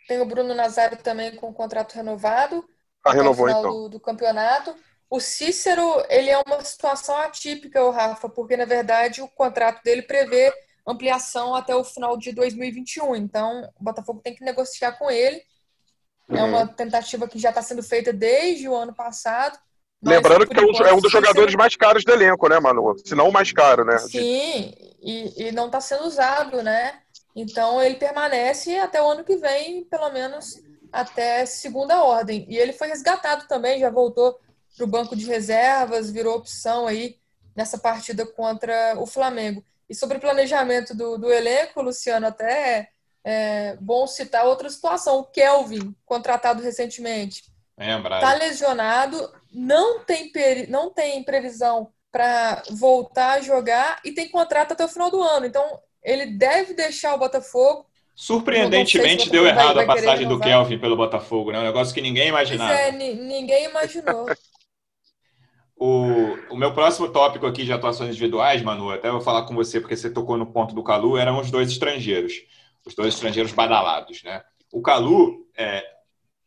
tem 0.08 0.20
o 0.20 0.26
Bruno 0.26 0.52
Nazário 0.52 0.98
também 0.98 1.36
com 1.36 1.54
contrato 1.54 1.94
renovado. 1.94 2.68
Ah, 3.04 3.12
renovou 3.12 3.46
final 3.46 3.60
então. 3.60 3.72
Do, 3.72 3.88
do, 3.90 4.00
campeonato. 4.00 4.74
O 5.08 5.20
Cícero, 5.20 6.04
ele 6.08 6.28
é 6.28 6.42
uma 6.44 6.60
situação 6.64 7.16
atípica, 7.18 7.84
o 7.84 7.92
Rafa, 7.92 8.28
porque 8.28 8.56
na 8.56 8.64
verdade 8.64 9.22
o 9.22 9.28
contrato 9.28 9.80
dele 9.84 10.02
prevê 10.02 10.52
ampliação 10.84 11.54
até 11.54 11.74
o 11.76 11.84
final 11.84 12.16
de 12.16 12.32
2021. 12.32 13.14
Então, 13.14 13.70
o 13.78 13.84
Botafogo 13.84 14.20
tem 14.24 14.34
que 14.34 14.44
negociar 14.44 14.92
com 14.92 15.08
ele. 15.08 15.40
Uhum. 16.28 16.36
É 16.36 16.42
uma 16.42 16.66
tentativa 16.66 17.28
que 17.28 17.38
já 17.38 17.50
está 17.50 17.62
sendo 17.62 17.82
feita 17.82 18.12
desde 18.12 18.68
o 18.68 18.74
ano 18.74 18.92
passado. 18.92 19.56
Lembrando 20.02 20.46
que 20.46 20.58
enquanto, 20.58 20.84
é 20.84 20.94
um 20.94 21.00
dos 21.00 21.12
jogadores 21.12 21.54
mais 21.54 21.76
caros 21.76 22.04
do 22.04 22.12
elenco, 22.12 22.48
né, 22.48 22.58
Manu? 22.58 22.96
Se 23.04 23.14
não 23.14 23.28
o 23.28 23.32
mais 23.32 23.52
caro, 23.52 23.84
né? 23.84 23.98
Sim, 23.98 24.74
e, 25.02 25.48
e 25.48 25.52
não 25.52 25.66
está 25.66 25.80
sendo 25.80 26.04
usado, 26.04 26.62
né? 26.62 27.00
Então 27.36 27.82
ele 27.82 27.96
permanece 27.96 28.76
até 28.78 29.00
o 29.00 29.10
ano 29.10 29.24
que 29.24 29.36
vem, 29.36 29.84
pelo 29.84 30.10
menos 30.10 30.60
até 30.90 31.44
segunda 31.44 32.02
ordem. 32.02 32.46
E 32.48 32.56
ele 32.56 32.72
foi 32.72 32.88
resgatado 32.88 33.46
também, 33.46 33.80
já 33.80 33.90
voltou 33.90 34.38
para 34.76 34.84
o 34.84 34.88
banco 34.88 35.14
de 35.14 35.26
reservas, 35.26 36.10
virou 36.10 36.36
opção 36.36 36.86
aí 36.86 37.16
nessa 37.54 37.78
partida 37.78 38.24
contra 38.24 38.94
o 38.98 39.06
Flamengo. 39.06 39.62
E 39.88 39.94
sobre 39.94 40.16
o 40.16 40.20
planejamento 40.20 40.96
do, 40.96 41.18
do 41.18 41.32
elenco, 41.32 41.82
Luciano, 41.82 42.26
até 42.26 42.88
é 43.22 43.76
bom 43.80 44.06
citar 44.06 44.46
outra 44.46 44.70
situação. 44.70 45.18
O 45.18 45.24
Kelvin, 45.24 45.94
contratado 46.06 46.62
recentemente, 46.62 47.44
está 47.78 48.34
lesionado, 48.34 49.30
não 49.52 50.00
tem, 50.00 50.30
não 50.68 50.90
tem 50.90 51.22
previsão 51.22 51.92
para 52.10 52.62
voltar 52.70 53.38
a 53.38 53.40
jogar 53.40 54.00
e 54.04 54.12
tem 54.12 54.28
contrato 54.28 54.72
até 54.72 54.84
o 54.84 54.88
final 54.88 55.10
do 55.10 55.22
ano. 55.22 55.46
Então, 55.46 55.80
ele 56.02 56.26
deve 56.26 56.74
deixar 56.74 57.14
o 57.14 57.18
Botafogo. 57.18 57.86
Surpreendentemente 58.14 59.24
se 59.24 59.30
deu 59.30 59.46
errado 59.46 59.76
vai, 59.76 59.86
vai 59.86 59.96
a 59.96 60.00
passagem 60.00 60.28
do 60.28 60.38
Kelvin 60.38 60.78
pelo 60.78 60.96
Botafogo, 60.96 61.52
né? 61.52 61.60
Um 61.60 61.64
negócio 61.64 61.94
que 61.94 62.02
ninguém 62.02 62.28
imaginava. 62.28 62.72
É, 62.72 62.92
ninguém 62.92 63.64
imaginou. 63.64 64.26
o, 65.76 66.36
o 66.50 66.56
meu 66.56 66.74
próximo 66.74 67.08
tópico 67.08 67.46
aqui 67.46 67.64
de 67.64 67.72
atuações 67.72 68.10
individuais, 68.10 68.62
Manu, 68.62 68.90
até 68.90 69.10
vou 69.10 69.22
falar 69.22 69.44
com 69.44 69.54
você 69.54 69.80
porque 69.80 69.96
você 69.96 70.10
tocou 70.10 70.36
no 70.36 70.52
ponto 70.52 70.74
do 70.74 70.84
Calu, 70.84 71.16
eram 71.16 71.40
os 71.40 71.50
dois 71.50 71.70
estrangeiros. 71.70 72.34
Os 72.84 72.94
dois 72.94 73.14
estrangeiros 73.14 73.52
badalados, 73.52 74.22
né? 74.22 74.42
O 74.72 74.82
Calu, 74.82 75.46
é, 75.56 75.82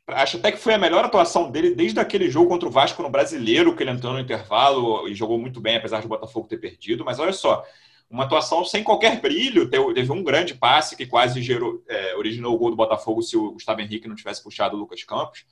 acho 0.07 0.37
até 0.37 0.51
que 0.51 0.57
foi 0.57 0.73
a 0.73 0.77
melhor 0.77 1.05
atuação 1.05 1.49
dele 1.49 1.73
desde 1.73 1.99
aquele 1.99 2.29
jogo 2.29 2.49
contra 2.49 2.67
o 2.67 2.71
Vasco 2.71 3.01
no 3.01 3.09
Brasileiro, 3.09 3.75
que 3.75 3.83
ele 3.83 3.91
entrou 3.91 4.13
no 4.13 4.19
intervalo 4.19 5.07
e 5.07 5.15
jogou 5.15 5.37
muito 5.37 5.61
bem, 5.61 5.77
apesar 5.77 5.99
de 5.99 6.05
o 6.05 6.09
Botafogo 6.09 6.47
ter 6.47 6.57
perdido. 6.57 7.05
Mas 7.05 7.19
olha 7.19 7.33
só, 7.33 7.63
uma 8.09 8.25
atuação 8.25 8.63
sem 8.63 8.83
qualquer 8.83 9.19
brilho. 9.19 9.69
Teve 9.69 10.11
um 10.11 10.23
grande 10.23 10.53
passe 10.53 10.95
que 10.95 11.05
quase 11.05 11.41
gerou, 11.41 11.83
é, 11.87 12.15
originou 12.15 12.53
o 12.53 12.57
gol 12.57 12.69
do 12.69 12.75
Botafogo 12.75 13.21
se 13.21 13.35
o 13.35 13.53
Gustavo 13.53 13.81
Henrique 13.81 14.07
não 14.07 14.15
tivesse 14.15 14.43
puxado 14.43 14.75
o 14.75 14.79
Lucas 14.79 15.03
Campos. 15.03 15.45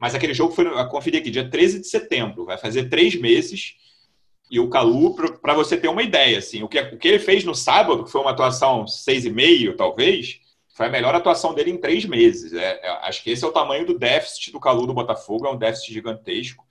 Mas 0.00 0.14
aquele 0.14 0.32
jogo 0.32 0.54
foi, 0.54 0.66
a 0.66 0.80
aqui, 0.80 1.30
dia 1.30 1.48
13 1.48 1.80
de 1.80 1.86
setembro, 1.86 2.46
vai 2.46 2.56
fazer 2.56 2.88
três 2.88 3.14
meses. 3.14 3.74
E 4.50 4.58
o 4.58 4.70
Calu, 4.70 5.14
para 5.14 5.52
você 5.52 5.76
ter 5.76 5.88
uma 5.88 6.02
ideia, 6.02 6.38
assim, 6.38 6.62
o 6.62 6.68
que, 6.68 6.80
o 6.80 6.96
que 6.96 7.06
ele 7.06 7.18
fez 7.18 7.44
no 7.44 7.54
sábado, 7.54 8.02
que 8.02 8.10
foi 8.10 8.20
uma 8.22 8.30
atuação 8.30 8.86
seis 8.86 9.26
e 9.26 9.30
meio, 9.30 9.76
talvez, 9.76 10.40
foi 10.80 10.86
a 10.86 10.90
melhor 10.90 11.14
atuação 11.14 11.52
dele 11.52 11.70
em 11.70 11.76
três 11.76 12.06
meses. 12.06 12.54
É, 12.54 12.88
acho 13.02 13.22
que 13.22 13.30
esse 13.30 13.44
é 13.44 13.46
o 13.46 13.52
tamanho 13.52 13.84
do 13.84 13.98
déficit 13.98 14.50
do 14.50 14.58
Calu 14.58 14.86
do 14.86 14.94
Botafogo, 14.94 15.46
é 15.46 15.50
um 15.50 15.58
déficit 15.58 15.92
gigantesco. 15.92 16.66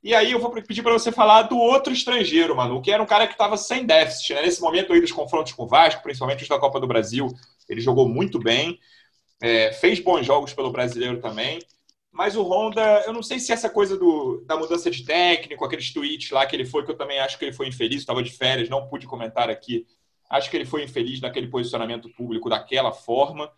E 0.00 0.14
aí 0.14 0.30
eu 0.30 0.38
vou 0.38 0.52
pedir 0.52 0.80
para 0.80 0.92
você 0.92 1.10
falar 1.10 1.42
do 1.42 1.58
outro 1.58 1.92
estrangeiro, 1.92 2.54
Manu, 2.54 2.80
que 2.80 2.92
era 2.92 3.02
um 3.02 3.06
cara 3.06 3.26
que 3.26 3.32
estava 3.32 3.56
sem 3.56 3.84
déficit. 3.84 4.34
Né? 4.34 4.42
Nesse 4.42 4.60
momento 4.60 4.92
aí 4.92 5.00
dos 5.00 5.10
confrontos 5.10 5.54
com 5.54 5.64
o 5.64 5.66
Vasco, 5.66 6.04
principalmente 6.04 6.44
os 6.44 6.48
da 6.48 6.56
Copa 6.56 6.78
do 6.78 6.86
Brasil, 6.86 7.26
ele 7.68 7.80
jogou 7.80 8.08
muito 8.08 8.38
bem, 8.38 8.78
é, 9.42 9.72
fez 9.72 9.98
bons 9.98 10.24
jogos 10.24 10.54
pelo 10.54 10.70
brasileiro 10.70 11.20
também. 11.20 11.58
Mas 12.12 12.36
o 12.36 12.44
Honda, 12.44 13.02
eu 13.08 13.12
não 13.12 13.24
sei 13.24 13.40
se 13.40 13.50
essa 13.50 13.68
coisa 13.68 13.98
do, 13.98 14.40
da 14.46 14.56
mudança 14.56 14.88
de 14.88 15.04
técnico, 15.04 15.64
aqueles 15.64 15.92
tweets 15.92 16.30
lá 16.30 16.46
que 16.46 16.54
ele 16.54 16.64
foi, 16.64 16.84
que 16.84 16.92
eu 16.92 16.96
também 16.96 17.18
acho 17.18 17.36
que 17.36 17.44
ele 17.44 17.52
foi 17.52 17.66
infeliz, 17.66 17.98
estava 17.98 18.22
de 18.22 18.30
férias, 18.30 18.68
não 18.68 18.86
pude 18.86 19.04
comentar 19.04 19.50
aqui. 19.50 19.84
Acho 20.28 20.50
que 20.50 20.56
ele 20.56 20.66
foi 20.66 20.84
infeliz 20.84 21.20
naquele 21.20 21.48
posicionamento 21.48 22.08
público 22.10 22.50
daquela 22.50 22.92
forma. 22.92 23.50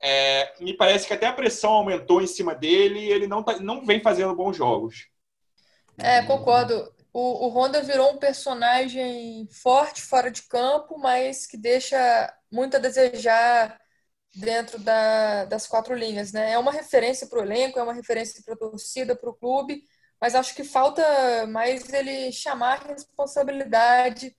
É, 0.00 0.52
me 0.60 0.76
parece 0.76 1.06
que 1.06 1.12
até 1.12 1.26
a 1.26 1.32
pressão 1.32 1.72
aumentou 1.72 2.20
em 2.20 2.26
cima 2.26 2.54
dele 2.54 3.00
e 3.00 3.10
ele 3.10 3.26
não, 3.26 3.42
tá, 3.42 3.58
não 3.58 3.84
vem 3.84 4.00
fazendo 4.00 4.34
bons 4.34 4.56
jogos. 4.56 5.08
É, 5.98 6.22
concordo. 6.22 6.92
O, 7.12 7.46
o 7.46 7.48
Honda 7.48 7.82
virou 7.82 8.12
um 8.12 8.18
personagem 8.18 9.48
forte 9.50 10.02
fora 10.02 10.30
de 10.30 10.42
campo, 10.42 10.98
mas 10.98 11.46
que 11.46 11.56
deixa 11.56 12.32
muito 12.50 12.76
a 12.76 12.80
desejar 12.80 13.80
dentro 14.34 14.78
da, 14.80 15.44
das 15.44 15.66
quatro 15.66 15.94
linhas, 15.94 16.32
né? 16.32 16.52
É 16.52 16.58
uma 16.58 16.72
referência 16.72 17.26
para 17.28 17.38
o 17.38 17.42
elenco, 17.42 17.78
é 17.78 17.82
uma 17.82 17.92
referência 17.92 18.42
para 18.44 18.54
a 18.54 18.58
torcida, 18.58 19.14
para 19.14 19.30
o 19.30 19.34
clube, 19.34 19.84
mas 20.20 20.34
acho 20.34 20.54
que 20.54 20.64
falta 20.64 21.46
mais 21.46 21.92
ele 21.92 22.32
chamar 22.32 22.84
responsabilidade 22.84 24.36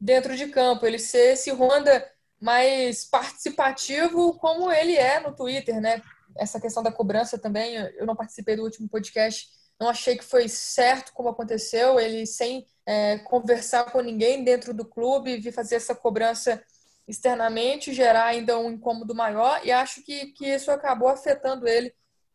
dentro 0.00 0.36
de 0.36 0.46
campo, 0.48 0.86
ele 0.86 0.98
ser 0.98 1.32
esse 1.32 1.50
Honda 1.50 2.06
mais 2.40 3.04
participativo 3.04 4.34
como 4.38 4.70
ele 4.70 4.96
é 4.96 5.20
no 5.20 5.34
Twitter, 5.34 5.80
né? 5.80 6.00
Essa 6.36 6.60
questão 6.60 6.82
da 6.82 6.92
cobrança 6.92 7.36
também, 7.36 7.74
eu 7.96 8.06
não 8.06 8.14
participei 8.14 8.54
do 8.54 8.62
último 8.62 8.88
podcast, 8.88 9.48
não 9.80 9.88
achei 9.88 10.16
que 10.16 10.24
foi 10.24 10.48
certo 10.48 11.12
como 11.12 11.28
aconteceu, 11.28 11.98
ele 11.98 12.26
sem 12.26 12.66
é, 12.86 13.18
conversar 13.18 13.90
com 13.90 14.00
ninguém 14.00 14.44
dentro 14.44 14.72
do 14.72 14.84
clube, 14.84 15.38
vir 15.38 15.52
fazer 15.52 15.76
essa 15.76 15.94
cobrança 15.94 16.62
externamente, 17.06 17.94
gerar 17.94 18.26
ainda 18.26 18.58
um 18.58 18.70
incômodo 18.70 19.14
maior, 19.14 19.60
e 19.64 19.72
acho 19.72 20.02
que, 20.02 20.26
que 20.32 20.46
isso 20.46 20.70
acabou 20.70 21.08
afetando 21.08 21.66
ele 21.66 21.92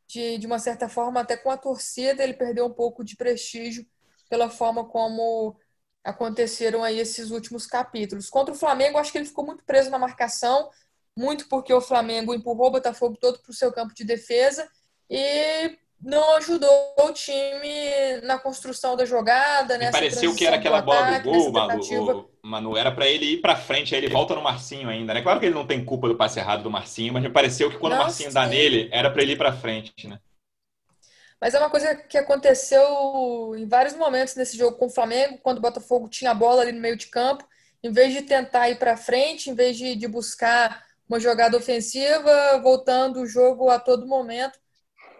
de, 0.08 0.38
de 0.38 0.48
uma 0.48 0.60
certa 0.60 0.90
forma, 0.90 1.21
até 1.21 1.38
com 1.38 1.50
a 1.50 1.58
torcida, 1.58 2.23
ele 2.23 2.33
perdeu 2.33 2.65
um 2.65 2.73
pouco 2.73 3.04
de 3.04 3.15
prestígio 3.15 3.85
pela 4.29 4.50
forma 4.50 4.85
como 4.85 5.56
aconteceram 6.04 6.83
aí 6.83 6.99
esses 6.99 7.31
últimos 7.31 7.65
capítulos. 7.65 8.29
Contra 8.29 8.54
o 8.54 8.58
Flamengo, 8.58 8.97
acho 8.97 9.12
que 9.12 9.17
ele 9.17 9.25
ficou 9.25 9.45
muito 9.45 9.63
preso 9.63 9.89
na 9.89 9.97
marcação, 9.97 10.69
muito 11.17 11.47
porque 11.47 11.73
o 11.73 11.81
Flamengo 11.81 12.33
empurrou 12.33 12.67
o 12.67 12.71
Botafogo 12.71 13.17
todo 13.19 13.39
para 13.39 13.51
o 13.51 13.56
seu 13.56 13.71
campo 13.71 13.93
de 13.93 14.04
defesa 14.04 14.67
e 15.10 15.77
não 16.01 16.35
ajudou 16.35 16.69
o 16.99 17.13
time 17.13 18.19
na 18.23 18.37
construção 18.37 18.95
da 18.97 19.06
jogada, 19.06 19.77
né? 19.77 19.89
Pareceu 19.89 20.35
que 20.35 20.45
era 20.45 20.58
aquela 20.58 20.81
bola 20.81 21.19
do 21.19 21.23
gol, 21.23 21.51
Malu, 21.51 22.29
Manu, 22.43 22.75
era 22.75 22.91
para 22.91 23.08
ele 23.08 23.33
ir 23.33 23.37
para 23.41 23.56
frente, 23.56 23.95
aí 23.95 24.01
ele 24.01 24.12
volta 24.12 24.35
no 24.35 24.41
Marcinho 24.41 24.89
ainda, 24.89 25.13
né? 25.13 25.21
Claro 25.21 25.39
que 25.39 25.45
ele 25.45 25.56
não 25.56 25.65
tem 25.65 25.85
culpa 25.85 26.10
do 26.10 26.15
passe 26.15 26.39
errado 26.39 26.63
do 26.63 26.69
Marcinho, 26.69 27.13
mas 27.13 27.23
me 27.23 27.29
pareceu 27.29 27.69
que 27.69 27.77
quando 27.77 27.93
o 27.93 27.97
Marcinho 27.97 28.29
sim. 28.29 28.33
dá 28.33 28.45
nele, 28.45 28.89
era 28.91 29.10
para 29.10 29.21
ele 29.21 29.33
ir 29.33 29.37
para 29.37 29.54
frente, 29.54 30.08
né? 30.08 30.19
Mas 31.44 31.54
é 31.54 31.60
uma 31.60 31.69
coisa 31.69 31.94
que 31.94 32.17
aconteceu 32.17 33.54
em 33.58 33.67
vários 33.67 33.96
momentos 33.96 34.33
nesse 34.33 34.56
jogo 34.56 34.77
com 34.77 34.85
o 34.85 34.89
Flamengo, 34.89 35.37
quando 35.44 35.58
o 35.58 35.62
Botafogo 35.62 36.08
tinha 36.08 36.31
a 36.31 36.33
bola 36.33 36.62
ali 36.62 36.71
no 36.71 36.79
meio 36.79 36.96
de 36.96 37.08
campo, 37.08 37.46
em 37.83 37.91
vez 37.91 38.13
de 38.13 38.21
tentar 38.21 38.69
ir 38.69 38.79
para 38.79 38.96
frente, 38.96 39.50
em 39.50 39.54
vez 39.54 39.75
de, 39.75 39.94
de 39.94 40.08
buscar 40.08 40.81
uma 41.06 41.19
jogada 41.19 41.58
ofensiva, 41.58 42.62
voltando 42.63 43.19
o 43.19 43.25
jogo 43.25 43.69
a 43.69 43.77
todo 43.77 44.08
momento, 44.08 44.58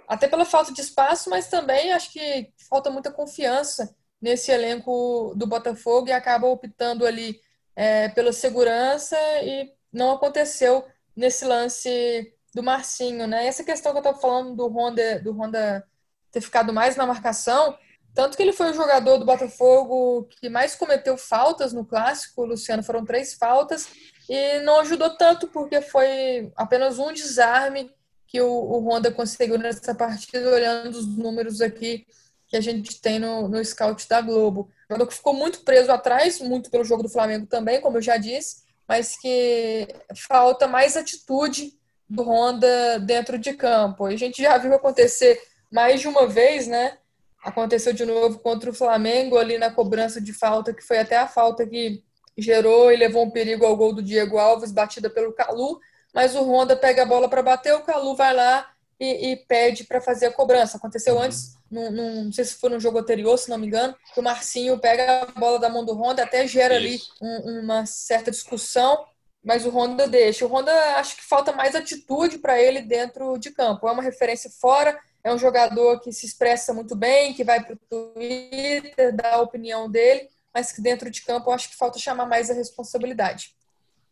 até 0.08 0.26
pela 0.26 0.46
falta 0.46 0.72
de 0.72 0.80
espaço, 0.80 1.30
mas 1.30 1.50
também 1.50 1.92
acho 1.92 2.14
que 2.14 2.54
falta 2.70 2.90
muita 2.90 3.12
confiança 3.12 3.94
nesse 4.22 4.50
elenco 4.50 5.34
do 5.36 5.46
Botafogo 5.46 6.08
e 6.08 6.14
acaba 6.14 6.48
optando 6.48 7.06
ali 7.06 7.38
é, 7.76 8.08
pela 8.08 8.32
segurança 8.32 9.18
e 9.42 9.74
não 9.92 10.14
aconteceu 10.14 10.86
nesse 11.14 11.44
lance 11.44 12.34
do 12.56 12.64
Marcinho, 12.64 13.28
né? 13.28 13.46
Essa 13.46 13.62
questão 13.62 13.92
que 13.92 13.98
eu 13.98 14.02
estava 14.02 14.22
falando 14.22 14.56
do 14.56 14.70
Honda, 14.70 15.20
do 15.20 15.34
Honda 15.34 15.86
ter 16.34 16.42
ficado 16.42 16.74
mais 16.74 16.98
na 16.98 17.06
marcação, 17.06 17.78
tanto 18.14 18.36
que 18.36 18.44
ele 18.44 18.54
foi 18.54 18.72
o 18.72 18.74
jogador 18.74 19.18
do 19.18 19.26
Botafogo 19.26 20.28
que 20.42 20.50
mais 20.50 20.76
cometeu 20.76 21.18
faltas 21.18 21.72
no 21.72 21.86
clássico, 21.86 22.44
Luciano, 22.44 22.84
foram 22.84 23.06
três 23.06 23.36
faltas, 23.36 23.88
e 24.30 24.60
não 24.60 24.80
ajudou 24.82 25.12
tanto 25.12 25.48
porque 25.48 25.82
foi 25.82 26.52
apenas 26.56 27.00
um 27.00 27.14
desarme 27.14 27.92
que 28.28 28.42
o, 28.42 28.52
o 28.52 28.80
Honda 28.80 29.12
conseguiu 29.12 29.58
nessa 29.58 29.94
partida, 29.94 30.50
olhando 30.50 30.96
os 30.96 31.08
números 31.08 31.62
aqui 31.62 32.06
que 32.48 32.58
a 32.58 32.62
gente 32.62 33.00
tem 33.00 33.20
no, 33.20 33.48
no 33.48 33.64
scout 33.64 34.08
da 34.08 34.22
Globo. 34.22 34.62
O 34.62 34.94
jogador 34.94 35.08
que 35.08 35.16
ficou 35.16 35.34
muito 35.34 35.62
preso 35.62 35.92
atrás, 35.92 36.40
muito 36.40 36.70
pelo 36.70 36.84
jogo 36.84 37.04
do 37.04 37.10
Flamengo 37.10 37.48
também, 37.48 37.82
como 37.82 37.98
eu 37.98 38.02
já 38.02 38.18
disse, 38.18 38.64
mas 38.88 39.16
que 39.18 39.88
falta 40.28 40.68
mais 40.68 40.96
atitude 40.96 41.74
do 42.08 42.24
Honda 42.24 43.00
dentro 43.00 43.40
de 43.40 43.54
campo. 43.54 44.06
A 44.06 44.16
gente 44.16 44.42
já 44.42 44.58
viu 44.58 44.74
acontecer 44.74 45.42
mais 45.74 46.00
de 46.00 46.08
uma 46.08 46.28
vez, 46.28 46.68
né? 46.68 47.00
Aconteceu 47.44 47.92
de 47.92 48.06
novo 48.06 48.38
contra 48.40 48.70
o 48.70 48.74
Flamengo 48.74 49.38
ali 49.38 49.58
na 49.58 49.72
cobrança 49.72 50.22
de 50.22 50.32
falta, 50.32 50.74
que 50.74 50.84
foi 50.84 51.00
até 51.00 51.18
a 51.18 51.28
falta 51.28 51.66
que 51.66 52.04
gerou 52.38 52.92
e 52.92 52.96
levou 52.96 53.26
um 53.26 53.32
perigo 53.32 53.66
ao 53.66 53.76
gol 53.76 53.92
do 53.92 54.04
Diego 54.04 54.38
Alves, 54.38 54.72
batida 54.72 55.10
pelo 55.10 55.34
Calu, 55.34 55.80
mas 56.14 56.36
o 56.36 56.44
Honda 56.44 56.76
pega 56.76 57.02
a 57.02 57.06
bola 57.06 57.28
para 57.28 57.42
bater, 57.42 57.74
o 57.74 57.82
Calu 57.82 58.16
vai 58.16 58.34
lá 58.36 58.70
e, 59.00 59.32
e 59.32 59.36
pede 59.36 59.84
para 59.84 60.00
fazer 60.00 60.28
a 60.28 60.32
cobrança. 60.32 60.78
Aconteceu 60.78 61.16
uhum. 61.16 61.24
antes 61.24 61.58
num, 61.70 61.92
num, 61.92 62.24
não 62.26 62.32
sei 62.32 62.46
se 62.46 62.56
foi 62.56 62.70
no 62.70 62.80
jogo 62.80 63.00
anterior, 63.00 63.36
se 63.38 63.50
não 63.50 63.58
me 63.58 63.66
engano, 63.66 63.96
que 64.14 64.20
o 64.20 64.24
Marcinho 64.24 64.78
pega 64.78 65.24
a 65.24 65.40
bola 65.40 65.60
da 65.60 65.70
mão 65.70 65.84
do 65.84 65.94
Honda, 65.94 66.24
até 66.24 66.48
gera 66.48 66.80
Isso. 66.80 67.12
ali 67.20 67.30
um, 67.30 67.62
uma 67.62 67.86
certa 67.88 68.30
discussão, 68.30 69.04
mas 69.44 69.66
o 69.66 69.70
Honda 69.70 70.08
deixa. 70.08 70.46
O 70.46 70.50
Honda 70.50 70.72
acho 70.98 71.18
que 71.18 71.24
falta 71.24 71.52
mais 71.52 71.74
atitude 71.74 72.38
para 72.38 72.62
ele 72.62 72.82
dentro 72.82 73.38
de 73.40 73.50
campo. 73.50 73.88
É 73.88 73.92
uma 73.92 74.04
referência 74.04 74.52
fora, 74.62 74.98
é 75.24 75.34
um 75.34 75.38
jogador 75.38 76.00
que 76.02 76.12
se 76.12 76.26
expressa 76.26 76.74
muito 76.74 76.96
bem, 76.96 77.34
que 77.34 77.44
vai 77.44 77.64
para 77.64 77.76
o 77.76 78.14
Twitter, 78.14 79.16
dá 79.16 79.36
a 79.36 79.42
opinião 79.42 79.90
dele, 79.90 80.30
mas 80.54 80.72
que 80.72 80.82
dentro 80.82 81.10
de 81.10 81.22
campo 81.22 81.50
eu 81.50 81.54
acho 81.54 81.70
que 81.70 81.78
falta 81.78 81.98
chamar 82.00 82.26
mais 82.26 82.50
a 82.50 82.54
responsabilidade. 82.54 83.56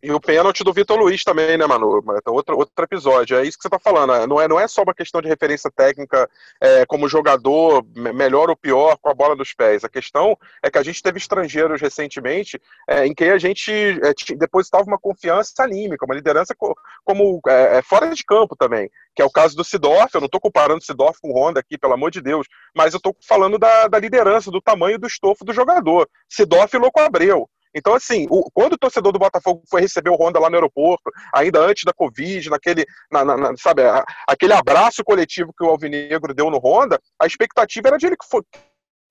E 0.03 0.11
o 0.11 0.19
pênalti 0.19 0.63
do 0.63 0.73
Vitor 0.73 0.97
Luiz 0.97 1.23
também, 1.23 1.55
né, 1.57 1.67
Manu? 1.67 2.03
Outro, 2.25 2.57
outro 2.57 2.83
episódio. 2.83 3.37
É 3.37 3.43
isso 3.43 3.55
que 3.55 3.61
você 3.61 3.67
está 3.67 3.77
falando. 3.77 4.13
Né? 4.13 4.25
Não 4.25 4.41
é, 4.41 4.47
não 4.47 4.59
é 4.59 4.67
só 4.67 4.81
uma 4.81 4.95
questão 4.95 5.21
de 5.21 5.27
referência 5.27 5.69
técnica 5.69 6.27
é, 6.59 6.85
como 6.87 7.07
jogador, 7.07 7.85
melhor 7.95 8.49
ou 8.49 8.55
pior, 8.55 8.97
com 8.97 9.09
a 9.09 9.13
bola 9.13 9.35
dos 9.35 9.53
pés. 9.53 9.83
A 9.83 9.89
questão 9.89 10.35
é 10.63 10.71
que 10.71 10.79
a 10.79 10.83
gente 10.83 11.03
teve 11.03 11.19
estrangeiros 11.19 11.79
recentemente 11.79 12.59
é, 12.87 13.05
em 13.05 13.13
que 13.13 13.25
a 13.25 13.37
gente 13.37 13.71
é, 13.71 14.35
depositava 14.35 14.85
uma 14.85 14.97
confiança 14.97 15.63
anímica, 15.63 16.05
uma 16.05 16.15
liderança 16.15 16.55
co 16.57 16.75
como 17.05 17.39
é, 17.47 17.77
é, 17.77 17.81
fora 17.83 18.09
de 18.09 18.23
campo 18.23 18.55
também. 18.55 18.89
Que 19.15 19.21
é 19.21 19.25
o 19.25 19.29
caso 19.29 19.55
do 19.55 19.63
Sidorf. 19.63 20.15
Eu 20.15 20.21
não 20.21 20.25
estou 20.25 20.41
comparando 20.41 20.79
o 20.79 20.83
Sidorf 20.83 21.19
com 21.21 21.29
o 21.29 21.37
Honda 21.37 21.59
aqui, 21.59 21.77
pelo 21.77 21.93
amor 21.93 22.09
de 22.09 22.21
Deus. 22.21 22.47
Mas 22.75 22.93
eu 22.93 22.97
estou 22.97 23.15
falando 23.21 23.59
da, 23.59 23.87
da 23.87 23.99
liderança, 23.99 24.49
do 24.49 24.61
tamanho 24.61 24.97
do 24.97 25.05
estofo 25.05 25.45
do 25.45 25.53
jogador. 25.53 26.09
Sidorf 26.27 26.75
e 26.75 26.79
Louco 26.79 26.99
Abreu. 26.99 27.47
Então, 27.73 27.93
assim, 27.93 28.27
o, 28.29 28.49
quando 28.51 28.73
o 28.73 28.77
torcedor 28.77 29.11
do 29.11 29.19
Botafogo 29.19 29.63
foi 29.69 29.81
receber 29.81 30.09
o 30.09 30.15
Honda 30.15 30.39
lá 30.39 30.49
no 30.49 30.55
aeroporto, 30.55 31.09
ainda 31.33 31.59
antes 31.59 31.83
da 31.83 31.93
Covid, 31.93 32.49
naquele, 32.49 32.85
na, 33.11 33.23
na, 33.23 33.37
na, 33.37 33.57
sabe, 33.57 33.83
a, 33.83 34.03
aquele 34.27 34.53
abraço 34.53 35.03
coletivo 35.03 35.53
que 35.57 35.63
o 35.63 35.69
Alvinegro 35.69 36.33
deu 36.33 36.49
no 36.49 36.59
Honda, 36.59 36.99
a 37.19 37.25
expectativa 37.25 37.87
era 37.87 37.97
de 37.97 38.07
ele 38.07 38.17
que, 38.17 38.27
for, 38.29 38.43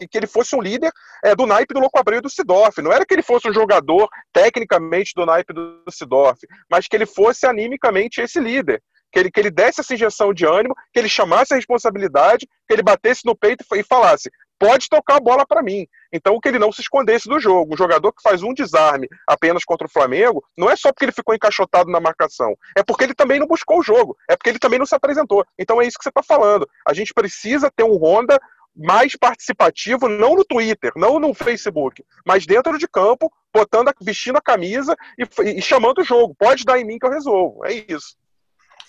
que 0.08 0.18
ele 0.18 0.26
fosse 0.26 0.54
um 0.54 0.60
líder 0.60 0.90
é, 1.24 1.34
do 1.34 1.46
naipe 1.46 1.74
do 1.74 1.80
Louco 1.80 1.98
Abreu 1.98 2.18
e 2.18 2.22
do 2.22 2.30
Sidorf. 2.30 2.80
Não 2.80 2.92
era 2.92 3.04
que 3.04 3.14
ele 3.14 3.22
fosse 3.22 3.48
um 3.48 3.52
jogador 3.52 4.08
tecnicamente 4.32 5.12
do 5.14 5.26
naipe 5.26 5.52
do 5.52 5.82
Sidorf, 5.90 6.40
mas 6.70 6.86
que 6.86 6.96
ele 6.96 7.06
fosse 7.06 7.46
animicamente 7.46 8.20
esse 8.20 8.38
líder. 8.40 8.82
Que 9.12 9.18
ele, 9.18 9.30
que 9.30 9.40
ele 9.40 9.50
desse 9.50 9.80
essa 9.80 9.92
injeção 9.92 10.32
de 10.32 10.46
ânimo, 10.46 10.74
que 10.92 11.00
ele 11.00 11.08
chamasse 11.08 11.52
a 11.52 11.56
responsabilidade, 11.56 12.46
que 12.68 12.72
ele 12.72 12.82
batesse 12.82 13.22
no 13.24 13.36
peito 13.36 13.64
e 13.74 13.82
falasse: 13.82 14.30
pode 14.60 14.90
tocar 14.90 15.16
a 15.16 15.20
bola 15.20 15.46
para 15.46 15.62
mim. 15.62 15.88
Então, 16.12 16.38
que 16.38 16.46
ele 16.46 16.58
não 16.58 16.70
se 16.70 16.82
escondesse 16.82 17.26
do 17.26 17.40
jogo. 17.40 17.72
Um 17.72 17.76
jogador 17.76 18.12
que 18.12 18.22
faz 18.22 18.42
um 18.42 18.52
desarme 18.52 19.08
apenas 19.26 19.64
contra 19.64 19.86
o 19.86 19.90
Flamengo, 19.90 20.44
não 20.56 20.68
é 20.68 20.76
só 20.76 20.92
porque 20.92 21.06
ele 21.06 21.12
ficou 21.12 21.34
encaixotado 21.34 21.90
na 21.90 21.98
marcação, 21.98 22.54
é 22.76 22.82
porque 22.82 23.04
ele 23.04 23.14
também 23.14 23.40
não 23.40 23.46
buscou 23.46 23.78
o 23.78 23.82
jogo, 23.82 24.14
é 24.28 24.36
porque 24.36 24.50
ele 24.50 24.58
também 24.58 24.78
não 24.78 24.84
se 24.84 24.94
apresentou. 24.94 25.44
Então, 25.58 25.80
é 25.80 25.86
isso 25.86 25.96
que 25.96 26.04
você 26.04 26.10
está 26.10 26.22
falando. 26.22 26.68
A 26.86 26.92
gente 26.92 27.14
precisa 27.14 27.72
ter 27.74 27.84
um 27.84 27.96
Honda 27.96 28.38
mais 28.76 29.16
participativo, 29.16 30.08
não 30.08 30.36
no 30.36 30.44
Twitter, 30.44 30.92
não 30.94 31.18
no 31.18 31.32
Facebook, 31.32 32.04
mas 32.26 32.46
dentro 32.46 32.78
de 32.78 32.86
campo, 32.86 33.32
botando, 33.52 33.90
vestindo 34.00 34.36
a 34.36 34.42
camisa 34.42 34.94
e, 35.18 35.58
e 35.58 35.62
chamando 35.62 36.00
o 36.00 36.04
jogo. 36.04 36.34
Pode 36.38 36.64
dar 36.64 36.78
em 36.78 36.84
mim 36.84 36.98
que 36.98 37.06
eu 37.06 37.10
resolvo. 37.10 37.64
É 37.64 37.72
isso. 37.72 38.14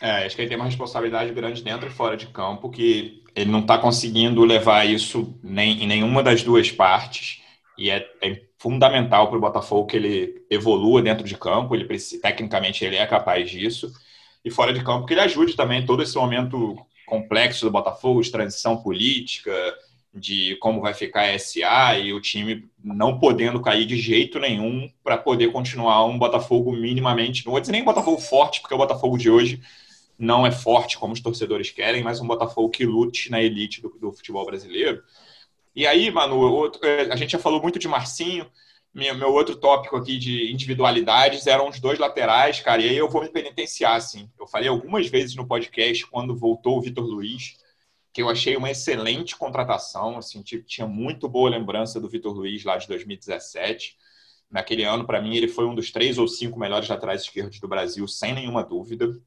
É, 0.01 0.25
acho 0.25 0.35
que 0.35 0.41
ele 0.41 0.49
tem 0.49 0.57
uma 0.57 0.65
responsabilidade 0.65 1.31
grande 1.31 1.63
dentro 1.63 1.87
e 1.87 1.91
fora 1.91 2.17
de 2.17 2.25
campo, 2.25 2.71
que 2.71 3.21
ele 3.35 3.51
não 3.51 3.59
está 3.59 3.77
conseguindo 3.77 4.43
levar 4.43 4.83
isso 4.83 5.37
nem, 5.43 5.83
em 5.83 5.87
nenhuma 5.87 6.23
das 6.23 6.41
duas 6.41 6.71
partes. 6.71 7.39
E 7.77 7.91
é, 7.91 8.09
é 8.21 8.41
fundamental 8.57 9.27
para 9.27 9.37
o 9.37 9.41
Botafogo 9.41 9.85
que 9.85 9.97
ele 9.97 10.45
evolua 10.49 11.03
dentro 11.03 11.23
de 11.23 11.37
campo. 11.37 11.75
Ele 11.75 11.87
tecnicamente 12.19 12.83
ele 12.83 12.95
é 12.95 13.05
capaz 13.05 13.49
disso. 13.49 13.91
E 14.43 14.49
fora 14.49 14.73
de 14.73 14.83
campo 14.83 15.05
que 15.05 15.13
ele 15.13 15.21
ajude 15.21 15.55
também 15.55 15.85
todo 15.85 16.01
esse 16.01 16.15
momento 16.15 16.75
complexo 17.05 17.65
do 17.65 17.71
Botafogo, 17.71 18.23
de 18.23 18.31
transição 18.31 18.77
política, 18.77 19.51
de 20.13 20.57
como 20.57 20.81
vai 20.81 20.95
ficar 20.95 21.29
a 21.29 21.37
SA 21.37 21.97
e 21.99 22.11
o 22.11 22.19
time 22.19 22.65
não 22.83 23.19
podendo 23.19 23.61
cair 23.61 23.85
de 23.85 23.97
jeito 23.97 24.39
nenhum 24.39 24.89
para 25.03 25.17
poder 25.17 25.51
continuar 25.51 26.05
um 26.05 26.17
Botafogo 26.17 26.71
minimamente, 26.71 27.45
não 27.45 27.51
vou 27.51 27.61
dizer 27.61 27.71
nem 27.71 27.83
Botafogo 27.83 28.19
forte, 28.19 28.61
porque 28.61 28.73
o 28.73 28.77
Botafogo 28.79 29.17
de 29.17 29.29
hoje 29.29 29.61
não 30.21 30.45
é 30.45 30.51
forte 30.51 30.99
como 30.99 31.13
os 31.13 31.19
torcedores 31.19 31.71
querem, 31.71 32.03
mas 32.03 32.21
um 32.21 32.27
Botafogo 32.27 32.69
que 32.69 32.85
lute 32.85 33.31
na 33.31 33.41
elite 33.41 33.81
do, 33.81 33.89
do 33.89 34.11
futebol 34.11 34.45
brasileiro. 34.45 35.03
E 35.75 35.87
aí, 35.87 36.11
Manu, 36.11 36.39
outro, 36.39 36.85
é, 36.85 37.11
a 37.11 37.15
gente 37.15 37.31
já 37.31 37.39
falou 37.39 37.59
muito 37.59 37.79
de 37.79 37.87
Marcinho, 37.87 38.45
meu, 38.93 39.15
meu, 39.15 39.33
outro 39.33 39.55
tópico 39.55 39.95
aqui 39.95 40.19
de 40.19 40.51
individualidades 40.51 41.47
eram 41.47 41.67
os 41.69 41.79
dois 41.79 41.97
laterais, 41.97 42.59
cara, 42.59 42.81
e 42.83 42.89
aí 42.89 42.97
eu 42.97 43.09
vou 43.09 43.23
me 43.23 43.29
penitenciar, 43.29 43.95
assim. 43.95 44.29
Eu 44.39 44.45
falei 44.45 44.67
algumas 44.69 45.07
vezes 45.07 45.35
no 45.35 45.47
podcast, 45.47 46.05
quando 46.05 46.35
voltou 46.35 46.77
o 46.77 46.81
Vitor 46.81 47.05
Luiz, 47.05 47.57
que 48.13 48.21
eu 48.21 48.29
achei 48.29 48.55
uma 48.55 48.69
excelente 48.69 49.35
contratação, 49.35 50.17
assim, 50.17 50.43
tinha 50.43 50.85
muito 50.85 51.27
boa 51.27 51.49
lembrança 51.49 51.99
do 51.99 52.09
Vitor 52.09 52.33
Luiz 52.33 52.63
lá 52.63 52.77
de 52.77 52.87
2017. 52.87 53.97
Naquele 54.51 54.83
ano, 54.83 55.07
para 55.07 55.21
mim, 55.21 55.35
ele 55.35 55.47
foi 55.47 55.65
um 55.65 55.73
dos 55.73 55.89
três 55.89 56.19
ou 56.19 56.27
cinco 56.27 56.59
melhores 56.59 56.89
laterais 56.89 57.21
esquerdos 57.21 57.59
do 57.59 57.67
Brasil, 57.67 58.07
sem 58.07 58.33
nenhuma 58.33 58.63
dúvida. 58.63 59.19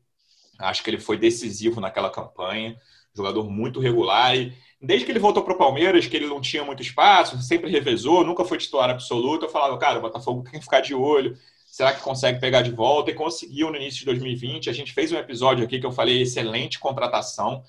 Acho 0.59 0.83
que 0.83 0.91
ele 0.91 0.99
foi 0.99 1.17
decisivo 1.17 1.81
naquela 1.81 2.11
campanha, 2.11 2.77
jogador 3.15 3.49
muito 3.49 3.81
regular 3.81 4.37
e 4.37 4.53
desde 4.85 5.07
que 5.07 5.13
ele 5.13 5.19
voltou 5.19 5.43
para 5.43 5.55
o 5.55 5.59
Palmeiras, 5.59 6.07
que 6.07 6.17
ele 6.17 6.27
não 6.27 6.41
tinha 6.41 6.63
muito 6.63 6.83
espaço, 6.83 7.41
sempre 7.41 7.71
revezou, 7.71 8.25
nunca 8.25 8.45
foi 8.45 8.59
titular 8.59 8.91
absoluto, 8.91 9.47
eu 9.47 9.49
falava, 9.49 9.79
cara, 9.79 9.99
o 9.99 10.03
Botafogo 10.03 10.43
tem 10.43 10.59
que 10.59 10.65
ficar 10.65 10.81
de 10.81 10.95
olho, 10.95 11.37
será 11.67 11.93
que 11.93 12.03
consegue 12.03 12.39
pegar 12.39 12.63
de 12.63 12.71
volta? 12.71 13.11
E 13.11 13.15
conseguiu 13.15 13.71
no 13.71 13.77
início 13.77 14.01
de 14.01 14.05
2020. 14.07 14.71
A 14.71 14.73
gente 14.73 14.93
fez 14.93 15.11
um 15.11 15.17
episódio 15.17 15.65
aqui 15.65 15.81
que 15.81 15.87
eu 15.87 15.91
falei 15.91 16.23
excelente 16.23 16.79
contratação. 16.79 17.65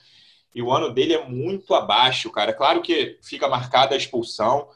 E 0.54 0.62
o 0.62 0.72
ano 0.72 0.94
dele 0.94 1.14
é 1.14 1.28
muito 1.28 1.74
abaixo, 1.74 2.30
cara. 2.30 2.54
Claro 2.54 2.82
que 2.82 3.18
fica 3.24 3.48
marcada 3.48 3.96
a 3.96 3.98
expulsão, 3.98 4.70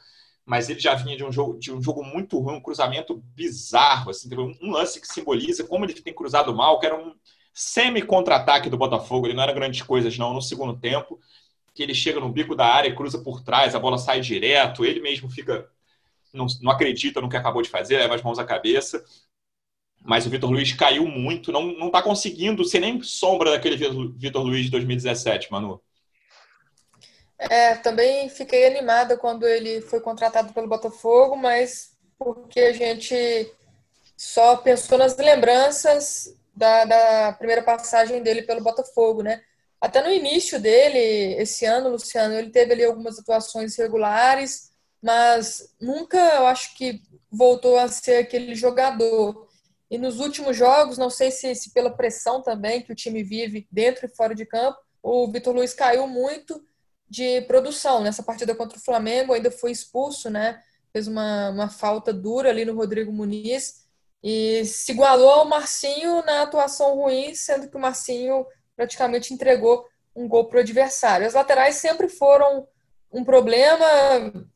mas 0.46 0.68
ele 0.68 0.80
já 0.80 0.96
vinha 0.96 1.16
de 1.16 1.24
um 1.24 1.32
jogo, 1.32 1.60
de 1.60 1.72
um 1.72 1.82
jogo 1.82 2.04
muito 2.04 2.40
ruim, 2.40 2.56
um 2.56 2.62
cruzamento 2.62 3.22
bizarro. 3.36 4.10
Assim, 4.10 4.30
um 4.62 4.72
lance 4.72 5.00
que 5.00 5.08
simboliza 5.08 5.64
como 5.64 5.86
ele 5.86 5.94
tem 5.94 6.14
cruzado 6.14 6.54
mal, 6.56 6.80
que 6.80 6.88
era 6.88 6.98
um, 6.98 7.14
semi-contra-ataque 7.60 8.70
do 8.70 8.78
Botafogo, 8.78 9.28
ele 9.28 9.34
não 9.34 9.44
era 9.44 9.52
grandes 9.52 9.82
coisas 9.82 10.18
não, 10.18 10.34
no 10.34 10.42
segundo 10.42 10.80
tempo, 10.80 11.20
que 11.74 11.84
ele 11.84 11.94
chega 11.94 12.18
no 12.18 12.32
bico 12.32 12.56
da 12.56 12.66
área, 12.66 12.96
cruza 12.96 13.20
por 13.20 13.42
trás, 13.42 13.76
a 13.76 13.80
bola 13.80 13.98
sai 13.98 14.22
direto, 14.22 14.86
ele 14.86 15.02
mesmo 15.02 15.30
fica, 15.30 15.70
não, 16.34 16.48
não 16.62 16.72
acredita 16.72 17.20
no 17.20 17.28
que 17.28 17.36
acabou 17.36 17.62
de 17.62 17.68
fazer, 17.68 17.98
leva 17.98 18.16
as 18.16 18.22
mãos 18.22 18.40
à 18.40 18.46
cabeça, 18.46 19.04
mas 20.02 20.26
o 20.26 20.30
Vitor 20.30 20.50
Luiz 20.50 20.72
caiu 20.72 21.06
muito, 21.06 21.52
não 21.52 21.88
está 21.88 22.02
conseguindo 22.02 22.64
ser 22.64 22.80
nem 22.80 23.02
sombra 23.02 23.52
daquele 23.52 23.76
Vitor 24.16 24.42
Luiz 24.42 24.64
de 24.64 24.72
2017, 24.72 25.52
Manu. 25.52 25.82
É, 27.38 27.76
também 27.76 28.30
fiquei 28.30 28.68
animada 28.68 29.18
quando 29.18 29.46
ele 29.46 29.82
foi 29.82 30.00
contratado 30.00 30.54
pelo 30.54 30.70
Botafogo, 30.70 31.36
mas 31.36 31.92
porque 32.18 32.62
a 32.62 32.74
gente 32.74 33.54
só 34.16 34.56
pensou 34.56 34.98
nas 34.98 35.18
lembranças 35.18 36.39
da, 36.60 36.84
da 36.84 37.34
primeira 37.34 37.64
passagem 37.64 38.22
dele 38.22 38.42
pelo 38.42 38.62
Botafogo, 38.62 39.24
né? 39.24 39.42
Até 39.80 40.04
no 40.04 40.12
início 40.12 40.60
dele, 40.60 41.42
esse 41.42 41.66
ano, 41.66 41.92
Luciano, 41.92 42.34
ele 42.36 42.50
teve 42.50 42.74
ali 42.74 42.84
algumas 42.84 43.18
atuações 43.18 43.78
regulares, 43.78 44.74
mas 45.02 45.74
nunca, 45.80 46.18
eu 46.18 46.46
acho 46.48 46.76
que 46.76 47.02
voltou 47.32 47.78
a 47.78 47.88
ser 47.88 48.18
aquele 48.18 48.54
jogador. 48.56 49.48
E 49.90 49.98
nos 49.98 50.20
últimos 50.20 50.58
jogos, 50.58 50.98
não 50.98 51.10
sei 51.10 51.32
se, 51.32 51.56
se 51.56 51.72
pela 51.72 51.96
pressão 51.96 52.42
também 52.42 52.82
que 52.82 52.92
o 52.92 52.96
time 52.96 53.24
vive 53.24 53.66
dentro 53.72 54.06
e 54.06 54.14
fora 54.14 54.36
de 54.36 54.46
campo, 54.46 54.78
o 55.02 55.32
Vitor 55.32 55.56
Luiz 55.56 55.74
caiu 55.74 56.10
muito 56.10 56.62
de 57.10 57.40
produção. 57.44 58.02
Nessa 58.04 58.22
partida 58.22 58.54
contra 58.54 58.78
o 58.78 58.82
Flamengo, 58.82 59.32
ainda 59.32 59.50
foi 59.50 59.72
expulso, 59.72 60.30
né? 60.30 60.62
Fez 60.92 61.08
uma, 61.08 61.52
uma 61.52 61.70
falta 61.70 62.12
dura 62.12 62.50
ali 62.50 62.66
no 62.66 62.76
Rodrigo 62.76 63.14
Muniz 63.14 63.79
e 64.24 64.66
se 64.66 64.92
igualou 64.92 65.30
ao 65.30 65.46
Marcinho 65.46 66.24
na 66.26 66.42
atuação 66.42 66.96
ruim, 66.96 67.34
sendo 67.34 67.70
que 67.70 67.78
o 67.78 67.80
Marcinho 67.80 68.46
praticamente 68.76 69.34
entregou 69.34 69.86
um 70.16 70.28
gol 70.28 70.46
para 70.46 70.58
o 70.58 70.62
adversário. 70.62 71.26
As 71.26 71.34
laterais 71.34 71.76
sempre 71.76 72.10
foram 72.10 72.68
um 73.12 73.24
problema, 73.24 73.86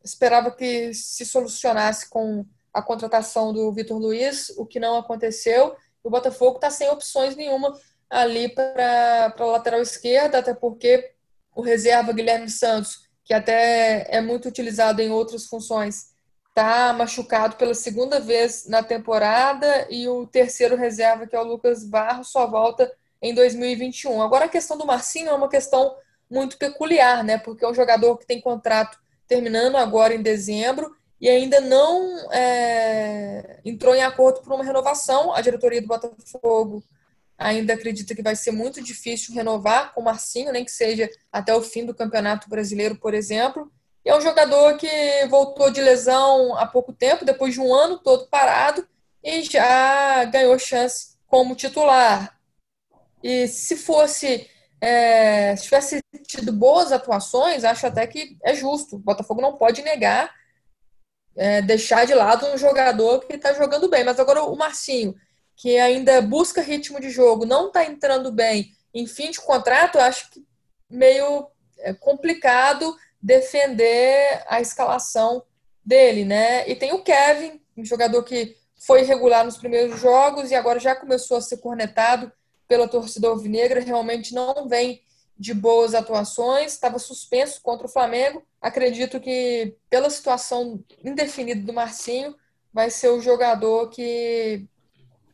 esperava 0.04 0.52
que 0.52 0.94
se 0.94 1.26
solucionasse 1.26 2.10
com 2.10 2.46
a 2.74 2.82
contratação 2.82 3.54
do 3.54 3.72
Vitor 3.72 3.98
Luiz, 3.98 4.50
o 4.58 4.66
que 4.66 4.80
não 4.80 4.98
aconteceu. 4.98 5.76
O 6.04 6.10
Botafogo 6.10 6.56
está 6.56 6.70
sem 6.70 6.90
opções 6.90 7.36
nenhuma 7.36 7.74
ali 8.10 8.50
para 8.50 9.34
a 9.38 9.46
lateral 9.46 9.82
esquerda, 9.82 10.40
até 10.40 10.54
porque 10.54 11.14
o 11.56 11.62
reserva 11.62 12.14
Guilherme 12.14 12.50
Santos, 12.50 13.08
que 13.24 13.34
até 13.34 14.06
é 14.10 14.22
muito 14.22 14.48
utilizado 14.48 15.02
em 15.02 15.12
outras 15.12 15.46
funções, 15.46 16.13
está 16.54 16.94
machucado 16.94 17.56
pela 17.56 17.74
segunda 17.74 18.20
vez 18.20 18.68
na 18.68 18.84
temporada 18.84 19.88
e 19.90 20.08
o 20.08 20.28
terceiro 20.28 20.76
reserva, 20.76 21.26
que 21.26 21.36
é 21.36 21.40
o 21.40 21.44
Lucas 21.44 21.84
Barros, 21.84 22.28
só 22.32 22.46
volta 22.46 22.92
em 23.20 23.34
2021. 23.34 24.22
Agora, 24.22 24.46
a 24.46 24.50
questão 24.50 24.78
do 24.78 24.86
Marcinho 24.86 25.30
é 25.30 25.34
uma 25.34 25.50
questão 25.50 25.96
muito 26.30 26.58
peculiar, 26.58 27.24
né? 27.24 27.40
Porque 27.40 27.66
é 27.66 27.68
um 27.68 27.74
jogador 27.74 28.18
que 28.18 28.28
tem 28.28 28.40
contrato 28.40 29.00
terminando 29.28 29.78
agora 29.78 30.14
em 30.14 30.22
dezembro 30.22 30.96
e 31.20 31.28
ainda 31.28 31.60
não 31.60 32.32
é, 32.32 33.60
entrou 33.66 33.96
em 33.96 34.04
acordo 34.04 34.42
por 34.42 34.54
uma 34.54 34.64
renovação. 34.64 35.34
A 35.34 35.42
diretoria 35.42 35.82
do 35.82 35.88
Botafogo 35.88 36.84
ainda 37.36 37.74
acredita 37.74 38.14
que 38.14 38.22
vai 38.22 38.36
ser 38.36 38.52
muito 38.52 38.80
difícil 38.82 39.34
renovar 39.34 39.92
com 39.94 40.02
o 40.02 40.04
Marcinho, 40.04 40.52
nem 40.52 40.64
que 40.64 40.72
seja 40.72 41.10
até 41.32 41.56
o 41.56 41.64
fim 41.64 41.84
do 41.84 41.96
Campeonato 41.96 42.48
Brasileiro, 42.48 42.96
por 42.96 43.16
exemplo. 43.16 43.72
É 44.06 44.16
um 44.16 44.22
jogador 44.22 44.78
que 44.78 44.88
voltou 45.30 45.72
de 45.72 45.82
lesão 45.82 46.58
há 46.58 46.66
pouco 46.66 46.92
tempo, 46.92 47.24
depois 47.24 47.54
de 47.54 47.62
um 47.62 47.74
ano 47.74 47.98
todo 47.98 48.28
parado, 48.28 48.86
e 49.24 49.42
já 49.44 50.26
ganhou 50.26 50.60
chance 50.60 51.18
como 51.28 51.56
titular. 51.56 52.38
E 53.24 53.48
se 53.48 53.78
fosse, 53.78 54.50
é, 54.82 55.56
se 55.56 55.64
tivesse 55.64 56.02
tido 56.28 56.52
boas 56.52 56.92
atuações, 56.92 57.64
acho 57.64 57.88
até 57.88 58.06
que 58.06 58.38
é 58.44 58.54
justo. 58.54 58.98
O 58.98 59.00
Botafogo 59.00 59.42
não 59.42 59.56
pode 59.56 59.82
negar, 59.82 60.34
é, 61.38 61.62
deixar 61.62 62.06
de 62.06 62.14
lado 62.14 62.46
um 62.48 62.58
jogador 62.58 63.22
que 63.22 63.36
está 63.36 63.54
jogando 63.54 63.90
bem. 63.90 64.04
Mas 64.04 64.20
agora 64.20 64.44
o 64.44 64.56
Marcinho, 64.58 65.16
que 65.56 65.78
ainda 65.78 66.22
busca 66.22 66.62
ritmo 66.62 67.00
de 67.00 67.10
jogo, 67.10 67.46
não 67.46 67.68
está 67.68 67.86
entrando 67.86 68.30
bem 68.32 68.74
em 68.94 69.08
fim 69.08 69.32
de 69.32 69.40
contrato, 69.40 69.98
acho 69.98 70.30
que 70.30 70.46
meio 70.90 71.48
é, 71.80 71.94
complicado 71.94 72.96
defender 73.24 74.44
a 74.50 74.60
escalação 74.60 75.44
dele, 75.84 76.26
né? 76.26 76.70
E 76.70 76.76
tem 76.76 76.92
o 76.92 77.02
Kevin, 77.02 77.62
um 77.78 77.86
jogador 77.86 78.22
que 78.24 78.58
foi 78.86 79.04
regular 79.04 79.46
nos 79.46 79.58
primeiros 79.58 79.98
jogos 80.00 80.52
e 80.52 80.56
agora 80.56 80.78
já 80.78 80.94
começou 80.94 81.38
a 81.38 81.42
ser 81.42 81.58
cornetado 81.58 82.30
pela 82.68 82.88
torcida 82.88 83.30
alvinegra, 83.30 83.80
realmente 83.80 84.34
não 84.34 84.68
vem 84.68 85.02
de 85.38 85.54
boas 85.54 85.96
atuações, 85.96 86.74
estava 86.74 87.00
suspenso 87.00 87.62
contra 87.62 87.88
o 87.88 87.90
Flamengo. 87.90 88.44
Acredito 88.62 89.20
que, 89.20 89.76
pela 89.90 90.10
situação 90.10 90.84
indefinida 91.04 91.62
do 91.62 91.74
Marcinho, 91.74 92.36
vai 92.74 92.90
ser 92.90 93.10
o 93.10 93.22
jogador 93.22 93.90
que 93.90 94.66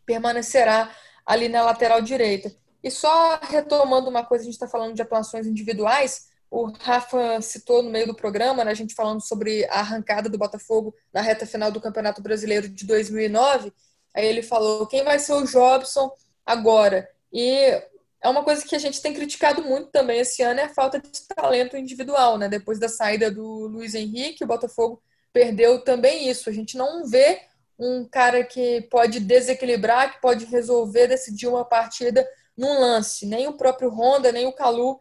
permanecerá 0.06 0.92
ali 1.26 1.50
na 1.50 1.64
lateral 1.64 2.02
direita. 2.02 2.54
E 2.84 2.90
só 2.90 3.40
retomando 3.42 4.10
uma 4.10 4.24
coisa, 4.24 4.44
a 4.44 4.46
gente 4.46 4.54
está 4.54 4.68
falando 4.68 4.96
de 4.96 5.02
atuações 5.02 5.46
individuais, 5.46 6.29
o 6.52 6.72
Rafa 6.72 7.42
citou 7.42 7.84
no 7.84 7.92
meio 7.92 8.08
do 8.08 8.16
programa, 8.16 8.64
né, 8.64 8.72
a 8.72 8.76
gente 8.76 8.96
falando 8.96 9.22
sobre 9.22 9.66
a 9.66 9.80
arrancada 9.80 10.30
do 10.30 10.38
Botafogo 10.38 10.96
na 11.14 11.22
reta 11.22 11.46
final 11.46 11.72
do 11.72 11.82
Campeonato 11.82 12.22
Brasileiro 12.22 12.68
de 12.68 12.86
2009. 12.86 13.72
Aí 14.16 14.26
ele 14.26 14.42
falou: 14.42 14.88
quem 14.88 15.04
vai 15.04 15.20
ser 15.20 15.34
o 15.34 15.46
Jobson 15.46 16.12
agora? 16.46 17.08
E 17.32 17.80
é 18.22 18.28
uma 18.28 18.44
coisa 18.44 18.66
que 18.66 18.76
a 18.76 18.80
gente 18.80 19.02
tem 19.02 19.14
criticado 19.14 19.62
muito 19.64 19.92
também 19.92 20.20
esse 20.20 20.42
ano 20.42 20.60
é 20.60 20.64
a 20.64 20.74
falta 20.74 21.00
de 21.00 21.10
talento 21.36 21.78
individual, 21.78 22.38
né? 22.38 22.50
Depois 22.50 22.80
da 22.80 22.90
saída 22.90 23.30
do 23.30 23.68
Luiz 23.68 23.94
Henrique, 23.94 24.44
o 24.44 24.48
Botafogo 24.48 25.02
perdeu 25.32 25.82
também 25.84 26.30
isso. 26.30 26.50
A 26.50 26.54
gente 26.54 26.76
não 26.76 27.06
vê 27.06 27.42
um 27.78 28.04
cara 28.04 28.44
que 28.44 28.82
pode 28.90 29.20
desequilibrar, 29.20 30.14
que 30.14 30.22
pode 30.22 30.46
resolver, 30.46 31.08
decidir 31.08 31.48
uma 31.48 31.64
partida 31.64 32.28
num 32.58 32.80
lance. 32.80 33.26
Nem 33.26 33.48
o 33.48 33.54
próprio 33.54 33.90
Honda, 33.90 34.32
nem 34.32 34.48
o 34.48 34.54
Calu 34.54 35.00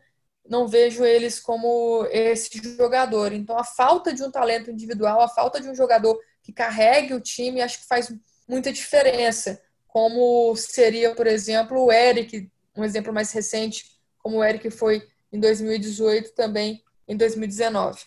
não 0.49 0.67
vejo 0.67 1.05
eles 1.05 1.39
como 1.39 2.07
esse 2.11 2.61
jogador. 2.77 3.33
Então, 3.33 3.59
a 3.59 3.65
falta 3.65 4.13
de 4.13 4.23
um 4.23 4.31
talento 4.31 4.71
individual, 4.71 5.21
a 5.21 5.29
falta 5.29 5.61
de 5.61 5.69
um 5.69 5.75
jogador 5.75 6.19
que 6.43 6.53
carregue 6.53 7.15
o 7.15 7.21
time, 7.21 7.61
acho 7.61 7.81
que 7.81 7.87
faz 7.87 8.13
muita 8.49 8.73
diferença. 8.73 9.61
Como 9.87 10.55
seria, 10.57 11.15
por 11.15 11.27
exemplo, 11.27 11.85
o 11.85 11.93
Eric, 11.93 12.51
um 12.77 12.85
exemplo 12.85 13.13
mais 13.13 13.31
recente, 13.33 13.85
como 14.19 14.39
o 14.39 14.45
Eric 14.45 14.71
foi 14.71 15.07
em 15.33 15.39
2018, 15.39 16.35
também 16.35 16.83
em 17.07 17.17
2019. 17.17 18.01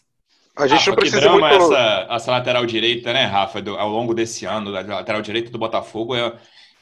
A 0.58 0.68
gente 0.68 0.80
Rafa, 0.80 0.90
não 0.90 0.96
precisa 0.98 1.22
que 1.22 1.28
drama 1.28 1.50
muito... 1.50 1.74
essa, 1.74 2.08
essa 2.10 2.32
lateral 2.32 2.66
direita, 2.66 3.14
né, 3.14 3.26
Rafa, 3.26 3.62
do, 3.62 3.78
ao 3.78 3.90
longo 3.90 4.14
desse 4.14 4.46
ano, 4.46 4.76
a 4.76 4.82
lateral 4.82 5.22
direita 5.22 5.50
do 5.50 5.58
Botafogo 5.58 6.16
é, 6.16 6.38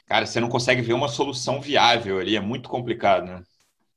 cara, 0.07 0.25
você 0.25 0.39
não 0.39 0.49
consegue 0.49 0.81
ver 0.81 0.93
uma 0.93 1.07
solução 1.07 1.61
viável 1.61 2.19
ali, 2.19 2.35
é 2.35 2.39
muito 2.39 2.67
complicado, 2.67 3.25
né? 3.25 3.43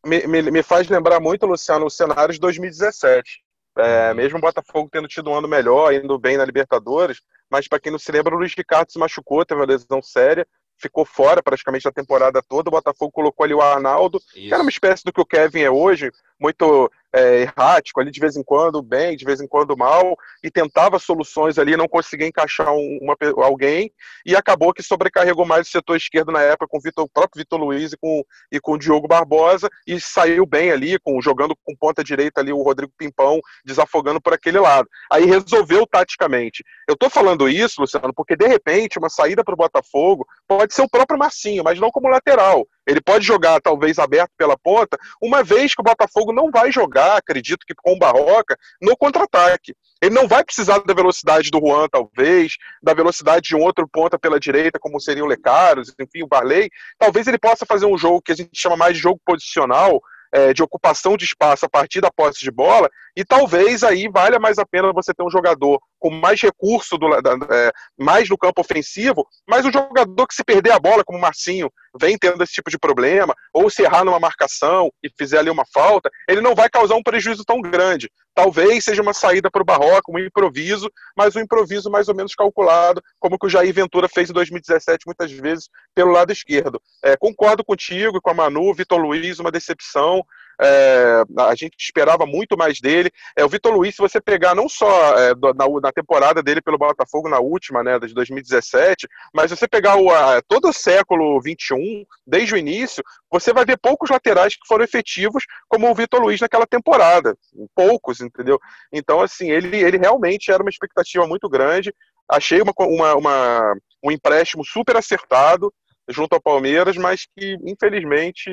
Me, 0.04 0.26
me, 0.26 0.50
me 0.50 0.62
faz 0.62 0.88
lembrar 0.88 1.20
muito, 1.20 1.46
Luciano, 1.46 1.86
o 1.86 1.90
cenário 1.90 2.34
de 2.34 2.40
2017. 2.40 3.42
É, 3.78 4.12
mesmo 4.12 4.38
o 4.38 4.40
Botafogo 4.40 4.88
tendo 4.92 5.08
tido 5.08 5.30
um 5.30 5.34
ano 5.34 5.48
melhor, 5.48 5.94
indo 5.94 6.18
bem 6.18 6.36
na 6.36 6.44
Libertadores, 6.44 7.22
mas 7.50 7.66
para 7.66 7.80
quem 7.80 7.90
não 7.90 7.98
se 7.98 8.12
lembra, 8.12 8.34
o 8.34 8.38
Luiz 8.38 8.54
Ricardo 8.54 8.90
se 8.90 8.98
machucou, 8.98 9.44
teve 9.44 9.60
uma 9.60 9.66
lesão 9.66 10.02
séria, 10.02 10.46
ficou 10.78 11.04
fora 11.04 11.42
praticamente 11.42 11.84
da 11.84 11.92
temporada 11.92 12.42
toda. 12.42 12.68
O 12.68 12.72
Botafogo 12.72 13.12
colocou 13.12 13.44
ali 13.44 13.54
o 13.54 13.62
Arnaldo, 13.62 14.18
Isso. 14.18 14.48
que 14.48 14.52
era 14.52 14.62
uma 14.62 14.70
espécie 14.70 15.04
do 15.04 15.12
que 15.12 15.20
o 15.20 15.26
Kevin 15.26 15.60
é 15.60 15.70
hoje, 15.70 16.10
muito 16.40 16.90
é, 17.12 17.42
errático, 17.42 18.00
ali 18.00 18.10
de 18.10 18.20
vez 18.20 18.36
em 18.36 18.42
quando 18.42 18.82
bem, 18.82 19.16
de 19.16 19.24
vez 19.24 19.40
em 19.40 19.46
quando 19.46 19.76
mal, 19.76 20.16
e 20.42 20.50
tentava 20.50 20.98
soluções 20.98 21.58
ali, 21.58 21.76
não 21.76 21.86
conseguia 21.86 22.26
encaixar 22.26 22.72
um, 22.72 22.98
uma, 23.02 23.16
alguém, 23.44 23.92
e 24.24 24.34
acabou 24.34 24.72
que 24.72 24.82
sobrecarregou 24.82 25.44
mais 25.44 25.68
o 25.68 25.70
setor 25.70 25.96
esquerdo 25.96 26.32
na 26.32 26.40
época 26.40 26.68
com 26.68 26.78
o, 26.78 26.80
Vitor, 26.80 27.04
o 27.04 27.08
próprio 27.08 27.40
Vitor 27.40 27.60
Luiz 27.60 27.92
e 27.92 27.96
com, 27.96 28.24
e 28.50 28.58
com 28.58 28.72
o 28.72 28.78
Diogo 28.78 29.06
Barbosa, 29.06 29.68
e 29.86 30.00
saiu 30.00 30.46
bem 30.46 30.70
ali, 30.70 30.98
com, 30.98 31.20
jogando 31.20 31.54
com 31.62 31.76
ponta 31.76 32.02
direita 32.02 32.40
ali 32.40 32.52
o 32.52 32.62
Rodrigo 32.62 32.92
Pimpão, 32.96 33.40
desafogando 33.64 34.20
por 34.20 34.32
aquele 34.32 34.58
lado. 34.58 34.88
Aí 35.10 35.26
resolveu 35.26 35.86
taticamente. 35.86 36.64
Eu 36.88 36.96
tô 36.96 37.10
falando 37.10 37.48
isso, 37.48 37.80
Luciano, 37.80 38.14
porque 38.14 38.36
de 38.36 38.46
repente 38.46 38.98
uma 38.98 39.10
saída 39.10 39.44
para 39.44 39.54
o 39.54 39.56
Botafogo 39.56 40.26
pode 40.48 40.74
ser 40.74 40.82
o 40.82 40.88
próprio 40.88 41.18
Marcinho, 41.18 41.62
mas 41.62 41.78
não 41.78 41.90
como 41.90 42.08
lateral. 42.08 42.66
Ele 42.86 43.00
pode 43.00 43.24
jogar, 43.24 43.60
talvez, 43.60 43.98
aberto 43.98 44.30
pela 44.36 44.56
ponta, 44.56 44.98
uma 45.20 45.42
vez 45.42 45.74
que 45.74 45.80
o 45.80 45.84
Botafogo 45.84 46.32
não 46.32 46.50
vai 46.50 46.72
jogar, 46.72 47.16
acredito 47.16 47.64
que 47.66 47.74
com 47.74 47.92
o 47.92 47.98
Barroca, 47.98 48.56
no 48.80 48.96
contra-ataque. 48.96 49.74
Ele 50.02 50.14
não 50.14 50.26
vai 50.26 50.44
precisar 50.44 50.78
da 50.80 50.94
velocidade 50.94 51.50
do 51.50 51.60
Juan, 51.60 51.88
talvez, 51.88 52.56
da 52.82 52.92
velocidade 52.92 53.48
de 53.48 53.56
um 53.56 53.60
outro 53.60 53.88
ponta 53.88 54.18
pela 54.18 54.40
direita, 54.40 54.78
como 54.80 55.00
seria 55.00 55.24
o 55.24 55.28
Lecaros, 55.28 55.94
enfim, 56.00 56.24
o 56.24 56.26
Barley. 56.26 56.68
Talvez 56.98 57.28
ele 57.28 57.38
possa 57.38 57.64
fazer 57.64 57.86
um 57.86 57.96
jogo 57.96 58.20
que 58.20 58.32
a 58.32 58.34
gente 58.36 58.50
chama 58.52 58.76
mais 58.76 58.96
de 58.96 59.02
jogo 59.02 59.20
posicional, 59.24 60.02
é, 60.32 60.52
de 60.52 60.62
ocupação 60.62 61.16
de 61.16 61.24
espaço 61.24 61.66
a 61.66 61.68
partir 61.68 62.00
da 62.00 62.10
posse 62.10 62.40
de 62.40 62.50
bola, 62.50 62.88
e 63.16 63.24
talvez 63.24 63.82
aí 63.82 64.08
valha 64.08 64.38
mais 64.38 64.58
a 64.58 64.66
pena 64.66 64.92
você 64.92 65.12
ter 65.12 65.22
um 65.22 65.30
jogador 65.30 65.80
com 65.98 66.10
mais 66.10 66.40
recurso, 66.40 66.98
do, 66.98 67.08
da, 67.20 67.32
é, 67.50 67.70
mais 67.96 68.28
no 68.28 68.36
campo 68.36 68.60
ofensivo, 68.60 69.26
mas 69.46 69.64
um 69.64 69.72
jogador 69.72 70.26
que 70.26 70.34
se 70.34 70.42
perder 70.42 70.72
a 70.72 70.78
bola, 70.78 71.04
como 71.04 71.18
o 71.18 71.20
Marcinho 71.20 71.70
vem 72.00 72.18
tendo 72.18 72.42
esse 72.42 72.54
tipo 72.54 72.70
de 72.70 72.78
problema, 72.78 73.34
ou 73.52 73.70
se 73.70 73.82
errar 73.82 74.04
numa 74.04 74.18
marcação 74.18 74.90
e 75.02 75.10
fizer 75.16 75.38
ali 75.38 75.50
uma 75.50 75.64
falta, 75.72 76.10
ele 76.28 76.40
não 76.40 76.54
vai 76.54 76.68
causar 76.68 76.96
um 76.96 77.02
prejuízo 77.02 77.44
tão 77.44 77.60
grande. 77.60 78.10
Talvez 78.34 78.84
seja 78.84 79.02
uma 79.02 79.12
saída 79.12 79.50
para 79.50 79.62
o 79.62 79.64
Barroco, 79.64 80.12
um 80.12 80.18
improviso, 80.18 80.90
mas 81.16 81.36
um 81.36 81.40
improviso 81.40 81.90
mais 81.90 82.08
ou 82.08 82.14
menos 82.14 82.34
calculado, 82.34 83.02
como 83.20 83.38
que 83.38 83.46
o 83.46 83.50
Jair 83.50 83.72
Ventura 83.74 84.08
fez 84.08 84.30
em 84.30 84.32
2017, 84.32 85.04
muitas 85.06 85.30
vezes, 85.30 85.68
pelo 85.94 86.10
lado 86.10 86.32
esquerdo. 86.32 86.80
É, 87.04 87.16
concordo 87.16 87.62
contigo 87.62 88.16
e 88.16 88.20
com 88.20 88.30
a 88.30 88.34
Manu, 88.34 88.72
Vitor 88.74 88.98
Luiz, 88.98 89.38
uma 89.38 89.50
decepção. 89.50 90.24
É, 90.62 91.24
a 91.40 91.54
gente 91.56 91.74
esperava 91.78 92.24
muito 92.24 92.56
mais 92.56 92.80
dele. 92.80 93.10
É, 93.36 93.44
o 93.44 93.48
Vitor 93.48 93.72
Luiz, 93.72 93.96
se 93.96 94.00
você 94.00 94.20
pegar 94.20 94.54
não 94.54 94.68
só 94.68 95.18
é, 95.18 95.34
na, 95.34 95.80
na, 95.82 95.92
temporada 95.92 96.42
dele 96.42 96.60
pelo 96.62 96.78
Botafogo, 96.78 97.28
na 97.28 97.40
última, 97.40 97.82
né, 97.82 97.98
de 97.98 98.14
2017, 98.14 99.08
mas 99.34 99.50
se 99.50 99.56
você 99.56 99.66
pegar 99.66 99.96
o, 99.96 100.10
a, 100.10 100.40
todo 100.46 100.68
o 100.68 100.72
século 100.72 101.40
21, 101.40 102.04
desde 102.26 102.54
o 102.54 102.56
início, 102.56 103.02
você 103.30 103.52
vai 103.52 103.64
ver 103.64 103.78
poucos 103.78 104.10
laterais 104.10 104.54
que 104.54 104.66
foram 104.66 104.84
efetivos, 104.84 105.44
como 105.68 105.90
o 105.90 105.94
Vitor 105.94 106.20
Luiz 106.20 106.40
naquela 106.40 106.66
temporada. 106.66 107.36
Poucos, 107.74 108.20
entendeu? 108.20 108.58
Então, 108.92 109.20
assim, 109.20 109.50
ele, 109.50 109.76
ele 109.76 109.98
realmente 109.98 110.52
era 110.52 110.62
uma 110.62 110.70
expectativa 110.70 111.26
muito 111.26 111.48
grande. 111.48 111.92
Achei 112.30 112.60
uma, 112.62 112.72
uma, 112.78 113.14
uma 113.16 113.74
um 114.04 114.10
empréstimo 114.10 114.64
super 114.64 114.96
acertado 114.96 115.72
junto 116.08 116.34
ao 116.34 116.40
Palmeiras, 116.40 116.96
mas 116.96 117.26
que, 117.26 117.56
infelizmente, 117.64 118.50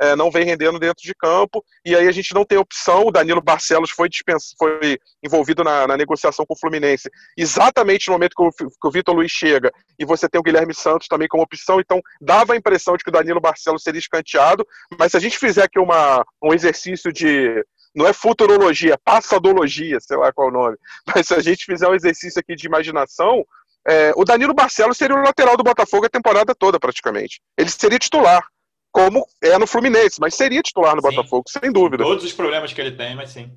é, 0.00 0.14
não 0.14 0.30
vem 0.30 0.44
rendendo 0.44 0.78
dentro 0.78 1.02
de 1.02 1.14
campo, 1.14 1.64
e 1.84 1.94
aí 1.94 2.06
a 2.06 2.12
gente 2.12 2.34
não 2.34 2.44
tem 2.44 2.58
opção. 2.58 3.06
O 3.06 3.10
Danilo 3.10 3.42
Barcelos 3.42 3.90
foi, 3.90 4.08
dispens... 4.08 4.54
foi 4.58 4.98
envolvido 5.22 5.64
na, 5.64 5.86
na, 5.86 5.96
negociação 5.96 6.46
com 6.46 6.54
o 6.54 6.58
Fluminense, 6.58 7.10
exatamente 7.36 8.08
no 8.08 8.14
momento 8.14 8.34
que 8.36 8.42
o, 8.42 8.50
que 8.50 8.88
o 8.88 8.90
Vitor 8.90 9.14
Luiz 9.14 9.30
chega, 9.30 9.72
e 9.98 10.04
você 10.04 10.28
tem 10.28 10.38
o 10.38 10.42
Guilherme 10.42 10.74
Santos 10.74 11.08
também 11.08 11.28
como 11.28 11.42
opção, 11.42 11.80
então 11.80 12.00
dava 12.20 12.52
a 12.52 12.56
impressão 12.56 12.96
de 12.96 13.02
que 13.02 13.10
o 13.10 13.12
Danilo 13.12 13.40
Barcelos 13.40 13.82
seria 13.82 13.98
escanteado, 13.98 14.66
mas 14.98 15.12
se 15.12 15.16
a 15.16 15.20
gente 15.20 15.38
fizer 15.38 15.64
aqui 15.64 15.78
uma, 15.78 16.24
um 16.42 16.52
exercício 16.54 17.12
de. 17.12 17.64
Não 17.94 18.06
é 18.06 18.12
futurologia, 18.12 18.94
é 18.94 18.98
passadologia, 19.02 19.98
sei 20.00 20.16
lá 20.16 20.32
qual 20.32 20.48
é 20.48 20.50
o 20.50 20.54
nome. 20.54 20.76
Mas 21.08 21.26
se 21.26 21.34
a 21.34 21.40
gente 21.40 21.64
fizer 21.64 21.88
um 21.88 21.94
exercício 21.94 22.38
aqui 22.38 22.54
de 22.54 22.66
imaginação, 22.66 23.44
é, 23.88 24.12
o 24.14 24.24
Danilo 24.24 24.54
Barcelos 24.54 24.98
seria 24.98 25.16
o 25.16 25.22
lateral 25.22 25.56
do 25.56 25.64
Botafogo 25.64 26.04
a 26.06 26.10
temporada 26.10 26.54
toda, 26.54 26.78
praticamente. 26.78 27.40
Ele 27.56 27.70
seria 27.70 27.98
titular 27.98 28.46
como 28.92 29.26
é 29.42 29.56
no 29.58 29.66
Fluminense, 29.66 30.20
mas 30.20 30.34
seria 30.34 30.62
titular 30.62 30.94
no 30.96 31.02
sim. 31.02 31.08
Botafogo, 31.08 31.44
sem 31.48 31.72
dúvida. 31.72 32.02
Com 32.02 32.10
todos 32.10 32.24
os 32.24 32.32
problemas 32.32 32.72
que 32.72 32.80
ele 32.80 32.92
tem, 32.92 33.14
mas 33.14 33.30
sim. 33.30 33.52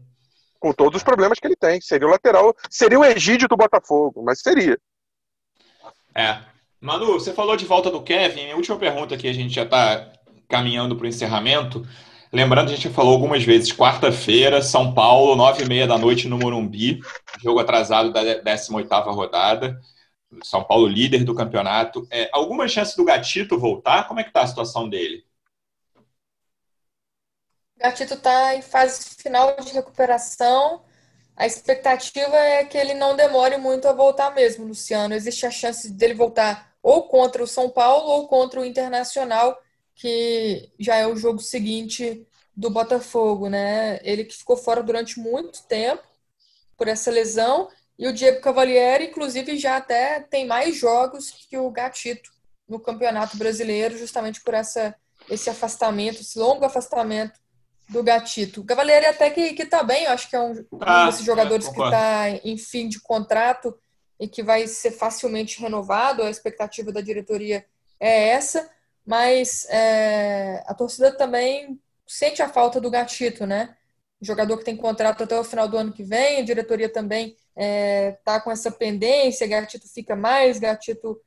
Com 0.60 0.74
todos 0.74 0.98
os 0.98 1.04
problemas 1.04 1.40
que 1.40 1.48
ele 1.48 1.56
tem. 1.56 1.82
Seria 1.82 2.08
o 2.08 2.12
lateral, 2.12 2.56
seria 2.70 3.00
o 3.00 3.06
Egídio 3.06 3.48
do 3.48 3.58
Botafogo, 3.58 4.24
mas 4.24 4.42
seria. 4.42 4.78
É. 6.14 6.40
Manu, 6.80 7.14
você 7.14 7.34
falou 7.34 7.56
de 7.56 7.66
volta 7.66 7.90
do 7.90 8.02
Kevin. 8.02 8.44
Minha 8.44 8.56
última 8.56 8.78
pergunta 8.78 9.16
aqui, 9.16 9.28
a 9.28 9.34
gente 9.34 9.54
já 9.54 9.64
está 9.64 10.12
caminhando 10.50 10.96
para 10.96 11.06
o 11.06 11.08
encerramento. 11.08 11.86
Lembrando, 12.34 12.72
a 12.72 12.76
gente 12.76 12.90
falou 12.90 13.14
algumas 13.14 13.44
vezes, 13.44 13.74
quarta-feira, 13.74 14.62
São 14.62 14.94
Paulo, 14.94 15.36
nove 15.36 15.64
e 15.64 15.68
meia 15.68 15.86
da 15.86 15.98
noite 15.98 16.30
no 16.30 16.38
Morumbi, 16.38 17.02
jogo 17.44 17.60
atrasado 17.60 18.12
da 18.12 18.22
18ª 18.24 19.14
rodada. 19.14 19.80
São 20.44 20.64
Paulo 20.64 20.88
líder 20.88 21.24
do 21.24 21.36
campeonato. 21.36 22.08
É, 22.10 22.30
alguma 22.32 22.68
chance 22.68 22.96
do 22.96 23.04
Gatito 23.04 23.60
voltar? 23.60 24.08
Como 24.08 24.20
é 24.20 24.24
que 24.24 24.30
está 24.30 24.42
a 24.42 24.48
situação 24.48 24.90
dele? 24.90 25.26
Gatito 27.78 28.14
está 28.14 28.56
em 28.56 28.62
fase 28.62 29.16
final 29.16 29.56
de 29.58 29.74
recuperação. 29.74 30.84
A 31.36 31.48
expectativa 31.48 32.36
é 32.36 32.64
que 32.64 32.78
ele 32.78 32.94
não 32.94 33.16
demore 33.16 33.58
muito 33.58 33.88
a 33.88 33.94
voltar 33.94 34.34
mesmo, 34.36 34.68
Luciano. 34.68 35.14
Existe 35.16 35.46
a 35.46 35.52
chance 35.52 35.92
dele 35.92 36.14
voltar 36.14 36.76
ou 36.84 37.08
contra 37.08 37.44
o 37.44 37.48
São 37.48 37.70
Paulo 37.70 38.08
ou 38.10 38.28
contra 38.28 38.60
o 38.60 38.66
Internacional, 38.66 39.60
que 39.96 40.72
já 40.80 40.96
é 40.96 41.08
o 41.08 41.16
jogo 41.16 41.40
seguinte 41.40 42.28
do 42.56 42.70
Botafogo, 42.70 43.50
né? 43.50 44.00
Ele 44.04 44.24
que 44.26 44.36
ficou 44.38 44.58
fora 44.58 44.84
durante 44.84 45.20
muito 45.20 45.64
tempo 45.64 46.04
por 46.78 46.88
essa 46.88 47.12
lesão 47.12 47.70
e 48.02 48.08
o 48.08 48.12
Diego 48.12 48.42
Cavalieri, 48.42 49.06
inclusive, 49.06 49.60
já 49.60 49.78
até 49.78 50.22
tem 50.22 50.48
mais 50.48 50.76
jogos 50.76 51.30
que 51.48 51.56
o 51.56 51.70
Gatito 51.70 52.32
no 52.68 52.80
Campeonato 52.80 53.38
Brasileiro, 53.38 53.96
justamente 53.96 54.42
por 54.42 54.56
essa, 54.56 54.96
esse 55.30 55.52
afastamento, 55.52 56.20
esse 56.20 56.40
longo 56.40 56.66
afastamento 56.66 57.40
do 57.88 58.02
Gatito. 58.02 58.62
O 58.62 58.66
Cavalieri 58.66 59.06
até 59.06 59.30
que, 59.30 59.54
que 59.54 59.68
tá 59.68 59.84
bem, 59.84 60.06
eu 60.06 60.14
acho 60.14 60.28
que 60.28 60.36
é 60.36 60.40
um, 60.40 60.66
ah, 60.80 61.04
um 61.04 61.06
desses 61.12 61.24
jogadores 61.24 61.68
é, 61.68 61.72
que 61.72 61.80
está 61.80 62.30
em 62.44 62.58
fim 62.58 62.90
de 62.90 63.00
contrato 63.00 63.78
e 64.20 64.28
que 64.28 64.42
vai 64.42 64.66
ser 64.66 64.90
facilmente 64.90 65.62
renovado, 65.62 66.24
a 66.24 66.30
expectativa 66.32 66.92
da 66.92 67.02
diretoria 67.02 67.64
é 68.00 68.30
essa, 68.30 68.68
mas 69.06 69.68
é, 69.70 70.64
a 70.66 70.74
torcida 70.74 71.16
também 71.16 71.80
sente 72.08 72.42
a 72.42 72.50
falta 72.50 72.82
do 72.82 72.90
Gatito, 72.90 73.46
né? 73.46 73.76
Jogador 74.20 74.58
que 74.58 74.66
tem 74.66 74.76
contrato 74.76 75.24
até 75.24 75.40
o 75.40 75.44
final 75.44 75.68
do 75.68 75.78
ano 75.78 75.94
que 75.94 76.02
vem, 76.02 76.40
a 76.40 76.44
diretoria 76.44 76.92
também 76.92 77.38
é, 77.56 78.18
tá 78.24 78.40
com 78.40 78.52
essa 78.52 78.72
pendência, 78.72 79.48
Gatito 79.48 79.88
fica 79.88 80.16
mais, 80.16 80.60
Gatito 80.60 81.20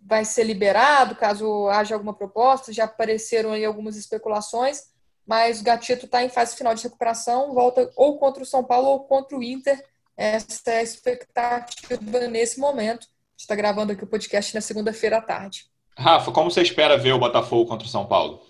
vai 0.00 0.24
ser 0.24 0.44
liberado 0.44 1.16
caso 1.16 1.68
haja 1.68 1.94
alguma 1.94 2.14
proposta, 2.14 2.72
já 2.72 2.84
apareceram 2.84 3.52
aí 3.52 3.64
algumas 3.64 3.96
especulações, 3.96 4.84
mas 5.26 5.60
Gatito 5.60 6.06
está 6.06 6.22
em 6.22 6.28
fase 6.28 6.56
final 6.56 6.74
de 6.74 6.84
recuperação, 6.84 7.52
volta 7.52 7.90
ou 7.96 8.18
contra 8.18 8.42
o 8.42 8.46
São 8.46 8.62
Paulo 8.62 8.88
ou 8.88 9.00
contra 9.00 9.36
o 9.36 9.42
Inter. 9.42 9.84
Essa 10.16 10.70
é 10.70 10.78
a 10.78 10.82
expectativa 10.82 12.20
nesse 12.28 12.60
momento. 12.60 13.08
Está 13.36 13.54
gravando 13.54 13.92
aqui 13.92 14.04
o 14.04 14.06
podcast 14.06 14.54
na 14.54 14.60
segunda-feira 14.60 15.18
à 15.18 15.20
tarde. 15.20 15.66
Rafa, 15.98 16.30
como 16.30 16.50
você 16.50 16.62
espera 16.62 16.96
ver 16.96 17.12
o 17.12 17.18
Botafogo 17.18 17.68
contra 17.68 17.86
o 17.86 17.90
São 17.90 18.06
Paulo? 18.06 18.45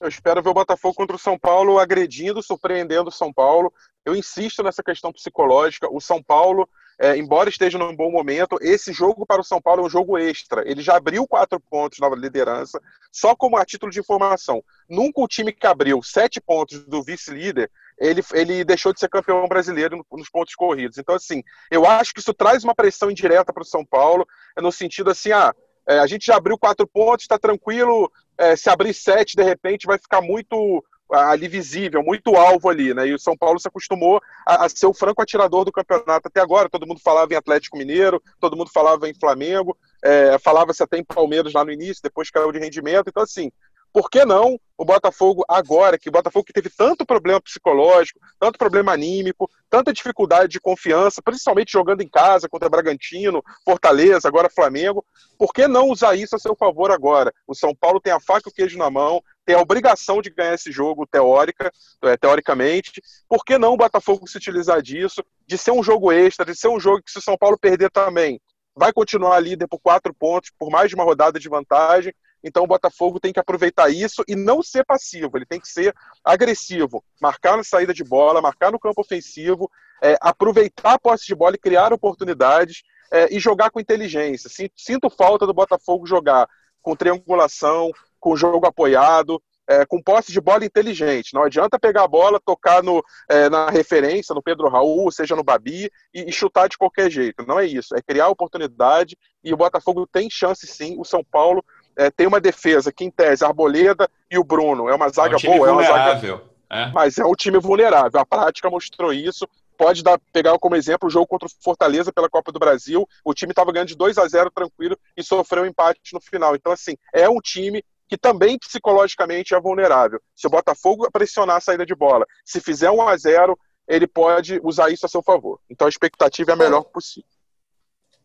Eu 0.00 0.08
espero 0.08 0.42
ver 0.42 0.50
o 0.50 0.54
Botafogo 0.54 0.94
contra 0.94 1.16
o 1.16 1.18
São 1.18 1.38
Paulo 1.38 1.78
agredindo, 1.78 2.42
surpreendendo 2.42 3.08
o 3.08 3.12
São 3.12 3.32
Paulo. 3.32 3.72
Eu 4.04 4.14
insisto 4.14 4.62
nessa 4.62 4.82
questão 4.82 5.12
psicológica. 5.12 5.88
O 5.92 6.00
São 6.00 6.22
Paulo 6.22 6.68
é, 7.00 7.16
embora 7.16 7.48
esteja 7.48 7.78
num 7.78 7.94
bom 7.94 8.10
momento, 8.10 8.58
esse 8.60 8.92
jogo 8.92 9.24
para 9.24 9.40
o 9.40 9.44
São 9.44 9.62
Paulo 9.62 9.82
é 9.82 9.86
um 9.86 9.90
jogo 9.90 10.18
extra. 10.18 10.68
Ele 10.68 10.82
já 10.82 10.96
abriu 10.96 11.28
quatro 11.28 11.60
pontos 11.60 12.00
na 12.00 12.08
liderança, 12.08 12.80
só 13.12 13.36
como 13.36 13.56
a 13.56 13.64
título 13.64 13.92
de 13.92 14.00
informação. 14.00 14.62
Nunca 14.88 15.20
o 15.20 15.28
time 15.28 15.52
que 15.52 15.66
abriu 15.66 16.02
sete 16.02 16.40
pontos 16.40 16.84
do 16.84 17.00
vice-líder, 17.00 17.70
ele, 18.00 18.20
ele 18.32 18.64
deixou 18.64 18.92
de 18.92 18.98
ser 18.98 19.08
campeão 19.08 19.46
brasileiro 19.46 20.04
nos 20.10 20.28
pontos 20.28 20.56
corridos. 20.56 20.98
Então, 20.98 21.14
assim, 21.14 21.42
eu 21.70 21.86
acho 21.86 22.12
que 22.12 22.18
isso 22.18 22.34
traz 22.34 22.64
uma 22.64 22.74
pressão 22.74 23.12
indireta 23.12 23.52
para 23.52 23.62
o 23.62 23.66
São 23.66 23.84
Paulo, 23.84 24.26
no 24.56 24.72
sentido 24.72 25.10
assim, 25.10 25.30
ah, 25.30 25.54
é, 25.88 25.98
a 25.98 26.06
gente 26.06 26.26
já 26.26 26.36
abriu 26.36 26.58
quatro 26.58 26.86
pontos, 26.86 27.24
está 27.24 27.38
tranquilo. 27.38 28.12
É, 28.36 28.54
se 28.54 28.68
abrir 28.68 28.92
sete, 28.92 29.34
de 29.34 29.42
repente, 29.42 29.86
vai 29.86 29.98
ficar 29.98 30.20
muito 30.20 30.84
ali 31.10 31.48
visível, 31.48 32.02
muito 32.02 32.36
alvo 32.36 32.68
ali, 32.68 32.92
né? 32.92 33.06
E 33.06 33.14
o 33.14 33.18
São 33.18 33.34
Paulo 33.34 33.58
se 33.58 33.66
acostumou 33.66 34.20
a, 34.46 34.66
a, 34.66 34.68
ser 34.68 34.86
o 34.86 34.92
franco 34.92 35.22
atirador 35.22 35.64
do 35.64 35.72
campeonato 35.72 36.28
até 36.28 36.40
agora. 36.40 36.68
Todo 36.68 36.86
mundo 36.86 37.00
falava 37.02 37.32
em 37.32 37.36
Atlético 37.36 37.78
Mineiro, 37.78 38.22
todo 38.38 38.56
mundo 38.56 38.70
falava 38.70 39.08
em 39.08 39.14
Flamengo, 39.14 39.76
é, 40.04 40.38
falava-se 40.38 40.82
até 40.82 40.98
em 40.98 41.04
Palmeiras 41.04 41.54
lá 41.54 41.64
no 41.64 41.72
início, 41.72 42.02
depois 42.02 42.30
caiu 42.30 42.52
de 42.52 42.58
rendimento. 42.58 43.08
Então, 43.08 43.22
assim, 43.22 43.50
por 43.92 44.10
que 44.10 44.24
não 44.24 44.58
o 44.76 44.84
Botafogo 44.84 45.44
agora, 45.48 45.98
que 45.98 46.08
o 46.08 46.12
Botafogo 46.12 46.44
que 46.44 46.52
teve 46.52 46.70
tanto 46.70 47.04
problema 47.04 47.40
psicológico, 47.40 48.20
tanto 48.38 48.56
problema 48.56 48.92
anímico, 48.92 49.50
tanta 49.68 49.92
dificuldade 49.92 50.52
de 50.52 50.60
confiança, 50.60 51.20
principalmente 51.20 51.72
jogando 51.72 52.00
em 52.00 52.08
casa 52.08 52.48
contra 52.48 52.68
Bragantino, 52.68 53.42
Fortaleza, 53.64 54.28
agora 54.28 54.48
Flamengo, 54.48 55.04
por 55.36 55.52
que 55.52 55.66
não 55.66 55.88
usar 55.88 56.14
isso 56.14 56.36
a 56.36 56.38
seu 56.38 56.54
favor 56.54 56.92
agora? 56.92 57.34
O 57.46 57.56
São 57.56 57.74
Paulo 57.74 58.00
tem 58.00 58.12
a 58.12 58.20
faca 58.20 58.48
e 58.48 58.50
o 58.50 58.54
queijo 58.54 58.78
na 58.78 58.88
mão, 58.88 59.20
tem 59.44 59.56
a 59.56 59.60
obrigação 59.60 60.22
de 60.22 60.30
ganhar 60.30 60.54
esse 60.54 60.70
jogo 60.70 61.06
teórica, 61.06 61.72
é, 62.04 62.16
teoricamente. 62.16 63.02
Por 63.28 63.44
que 63.44 63.58
não 63.58 63.72
o 63.72 63.76
Botafogo 63.76 64.28
se 64.28 64.36
utilizar 64.36 64.80
disso, 64.80 65.24
de 65.44 65.58
ser 65.58 65.72
um 65.72 65.82
jogo 65.82 66.12
extra, 66.12 66.46
de 66.46 66.54
ser 66.54 66.68
um 66.68 66.78
jogo 66.78 67.02
que 67.02 67.10
se 67.10 67.18
o 67.18 67.22
São 67.22 67.36
Paulo 67.36 67.58
perder 67.58 67.90
também, 67.90 68.40
vai 68.76 68.92
continuar 68.92 69.40
líder 69.40 69.66
por 69.66 69.80
quatro 69.80 70.14
pontos, 70.14 70.52
por 70.56 70.70
mais 70.70 70.88
de 70.88 70.94
uma 70.94 71.02
rodada 71.02 71.40
de 71.40 71.48
vantagem, 71.48 72.14
então 72.42 72.64
o 72.64 72.66
Botafogo 72.66 73.20
tem 73.20 73.32
que 73.32 73.40
aproveitar 73.40 73.88
isso 73.90 74.22
e 74.28 74.36
não 74.36 74.62
ser 74.62 74.84
passivo, 74.84 75.36
ele 75.36 75.46
tem 75.46 75.60
que 75.60 75.68
ser 75.68 75.94
agressivo, 76.24 77.04
marcar 77.20 77.56
na 77.56 77.64
saída 77.64 77.92
de 77.92 78.04
bola, 78.04 78.40
marcar 78.40 78.70
no 78.70 78.78
campo 78.78 79.00
ofensivo, 79.00 79.70
é, 80.02 80.16
aproveitar 80.20 80.94
a 80.94 80.98
posse 80.98 81.26
de 81.26 81.34
bola 81.34 81.56
e 81.56 81.58
criar 81.58 81.92
oportunidades 81.92 82.82
é, 83.10 83.34
e 83.34 83.40
jogar 83.40 83.70
com 83.70 83.80
inteligência. 83.80 84.50
Sinto 84.76 85.10
falta 85.10 85.46
do 85.46 85.54
Botafogo 85.54 86.06
jogar 86.06 86.48
com 86.82 86.94
triangulação, 86.94 87.90
com 88.20 88.36
jogo 88.36 88.66
apoiado, 88.66 89.42
é, 89.68 89.84
com 89.84 90.02
posse 90.02 90.32
de 90.32 90.40
bola 90.40 90.64
inteligente. 90.64 91.34
Não 91.34 91.42
adianta 91.42 91.78
pegar 91.78 92.04
a 92.04 92.08
bola, 92.08 92.40
tocar 92.40 92.82
no, 92.82 93.04
é, 93.28 93.50
na 93.50 93.68
referência, 93.68 94.34
no 94.34 94.42
Pedro 94.42 94.68
Raul, 94.68 95.12
seja 95.12 95.36
no 95.36 95.44
Babi, 95.44 95.90
e, 96.14 96.30
e, 96.30 96.32
chutar 96.32 96.68
de 96.68 96.78
qualquer 96.78 97.10
jeito. 97.10 97.46
Não 97.46 97.60
é 97.60 97.66
isso. 97.66 97.94
É 97.94 98.00
criar 98.00 98.28
oportunidade 98.28 99.16
e 99.44 99.52
o 99.52 99.56
Botafogo 99.56 100.08
tem 100.10 100.28
chance 100.30 100.66
sim. 100.66 100.96
O 100.98 101.04
São 101.04 101.22
Paulo 101.22 101.62
é, 101.98 102.10
tem 102.10 102.28
uma 102.28 102.40
defesa 102.40 102.92
que, 102.92 103.04
em 103.04 103.10
tese, 103.10 103.44
a 103.44 103.48
Arboleda 103.48 104.08
e 104.30 104.38
o 104.38 104.44
Bruno 104.44 104.88
é 104.88 104.94
uma 104.94 105.08
zaga 105.08 105.34
é 105.34 105.50
um 105.50 105.56
boa, 105.56 105.68
é 105.68 105.72
uma 105.72 105.82
zaga. 105.82 106.42
É. 106.70 106.86
Mas 106.92 107.18
é 107.18 107.24
um 107.24 107.34
time 107.34 107.58
vulnerável. 107.58 108.20
A 108.20 108.24
prática 108.24 108.70
mostrou 108.70 109.12
isso. 109.12 109.48
Pode 109.76 110.02
dar, 110.02 110.18
pegar 110.32 110.56
como 110.58 110.76
exemplo 110.76 111.08
o 111.08 111.10
jogo 111.10 111.26
contra 111.26 111.46
o 111.46 111.50
Fortaleza 111.60 112.12
pela 112.12 112.28
Copa 112.28 112.52
do 112.52 112.58
Brasil. 112.58 113.06
O 113.24 113.34
time 113.34 113.50
estava 113.50 113.72
ganhando 113.72 113.88
de 113.88 113.96
2 113.96 114.16
a 114.16 114.28
0 114.28 114.50
tranquilo 114.50 114.96
e 115.16 115.22
sofreu 115.24 115.64
um 115.64 115.66
empate 115.66 116.12
no 116.12 116.20
final. 116.20 116.54
Então, 116.54 116.72
assim, 116.72 116.96
é 117.12 117.28
um 117.28 117.40
time 117.40 117.82
que 118.08 118.16
também 118.16 118.58
psicologicamente 118.58 119.54
é 119.54 119.60
vulnerável. 119.60 120.20
Se 120.34 120.46
o 120.46 120.50
Botafogo 120.50 121.10
pressionar 121.10 121.56
a 121.56 121.60
saída 121.60 121.84
de 121.84 121.94
bola, 121.94 122.26
se 122.44 122.60
fizer 122.60 122.90
1 122.90 123.08
a 123.08 123.16
0 123.16 123.58
ele 123.88 124.06
pode 124.06 124.60
usar 124.62 124.90
isso 124.90 125.06
a 125.06 125.08
seu 125.08 125.22
favor. 125.22 125.58
Então 125.68 125.86
a 125.86 125.88
expectativa 125.88 126.52
é 126.52 126.54
a 126.54 126.56
melhor 126.56 126.84
possível. 126.84 127.28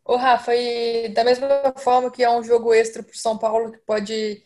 Ô, 0.05 0.17
Rafa, 0.17 0.53
e 0.53 1.09
da 1.09 1.23
mesma 1.23 1.73
forma 1.77 2.11
que 2.11 2.23
é 2.23 2.29
um 2.29 2.43
jogo 2.43 2.73
extra 2.73 3.01
para 3.01 3.13
o 3.13 3.17
São 3.17 3.37
Paulo 3.37 3.71
que 3.71 3.79
pode 3.79 4.43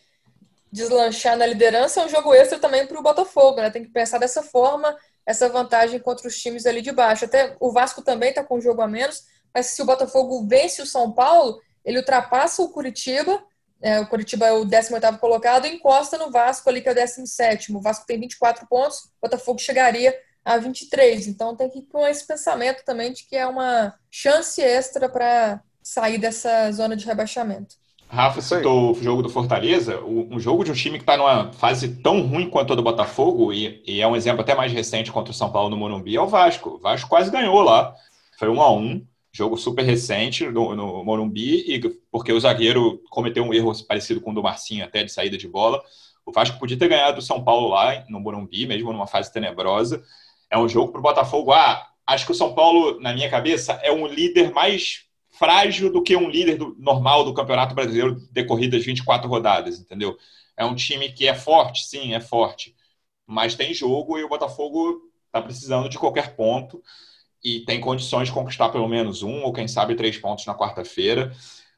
deslanchar 0.70 1.36
na 1.36 1.46
liderança, 1.46 2.00
é 2.00 2.06
um 2.06 2.08
jogo 2.08 2.32
extra 2.32 2.58
também 2.58 2.86
para 2.86 2.98
o 2.98 3.02
Botafogo, 3.02 3.56
né? 3.56 3.70
Tem 3.70 3.82
que 3.82 3.90
pensar 3.90 4.18
dessa 4.18 4.42
forma, 4.42 4.96
essa 5.26 5.48
vantagem 5.48 5.98
contra 5.98 6.28
os 6.28 6.38
times 6.38 6.64
ali 6.64 6.80
de 6.80 6.92
baixo. 6.92 7.24
Até 7.24 7.56
o 7.58 7.72
Vasco 7.72 8.02
também 8.02 8.28
está 8.28 8.44
com 8.44 8.58
um 8.58 8.60
jogo 8.60 8.82
a 8.82 8.86
menos, 8.86 9.24
mas 9.52 9.66
se 9.66 9.82
o 9.82 9.86
Botafogo 9.86 10.46
vence 10.46 10.80
o 10.80 10.86
São 10.86 11.12
Paulo, 11.12 11.60
ele 11.84 11.98
ultrapassa 11.98 12.62
o 12.62 12.68
Curitiba, 12.68 13.42
é, 13.80 13.98
o 14.00 14.06
Curitiba 14.06 14.46
é 14.46 14.52
o 14.52 14.64
18º 14.64 15.18
colocado, 15.18 15.66
e 15.66 15.74
encosta 15.74 16.18
no 16.18 16.30
Vasco 16.30 16.68
ali, 16.68 16.80
que 16.80 16.88
é 16.88 16.92
o 16.92 16.94
17º. 16.94 17.74
O 17.74 17.80
Vasco 17.80 18.06
tem 18.06 18.20
24 18.20 18.66
pontos, 18.68 18.98
o 18.98 19.10
Botafogo 19.22 19.58
chegaria 19.58 20.14
a 20.48 20.58
23. 20.58 21.28
Então 21.28 21.54
tem 21.54 21.68
que 21.68 21.80
ir 21.80 21.82
com 21.82 22.06
esse 22.06 22.26
pensamento 22.26 22.82
também 22.84 23.12
de 23.12 23.24
que 23.24 23.36
é 23.36 23.46
uma 23.46 23.94
chance 24.10 24.60
extra 24.60 25.08
para 25.08 25.60
sair 25.82 26.18
dessa 26.18 26.72
zona 26.72 26.96
de 26.96 27.04
rebaixamento. 27.04 27.76
Rafa 28.10 28.40
citou 28.40 28.92
o 28.92 29.02
jogo 29.02 29.22
do 29.22 29.28
Fortaleza, 29.28 30.02
um 30.02 30.40
jogo 30.40 30.64
de 30.64 30.70
um 30.70 30.74
time 30.74 30.96
que 30.96 31.02
está 31.02 31.14
numa 31.14 31.52
fase 31.52 31.96
tão 31.96 32.22
ruim 32.22 32.48
quanto 32.48 32.72
a 32.72 32.76
do 32.76 32.82
Botafogo, 32.82 33.52
e, 33.52 33.82
e, 33.86 34.00
é 34.00 34.06
um 34.06 34.16
exemplo 34.16 34.40
até 34.40 34.54
mais 34.54 34.72
recente 34.72 35.12
contra 35.12 35.30
o 35.30 35.34
São 35.34 35.52
Paulo 35.52 35.68
no 35.68 35.76
Morumbi, 35.76 36.16
é 36.16 36.20
o 36.20 36.26
Vasco. 36.26 36.70
O 36.70 36.78
Vasco 36.78 37.06
quase 37.06 37.30
ganhou 37.30 37.60
lá, 37.60 37.94
foi 38.38 38.48
um 38.48 38.62
a 38.62 38.72
um, 38.72 39.04
jogo 39.30 39.58
super 39.58 39.84
recente 39.84 40.46
no, 40.46 40.74
no 40.74 41.04
Morumbi, 41.04 41.64
e 41.70 41.80
porque 42.10 42.32
o 42.32 42.40
zagueiro 42.40 42.98
cometeu 43.10 43.44
um 43.44 43.52
erro 43.52 43.72
parecido 43.86 44.22
com 44.22 44.30
o 44.30 44.34
do 44.34 44.42
Marcinho, 44.42 44.86
até 44.86 45.04
de 45.04 45.12
saída 45.12 45.36
de 45.36 45.46
bola. 45.46 45.82
O 46.24 46.32
Vasco 46.32 46.58
podia 46.58 46.78
ter 46.78 46.88
ganhado 46.88 47.18
o 47.18 47.22
São 47.22 47.44
Paulo 47.44 47.68
lá 47.68 48.04
no 48.08 48.20
Morumbi, 48.20 48.66
mesmo 48.66 48.90
numa 48.90 49.06
fase 49.06 49.30
tenebrosa. 49.30 50.02
É 50.50 50.58
um 50.58 50.68
jogo 50.68 50.92
para 50.92 50.98
o 50.98 51.02
Botafogo. 51.02 51.52
Ah, 51.52 51.86
acho 52.06 52.24
que 52.26 52.32
o 52.32 52.34
São 52.34 52.54
Paulo, 52.54 53.00
na 53.00 53.12
minha 53.12 53.30
cabeça, 53.30 53.74
é 53.82 53.92
um 53.92 54.06
líder 54.06 54.52
mais 54.52 55.08
frágil 55.38 55.92
do 55.92 56.02
que 56.02 56.16
um 56.16 56.28
líder 56.28 56.56
do, 56.56 56.74
normal 56.78 57.24
do 57.24 57.34
Campeonato 57.34 57.74
Brasileiro 57.74 58.16
decorridas 58.32 58.84
24 58.84 59.28
rodadas, 59.28 59.78
entendeu? 59.78 60.16
É 60.56 60.64
um 60.64 60.74
time 60.74 61.10
que 61.10 61.28
é 61.28 61.34
forte, 61.34 61.86
sim, 61.86 62.14
é 62.14 62.20
forte, 62.20 62.74
mas 63.26 63.54
tem 63.54 63.72
jogo 63.72 64.18
e 64.18 64.24
o 64.24 64.28
Botafogo 64.28 65.02
está 65.26 65.40
precisando 65.40 65.88
de 65.88 65.98
qualquer 65.98 66.34
ponto 66.34 66.82
e 67.44 67.60
tem 67.60 67.80
condições 67.80 68.28
de 68.28 68.34
conquistar 68.34 68.70
pelo 68.70 68.88
menos 68.88 69.22
um 69.22 69.42
ou 69.42 69.52
quem 69.52 69.68
sabe 69.68 69.94
três 69.94 70.18
pontos 70.18 70.44
na 70.46 70.54
quarta-feira. 70.54 71.32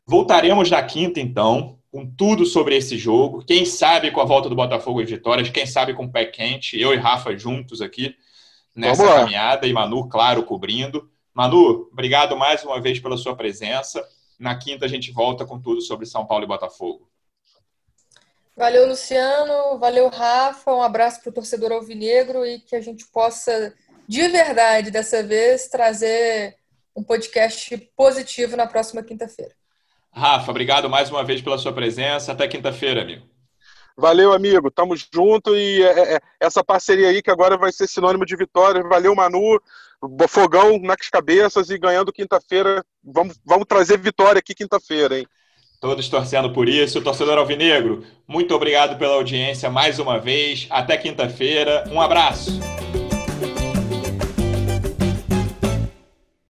Voltaremos 0.07 0.71
na 0.71 0.83
quinta, 0.83 1.21
então, 1.21 1.79
com 1.91 2.07
tudo 2.07 2.47
sobre 2.47 2.77
esse 2.77 2.97
jogo. 2.97 3.45
Quem 3.45 3.66
sabe 3.66 4.11
com 4.11 4.21
a 4.21 4.25
volta 4.25 4.49
do 4.49 4.55
Botafogo 4.55 5.03
e 5.03 5.05
vitórias, 5.05 5.51
quem 5.51 5.66
sabe 5.66 5.93
com 5.93 6.05
o 6.05 6.11
pé 6.11 6.25
quente, 6.25 6.81
eu 6.81 6.95
e 6.95 6.97
Rafa 6.97 7.37
juntos 7.37 7.83
aqui 7.83 8.16
nessa 8.81 9.07
caminhada 9.07 9.66
e 9.66 9.72
Manu, 9.72 10.09
claro, 10.09 10.43
cobrindo. 10.43 11.11
Manu, 11.35 11.89
obrigado 11.93 12.37
mais 12.37 12.64
uma 12.64 12.81
vez 12.81 12.99
pela 12.99 13.16
sua 13.16 13.37
presença. 13.37 14.05
Na 14.39 14.57
quinta 14.57 14.87
a 14.87 14.89
gente 14.89 15.12
volta 15.12 15.45
com 15.45 15.61
tudo 15.61 15.81
sobre 15.81 16.07
São 16.07 16.26
Paulo 16.26 16.45
e 16.45 16.49
Botafogo. 16.49 17.09
Valeu, 18.57 18.89
Luciano. 18.89 19.78
Valeu, 19.78 20.09
Rafa. 20.09 20.74
Um 20.74 20.83
abraço 20.83 21.20
para 21.20 21.31
o 21.31 21.33
torcedor 21.33 21.72
alvinegro 21.72 22.45
e 22.45 22.59
que 22.61 22.76
a 22.76 22.81
gente 22.81 23.07
possa, 23.07 23.72
de 24.07 24.28
verdade, 24.28 24.91
dessa 24.91 25.22
vez, 25.22 25.68
trazer 25.68 26.57
um 26.95 27.03
podcast 27.03 27.76
positivo 27.97 28.57
na 28.57 28.66
próxima 28.66 29.03
quinta-feira. 29.03 29.55
Rafa, 30.12 30.51
obrigado 30.51 30.91
mais 30.91 31.09
uma 31.11 31.24
vez 31.24 31.41
pela 31.41 31.57
sua 31.57 31.72
presença. 31.72 32.33
Até 32.33 32.49
quinta-feira, 32.49 33.03
amigo. 33.03 33.24
Valeu, 33.97 34.32
amigo. 34.32 34.70
Tamo 34.70 34.95
junto 34.97 35.57
e 35.57 35.82
é, 35.82 35.86
é, 35.86 36.14
é, 36.14 36.20
essa 36.41 36.64
parceria 36.64 37.09
aí 37.09 37.22
que 37.22 37.30
agora 37.30 37.57
vai 37.57 37.72
ser 37.72 37.86
sinônimo 37.86 38.24
de 38.24 38.36
vitória. 38.36 38.82
Valeu, 38.82 39.14
Manu. 39.14 39.61
Fogão 40.28 40.78
nas 40.78 41.09
cabeças 41.11 41.68
e 41.70 41.78
ganhando 41.78 42.12
quinta-feira. 42.12 42.82
Vamos, 43.05 43.38
vamos 43.45 43.66
trazer 43.68 43.99
vitória 43.99 44.38
aqui 44.38 44.55
quinta-feira, 44.55 45.18
hein? 45.18 45.26
Todos 45.80 46.09
torcendo 46.09 46.53
por 46.53 46.68
isso. 46.68 47.01
Torcedor 47.01 47.38
Alvinegro, 47.38 48.05
muito 48.28 48.55
obrigado 48.55 48.99
pela 48.99 49.14
audiência 49.14 49.70
mais 49.70 49.99
uma 49.99 50.18
vez. 50.18 50.66
Até 50.70 50.97
quinta-feira. 50.97 51.84
Um 51.91 52.01
abraço. 52.01 52.51